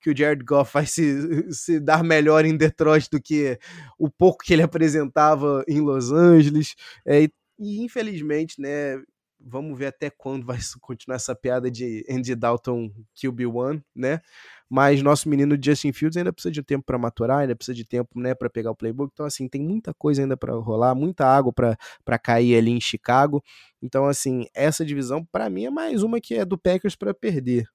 que 0.00 0.10
o 0.10 0.16
Jared 0.16 0.44
Goff 0.44 0.72
vai 0.72 0.86
se, 0.86 1.52
se 1.52 1.80
dar 1.80 2.04
melhor 2.04 2.44
em 2.44 2.56
Detroit 2.56 3.08
do 3.10 3.20
que 3.20 3.58
o 3.98 4.10
pouco 4.10 4.44
que 4.44 4.52
ele 4.52 4.62
apresentava 4.62 5.64
em 5.66 5.80
Los 5.80 6.12
Angeles. 6.12 6.74
É, 7.06 7.22
e, 7.22 7.32
e 7.58 7.82
infelizmente, 7.82 8.60
né? 8.60 9.00
Vamos 9.40 9.78
ver 9.78 9.86
até 9.86 10.10
quando 10.10 10.44
vai 10.44 10.58
continuar 10.80 11.14
essa 11.14 11.34
piada 11.34 11.70
de 11.70 12.04
Andy 12.10 12.34
Dalton 12.34 12.90
QB1, 13.16 13.80
né? 13.94 14.20
Mas 14.68 15.02
nosso 15.02 15.28
menino 15.28 15.58
Justin 15.62 15.92
Fields 15.92 16.16
ainda 16.16 16.32
precisa 16.32 16.52
de 16.52 16.62
tempo 16.62 16.84
para 16.84 16.98
maturar, 16.98 17.38
ainda 17.38 17.56
precisa 17.56 17.74
de 17.74 17.84
tempo, 17.84 18.18
né, 18.20 18.34
para 18.34 18.50
pegar 18.50 18.70
o 18.70 18.76
playbook. 18.76 19.10
Então 19.12 19.24
assim, 19.26 19.48
tem 19.48 19.62
muita 19.62 19.94
coisa 19.94 20.22
ainda 20.22 20.36
para 20.36 20.52
rolar, 20.54 20.94
muita 20.94 21.26
água 21.26 21.52
para 21.52 22.18
cair 22.18 22.56
ali 22.56 22.70
em 22.70 22.80
Chicago. 22.80 23.42
Então 23.82 24.06
assim, 24.06 24.46
essa 24.54 24.84
divisão 24.84 25.24
para 25.24 25.48
mim 25.48 25.66
é 25.66 25.70
mais 25.70 26.02
uma 26.02 26.20
que 26.20 26.34
é 26.34 26.44
do 26.44 26.58
Packers 26.58 26.96
para 26.96 27.14
perder. 27.14 27.66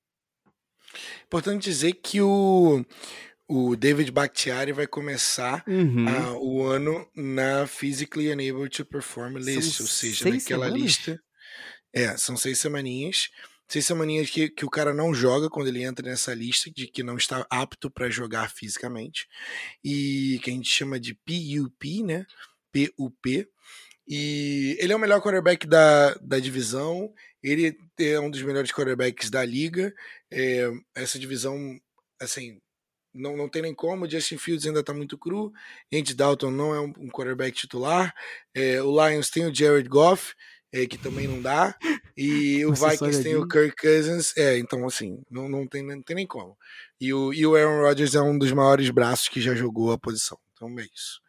Importante 1.25 1.63
dizer 1.63 1.93
que 1.93 2.21
o 2.21 2.86
o 3.47 3.75
David 3.75 4.10
Bakhtiari 4.12 4.71
vai 4.71 4.88
começar 4.88 5.63
uhum. 5.67 6.06
uh, 6.06 6.39
o 6.39 6.63
ano 6.63 7.06
na 7.13 7.67
Physically 7.67 8.32
Unable 8.32 8.69
to 8.69 8.86
Perform 8.86 9.38
list, 9.38 9.75
são 9.75 9.86
ou 9.86 9.91
seja, 9.91 10.29
naquela 10.29 10.65
semanas? 10.65 10.82
lista. 10.82 11.19
É, 11.93 12.17
são 12.17 12.36
seis 12.36 12.58
semaninhas 12.58 13.29
seis 13.67 13.86
semaninhas 13.86 14.30
que, 14.30 14.49
que 14.49 14.65
o 14.65 14.69
cara 14.69 14.93
não 14.93 15.13
joga 15.13 15.49
quando 15.49 15.67
ele 15.67 15.84
entra 15.84 16.08
nessa 16.08 16.34
lista 16.34 16.69
de 16.71 16.88
que 16.88 17.04
não 17.04 17.17
está 17.17 17.45
apto 17.49 17.89
para 17.89 18.10
jogar 18.10 18.52
fisicamente 18.52 19.28
e 19.84 20.39
que 20.43 20.49
a 20.49 20.54
gente 20.54 20.69
chama 20.69 20.99
de 20.99 21.13
PUP, 21.13 22.04
né? 22.04 22.26
PUP. 22.71 23.47
E 24.08 24.78
ele 24.80 24.91
é 24.91 24.95
o 24.95 24.99
melhor 24.99 25.21
quarterback 25.21 25.65
da, 25.65 26.13
da 26.15 26.38
divisão, 26.39 27.13
ele 27.41 27.78
é 27.99 28.20
um 28.20 28.30
dos 28.30 28.41
melhores 28.41 28.72
quarterbacks 28.72 29.30
da 29.30 29.43
liga. 29.43 29.93
É, 30.32 30.72
essa 30.95 31.20
divisão, 31.20 31.80
assim, 32.20 32.59
não, 33.14 33.38
não 33.38 33.49
tem 33.49 33.61
nem 33.61 33.76
como. 33.76 34.09
Justin 34.09 34.38
Fields 34.38 34.66
ainda 34.66 34.80
está 34.80 34.93
muito 34.93 35.18
cru. 35.18 35.53
Andy 35.93 36.16
Dalton 36.16 36.51
não 36.51 36.74
é 36.74 36.80
um, 36.80 36.93
um 36.97 37.09
quarterback 37.09 37.55
titular. 37.55 38.14
É, 38.55 38.82
o 38.82 38.91
Lions 38.91 39.30
tem 39.30 39.45
o 39.45 39.53
Jared 39.53 39.88
Goff, 39.88 40.34
é, 40.74 40.88
que 40.88 40.97
também 40.97 41.28
não 41.28 41.39
dá. 41.39 41.76
E 42.17 42.65
o 42.65 42.74
Vikings 42.74 43.21
tem 43.21 43.36
o 43.36 43.47
Kirk 43.47 43.76
Cousins. 43.80 44.36
É, 44.36 44.57
então 44.57 44.86
assim, 44.88 45.21
não, 45.30 45.47
não, 45.47 45.67
tem, 45.67 45.84
não 45.84 46.01
tem 46.01 46.15
nem 46.15 46.28
como. 46.28 46.57
E 46.99 47.13
o, 47.13 47.32
e 47.32 47.45
o 47.45 47.55
Aaron 47.55 47.82
Rodgers 47.82 48.15
é 48.15 48.21
um 48.21 48.38
dos 48.38 48.51
maiores 48.51 48.89
braços 48.89 49.30
que 49.30 49.39
já 49.39 49.53
jogou 49.53 49.91
a 49.91 49.97
posição. 49.97 50.38
Então 50.53 50.67
é 50.80 50.84
isso. 50.84 51.21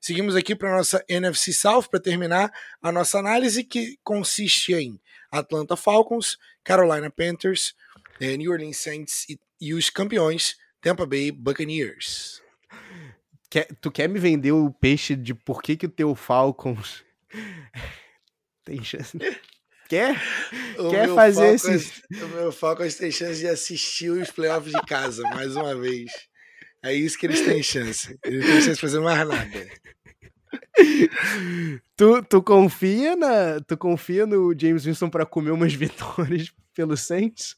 Seguimos 0.00 0.36
aqui 0.36 0.54
para 0.54 0.72
a 0.72 0.76
nossa 0.76 1.02
NFC 1.08 1.52
South 1.52 1.84
para 1.88 2.00
terminar 2.00 2.52
a 2.82 2.92
nossa 2.92 3.18
análise, 3.18 3.64
que 3.64 3.96
consiste 4.02 4.74
em 4.74 5.00
Atlanta 5.30 5.76
Falcons, 5.76 6.38
Carolina 6.62 7.08
Panthers, 7.08 7.74
é, 8.20 8.36
New 8.36 8.50
Orleans 8.50 8.76
Saints 8.76 9.26
e, 9.28 9.38
e 9.60 9.72
os 9.72 9.88
campeões 9.88 10.56
Tampa 10.80 11.06
Bay 11.06 11.30
Buccaneers. 11.30 12.42
Quer, 13.48 13.68
tu 13.80 13.90
quer 13.90 14.08
me 14.08 14.18
vender 14.18 14.50
o 14.50 14.72
peixe 14.72 15.14
de 15.14 15.34
por 15.34 15.62
que, 15.62 15.76
que 15.76 15.86
o 15.86 15.90
teu 15.90 16.14
Falcons 16.14 17.04
Tem 18.64 18.82
chance. 18.82 19.16
Quer? 19.88 20.16
O 20.78 20.88
Quer 20.88 21.08
fazer 21.14 21.58
Falcons- 21.58 22.02
O 22.22 22.28
meu 22.28 22.52
Falcons 22.52 22.94
tem 22.94 23.10
chance 23.10 23.40
de 23.40 23.46
assistir 23.48 24.10
os 24.10 24.30
playoffs 24.30 24.72
de 24.72 24.80
casa, 24.86 25.22
mais 25.34 25.54
uma 25.54 25.74
vez. 25.78 26.10
É 26.82 26.94
isso 26.94 27.18
que 27.18 27.26
eles 27.26 27.42
têm 27.42 27.62
chance. 27.62 28.18
Eles 28.24 28.44
têm 28.46 28.54
chance 28.60 28.74
de 28.74 28.80
fazer 28.80 29.00
mais 29.00 29.18
nada. 29.28 29.68
Tu, 31.96 32.22
tu 32.24 32.42
confia 32.42 33.14
na, 33.16 33.60
tu 33.60 33.76
confia 33.76 34.26
no 34.26 34.52
James 34.58 34.84
Winston 34.84 35.08
pra 35.10 35.26
comer 35.26 35.50
umas 35.50 35.72
vitórias 35.74 36.52
pelo 36.74 36.96
Saints? 36.96 37.56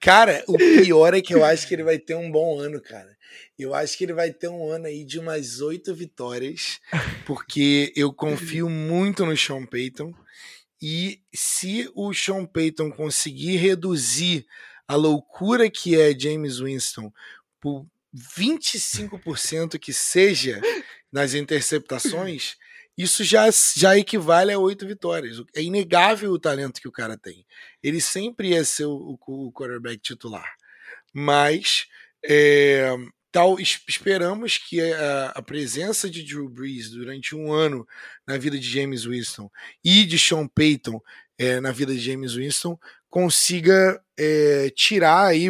Cara, 0.00 0.44
o 0.46 0.56
pior 0.56 1.14
é 1.14 1.20
que 1.20 1.34
eu 1.34 1.44
acho 1.44 1.66
que 1.66 1.74
ele 1.74 1.82
vai 1.82 1.98
ter 1.98 2.14
um 2.14 2.30
bom 2.30 2.58
ano, 2.58 2.80
cara. 2.80 3.16
Eu 3.58 3.74
acho 3.74 3.96
que 3.96 4.04
ele 4.04 4.14
vai 4.14 4.32
ter 4.32 4.48
um 4.48 4.70
ano 4.70 4.86
aí 4.86 5.04
de 5.04 5.18
umas 5.18 5.60
oito 5.60 5.94
vitórias, 5.94 6.80
porque 7.26 7.92
eu 7.94 8.12
confio 8.12 8.68
muito 8.68 9.26
no 9.26 9.36
Sean 9.36 9.66
Payton. 9.66 10.14
E 10.80 11.20
se 11.34 11.90
o 11.94 12.12
Sean 12.14 12.46
Payton 12.46 12.90
conseguir 12.90 13.56
reduzir 13.56 14.46
a 14.88 14.96
loucura 14.96 15.70
que 15.70 16.00
é 16.00 16.18
James 16.18 16.58
Winston 16.58 17.12
por 17.60 17.86
25% 18.36 19.78
que 19.78 19.92
seja 19.92 20.60
nas 21.12 21.34
interceptações, 21.34 22.56
isso 23.02 23.24
já, 23.24 23.48
já 23.76 23.96
equivale 23.96 24.52
a 24.52 24.58
oito 24.58 24.86
vitórias. 24.86 25.38
É 25.54 25.62
inegável 25.62 26.32
o 26.32 26.38
talento 26.38 26.80
que 26.80 26.88
o 26.88 26.92
cara 26.92 27.16
tem. 27.16 27.46
Ele 27.82 28.00
sempre 28.00 28.50
ia 28.50 28.64
ser 28.64 28.86
o, 28.86 29.18
o, 29.26 29.46
o 29.48 29.52
quarterback 29.52 29.98
titular. 29.98 30.54
Mas 31.12 31.86
é, 32.24 32.94
tal, 33.32 33.58
es- 33.58 33.80
esperamos 33.88 34.58
que 34.58 34.80
a, 34.80 35.26
a 35.36 35.42
presença 35.42 36.08
de 36.10 36.22
Drew 36.22 36.48
Brees 36.48 36.90
durante 36.90 37.34
um 37.34 37.52
ano 37.52 37.86
na 38.26 38.36
vida 38.38 38.58
de 38.58 38.68
James 38.68 39.04
Winston 39.04 39.50
e 39.84 40.04
de 40.04 40.18
Sean 40.18 40.46
Payton 40.46 41.00
é, 41.38 41.60
na 41.60 41.72
vida 41.72 41.92
de 41.94 42.00
James 42.00 42.34
Winston 42.34 42.78
consiga 43.08 44.00
é, 44.18 44.70
tirar 44.70 45.26
aí 45.26 45.48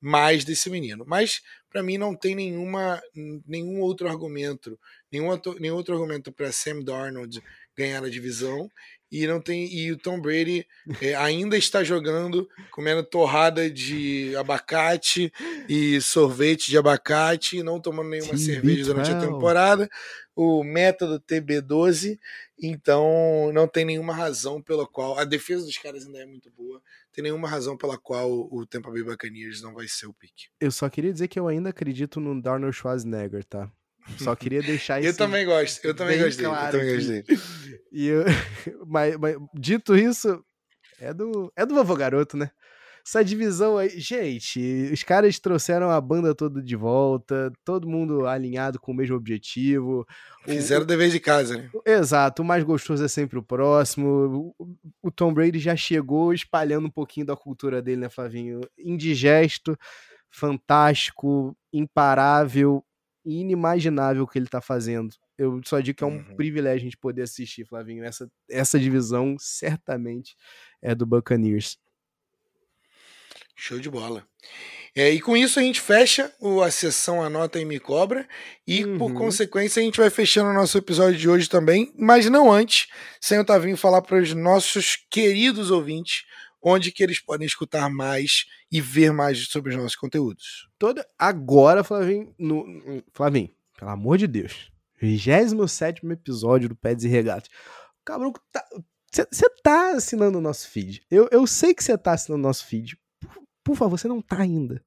mais 0.00 0.44
desse 0.44 0.68
menino. 0.70 1.04
Mas 1.06 1.40
para 1.70 1.82
mim 1.82 1.98
não 1.98 2.14
tem 2.16 2.34
nenhuma, 2.34 3.00
nenhum 3.46 3.80
outro 3.80 4.08
argumento, 4.08 4.78
nenhum 5.12 5.28
outro, 5.28 5.56
nenhum 5.58 5.76
outro 5.76 5.94
argumento 5.94 6.32
para 6.32 6.52
Sam 6.52 6.80
Darnold 6.82 7.42
ganhar 7.76 8.02
a 8.04 8.10
divisão. 8.10 8.68
E 9.10 9.26
não 9.26 9.40
tem 9.40 9.72
e 9.72 9.90
o 9.90 9.96
Tom 9.96 10.20
Brady 10.20 10.66
é, 11.00 11.14
ainda 11.14 11.56
está 11.56 11.82
jogando, 11.82 12.46
comendo 12.70 13.02
torrada 13.02 13.70
de 13.70 14.36
abacate 14.36 15.32
e 15.66 15.98
sorvete 16.02 16.70
de 16.70 16.76
abacate, 16.76 17.56
e 17.56 17.62
não 17.62 17.80
tomando 17.80 18.10
nenhuma 18.10 18.36
cerveja 18.36 18.84
durante 18.84 19.10
a 19.10 19.14
TB12. 19.14 19.20
temporada. 19.20 19.88
O 20.36 20.62
método 20.62 21.18
TB12, 21.20 22.18
então 22.62 23.50
não 23.52 23.66
tem 23.66 23.86
nenhuma 23.86 24.14
razão 24.14 24.60
pela 24.62 24.86
qual 24.86 25.18
a 25.18 25.24
defesa 25.24 25.64
dos 25.64 25.78
caras 25.78 26.04
ainda 26.04 26.18
é 26.18 26.26
muito 26.26 26.50
boa. 26.50 26.80
Tem 27.10 27.24
nenhuma 27.24 27.48
razão 27.48 27.76
pela 27.78 27.96
qual 27.96 28.30
o 28.30 28.66
Tampa 28.66 28.90
Bay 28.90 29.02
Buccaneers 29.02 29.62
não 29.62 29.72
vai 29.72 29.88
ser 29.88 30.06
o 30.06 30.12
pique. 30.12 30.48
Eu 30.60 30.70
só 30.70 30.88
queria 30.88 31.12
dizer 31.12 31.28
que 31.28 31.40
eu 31.40 31.48
ainda 31.48 31.70
acredito 31.70 32.20
no 32.20 32.40
Darnold 32.40 32.76
Schwarzenegger, 32.76 33.42
tá? 33.42 33.72
Só 34.16 34.34
queria 34.34 34.62
deixar 34.62 35.02
Eu 35.02 35.10
isso 35.10 35.18
também 35.18 35.44
gosto, 35.44 35.84
eu 35.84 35.94
também 35.94 36.18
gosto 36.18 36.36
dele, 36.38 36.46
eu 36.48 36.50
claro 36.50 36.78
também 36.78 36.98
que- 36.98 37.06
dele. 37.06 37.24
E 37.92 38.06
eu- 38.06 38.24
mas, 38.86 39.16
mas, 39.18 39.36
dito 39.54 39.96
isso, 39.96 40.42
é 41.00 41.12
do, 41.12 41.52
é 41.56 41.66
do 41.66 41.74
vovô 41.74 41.94
garoto, 41.94 42.36
né? 42.36 42.50
Essa 43.06 43.24
divisão 43.24 43.78
aí. 43.78 43.88
Gente, 43.98 44.90
os 44.92 45.02
caras 45.02 45.38
trouxeram 45.38 45.88
a 45.90 45.98
banda 45.98 46.34
toda 46.34 46.60
de 46.62 46.76
volta, 46.76 47.50
todo 47.64 47.88
mundo 47.88 48.26
alinhado 48.26 48.78
com 48.78 48.92
o 48.92 48.94
mesmo 48.94 49.16
objetivo. 49.16 50.06
Fizeram 50.44 50.82
o 50.82 50.86
dever 50.86 51.08
de 51.08 51.18
casa, 51.18 51.56
né? 51.56 51.70
Exato, 51.86 52.42
o 52.42 52.44
mais 52.44 52.62
gostoso 52.64 53.02
é 53.02 53.08
sempre 53.08 53.38
o 53.38 53.42
próximo. 53.42 54.54
O 55.02 55.10
Tom 55.10 55.32
Brady 55.32 55.58
já 55.58 55.74
chegou 55.74 56.34
espalhando 56.34 56.86
um 56.88 56.90
pouquinho 56.90 57.24
da 57.24 57.34
cultura 57.34 57.80
dele, 57.80 58.02
né, 58.02 58.08
Flavinho? 58.10 58.60
Indigesto, 58.78 59.74
fantástico, 60.30 61.56
imparável, 61.72 62.84
inimaginável 63.28 64.24
o 64.24 64.26
que 64.26 64.38
ele 64.38 64.48
tá 64.48 64.60
fazendo. 64.60 65.14
Eu 65.36 65.60
só 65.64 65.78
digo 65.80 65.98
que 65.98 66.04
é 66.04 66.06
um 66.06 66.16
Uhum. 66.16 66.36
privilégio 66.36 66.80
a 66.80 66.84
gente 66.84 66.96
poder 66.96 67.22
assistir, 67.22 67.64
Flavinho. 67.66 68.04
Essa, 68.04 68.30
essa 68.50 68.78
divisão 68.78 69.36
certamente 69.38 70.34
é 70.82 70.94
do 70.94 71.04
Buccaneers. 71.06 71.78
Show 73.56 73.80
de 73.80 73.90
bola. 73.90 74.24
É, 74.94 75.10
e 75.10 75.20
com 75.20 75.36
isso 75.36 75.58
a 75.58 75.62
gente 75.62 75.80
fecha 75.80 76.32
o, 76.40 76.62
a 76.62 76.70
sessão 76.70 77.22
Anota 77.22 77.60
e 77.60 77.64
Me 77.64 77.78
Cobra. 77.80 78.26
E 78.66 78.84
por 78.96 79.10
Uhum. 79.10 79.14
consequência 79.14 79.80
a 79.80 79.84
gente 79.84 79.98
vai 79.98 80.10
fechando 80.10 80.50
o 80.50 80.54
nosso 80.54 80.78
episódio 80.78 81.18
de 81.18 81.28
hoje 81.28 81.48
também. 81.48 81.92
Mas 81.98 82.28
não 82.30 82.50
antes, 82.50 82.86
sem 83.20 83.38
o 83.38 83.44
Tavinho 83.44 83.76
falar 83.76 84.02
para 84.02 84.18
os 84.20 84.32
nossos 84.32 84.96
queridos 85.10 85.70
ouvintes 85.70 86.22
onde 86.68 86.92
que 86.92 87.02
eles 87.02 87.20
podem 87.20 87.46
escutar 87.46 87.88
mais 87.90 88.46
e 88.70 88.80
ver 88.80 89.12
mais 89.12 89.48
sobre 89.48 89.70
os 89.70 89.76
nossos 89.76 89.96
conteúdos. 89.96 90.68
Toda... 90.78 91.06
Agora, 91.18 91.82
Flavinho, 91.82 92.34
no... 92.38 92.64
Flavinho, 93.12 93.50
pelo 93.76 93.90
amor 93.90 94.18
de 94.18 94.26
Deus. 94.26 94.70
27 95.00 96.04
episódio 96.06 96.68
do 96.68 96.76
Pés 96.76 97.04
e 97.04 97.08
Regatas. 97.08 97.48
O 98.00 98.04
cabrão 98.04 98.32
tá. 98.52 98.64
Você 99.10 99.48
tá 99.62 99.92
assinando 99.92 100.38
o 100.38 100.40
nosso 100.40 100.68
feed. 100.68 101.02
Eu, 101.10 101.28
eu 101.30 101.46
sei 101.46 101.72
que 101.72 101.82
você 101.82 101.96
tá 101.96 102.12
assinando 102.12 102.42
o 102.42 102.46
nosso 102.46 102.66
feed. 102.66 102.98
Por, 103.20 103.42
por 103.64 103.76
favor, 103.76 103.98
você 103.98 104.08
não 104.08 104.20
tá 104.20 104.38
ainda. 104.38 104.84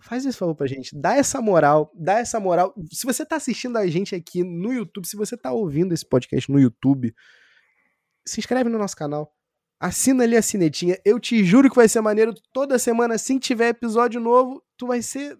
Faz 0.00 0.24
esse 0.26 0.36
favor 0.36 0.54
pra 0.54 0.66
gente. 0.66 0.94
Dá 0.94 1.16
essa 1.16 1.40
moral. 1.40 1.90
Dá 1.94 2.18
essa 2.18 2.38
moral. 2.38 2.74
Se 2.92 3.04
você 3.06 3.24
tá 3.24 3.36
assistindo 3.36 3.76
a 3.76 3.86
gente 3.86 4.14
aqui 4.14 4.44
no 4.44 4.72
YouTube, 4.72 5.06
se 5.06 5.16
você 5.16 5.36
tá 5.36 5.52
ouvindo 5.52 5.92
esse 5.92 6.06
podcast 6.06 6.50
no 6.50 6.60
YouTube, 6.60 7.14
se 8.24 8.40
inscreve 8.40 8.68
no 8.68 8.78
nosso 8.78 8.96
canal. 8.96 9.35
Assina 9.78 10.24
ali 10.24 10.36
a 10.36 10.42
sinetinha. 10.42 10.98
Eu 11.04 11.20
te 11.20 11.44
juro 11.44 11.68
que 11.68 11.76
vai 11.76 11.88
ser 11.88 12.00
maneiro. 12.00 12.34
Toda 12.52 12.78
semana, 12.78 13.14
assim 13.14 13.38
que 13.38 13.46
tiver 13.46 13.68
episódio 13.68 14.20
novo, 14.20 14.62
tu 14.76 14.86
vai 14.86 15.02
ser 15.02 15.38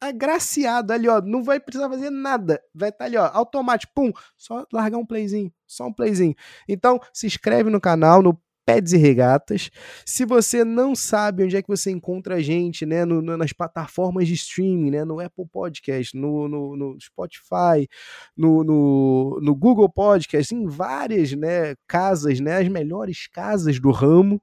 agraciado 0.00 0.92
ali, 0.92 1.08
ó. 1.08 1.20
Não 1.20 1.42
vai 1.42 1.60
precisar 1.60 1.88
fazer 1.88 2.10
nada. 2.10 2.62
Vai 2.74 2.90
estar 2.90 3.04
ali, 3.04 3.16
ó, 3.16 3.30
automático. 3.32 3.92
Pum, 3.94 4.12
só 4.36 4.66
largar 4.72 4.98
um 4.98 5.06
playzinho. 5.06 5.52
Só 5.66 5.86
um 5.86 5.92
playzinho. 5.92 6.34
Então, 6.68 7.00
se 7.12 7.26
inscreve 7.26 7.70
no 7.70 7.80
canal, 7.80 8.22
no 8.22 8.40
Peds 8.66 8.92
e 8.92 8.96
Regatas. 8.96 9.70
Se 10.04 10.24
você 10.26 10.64
não 10.64 10.94
sabe 10.96 11.44
onde 11.44 11.56
é 11.56 11.62
que 11.62 11.68
você 11.68 11.90
encontra 11.90 12.34
a 12.34 12.42
gente, 12.42 12.84
né, 12.84 13.04
no, 13.04 13.22
no- 13.22 13.36
nas 13.36 13.52
plataformas 13.52 14.26
de 14.26 14.34
streaming, 14.34 14.90
né, 14.90 15.04
no 15.04 15.20
Apple 15.20 15.46
Podcast, 15.50 16.16
no, 16.16 16.48
no, 16.48 16.96
Spotify, 17.00 17.88
no 18.36 19.54
Google 19.54 19.88
Podcast, 19.88 20.52
em 20.54 20.66
várias, 20.66 21.32
né, 21.32 21.76
casas, 21.86 22.40
né, 22.40 22.56
as 22.56 22.68
melhores 22.68 23.28
casas 23.28 23.78
do 23.78 23.92
ramo, 23.92 24.42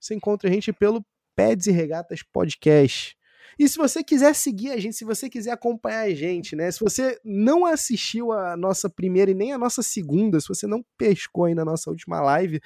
você 0.00 0.14
encontra 0.14 0.48
a 0.48 0.52
gente 0.52 0.72
pelo 0.72 1.04
Peds 1.34 1.66
e 1.66 1.72
Regatas 1.72 2.22
Podcast. 2.22 3.16
E 3.58 3.68
se 3.68 3.76
você 3.76 4.02
quiser 4.02 4.34
seguir 4.34 4.70
a 4.70 4.78
gente, 4.78 4.96
se 4.96 5.04
você 5.04 5.28
quiser 5.28 5.52
acompanhar 5.52 6.02
a 6.02 6.14
gente, 6.14 6.56
né? 6.56 6.70
Se 6.72 6.80
você 6.80 7.18
não 7.24 7.64
assistiu 7.64 8.32
a 8.32 8.56
nossa 8.56 8.90
primeira 8.90 9.30
e 9.30 9.34
nem 9.34 9.52
a 9.52 9.58
nossa 9.58 9.80
segunda, 9.82 10.40
se 10.40 10.48
você 10.48 10.66
não 10.66 10.84
pescou 10.98 11.44
aí 11.44 11.54
na 11.54 11.64
nossa 11.64 11.88
última 11.88 12.20
live, 12.20 12.60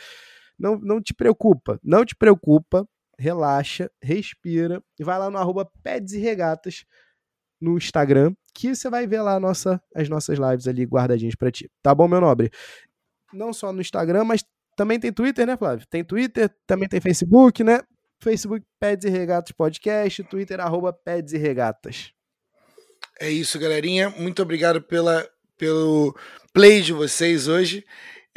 não, 0.59 0.77
não 0.77 1.01
te 1.01 1.15
preocupa, 1.15 1.79
não 1.83 2.05
te 2.05 2.17
preocupa, 2.17 2.87
relaxa, 3.19 3.91
respira 4.03 4.83
e 4.99 5.05
vai 5.05 5.19
lá 5.19 5.31
no 5.31 5.39
arroba 5.39 5.71
Peds 5.83 6.13
e 6.13 6.19
Regatas 6.19 6.85
no 7.61 7.77
Instagram, 7.77 8.35
que 8.55 8.75
você 8.75 8.89
vai 8.89 9.07
ver 9.07 9.21
lá 9.21 9.39
nossa, 9.41 9.83
as 9.95 10.09
nossas 10.09 10.39
lives 10.39 10.69
ali 10.69 10.85
guardadinhas 10.85 11.35
pra 11.35 11.51
ti. 11.51 11.71
Tá 11.83 11.95
bom, 11.95 12.07
meu 12.07 12.21
nobre? 12.21 12.51
Não 13.33 13.53
só 13.53 13.73
no 13.73 13.81
Instagram, 13.81 14.25
mas 14.25 14.45
também 14.77 15.01
tem 15.01 15.13
Twitter, 15.13 15.47
né, 15.47 15.57
Flávio? 15.57 15.87
Tem 15.89 16.05
Twitter, 16.05 16.49
também 16.67 16.89
tem 16.89 17.01
Facebook, 17.01 17.65
né? 17.65 17.81
Facebook 18.23 18.65
Peds 18.81 19.05
e 19.05 19.11
Regatas 19.11 19.53
Podcast, 19.53 20.23
Twitter 20.25 20.61
arroba 20.61 20.93
Peds 20.93 21.33
e 21.33 21.39
Regatas. 21.39 22.13
É 23.21 23.31
isso, 23.31 23.59
galerinha. 23.59 24.11
Muito 24.11 24.41
obrigado 24.43 24.81
pela, 24.81 25.29
pelo 25.57 26.17
play 26.53 26.81
de 26.81 26.93
vocês 26.93 27.49
hoje. 27.49 27.85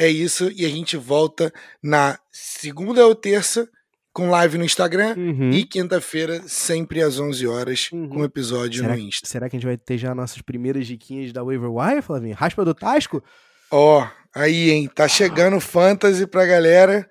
É 0.04 0.08
isso. 0.08 0.52
E 0.56 0.66
a 0.66 0.70
gente 0.70 0.97
volta 0.97 1.54
na 1.84 2.18
segunda 2.32 3.06
ou 3.06 3.14
terça 3.14 3.70
com 4.14 4.30
live 4.30 4.58
no 4.58 4.66
Instagram. 4.66 5.16
Uhum. 5.16 5.52
E 5.52 5.64
quinta-feira, 5.64 6.41
sempre 6.47 7.02
às 7.02 7.20
11 7.20 7.45
horas, 7.47 7.89
Uhum. 7.93 8.10
com 8.10 8.24
episódio 8.26 8.82
Será, 8.82 8.93
no 8.95 8.99
Insta. 8.99 9.28
será 9.28 9.49
que 9.49 9.56
a 9.56 9.60
gente 9.60 9.68
vai 9.68 9.78
ter 9.78 9.97
já 9.97 10.14
nossas 10.16 10.41
primeiras 10.41 10.88
diquinhas 10.88 11.32
da 11.32 11.43
Waiver 11.43 11.72
Wire, 11.72 12.02
Flavinho? 12.02 12.36
Raspa 12.36 12.66
do 12.66 12.74
Tasco? 12.74 13.24
Ó, 13.70 14.06
aí, 14.36 14.72
hein? 14.72 14.89
Tá 14.93 15.08
chegando 15.08 15.60
fantasy 15.62 16.26
pra 16.28 16.45
galera. 16.45 17.08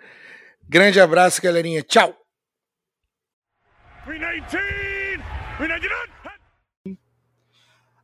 Grande 0.69 1.01
abraço, 1.01 1.41
galerinha. 1.41 1.83
Tchau! 1.83 2.15
319! 4.05 5.23
399! 5.59 6.20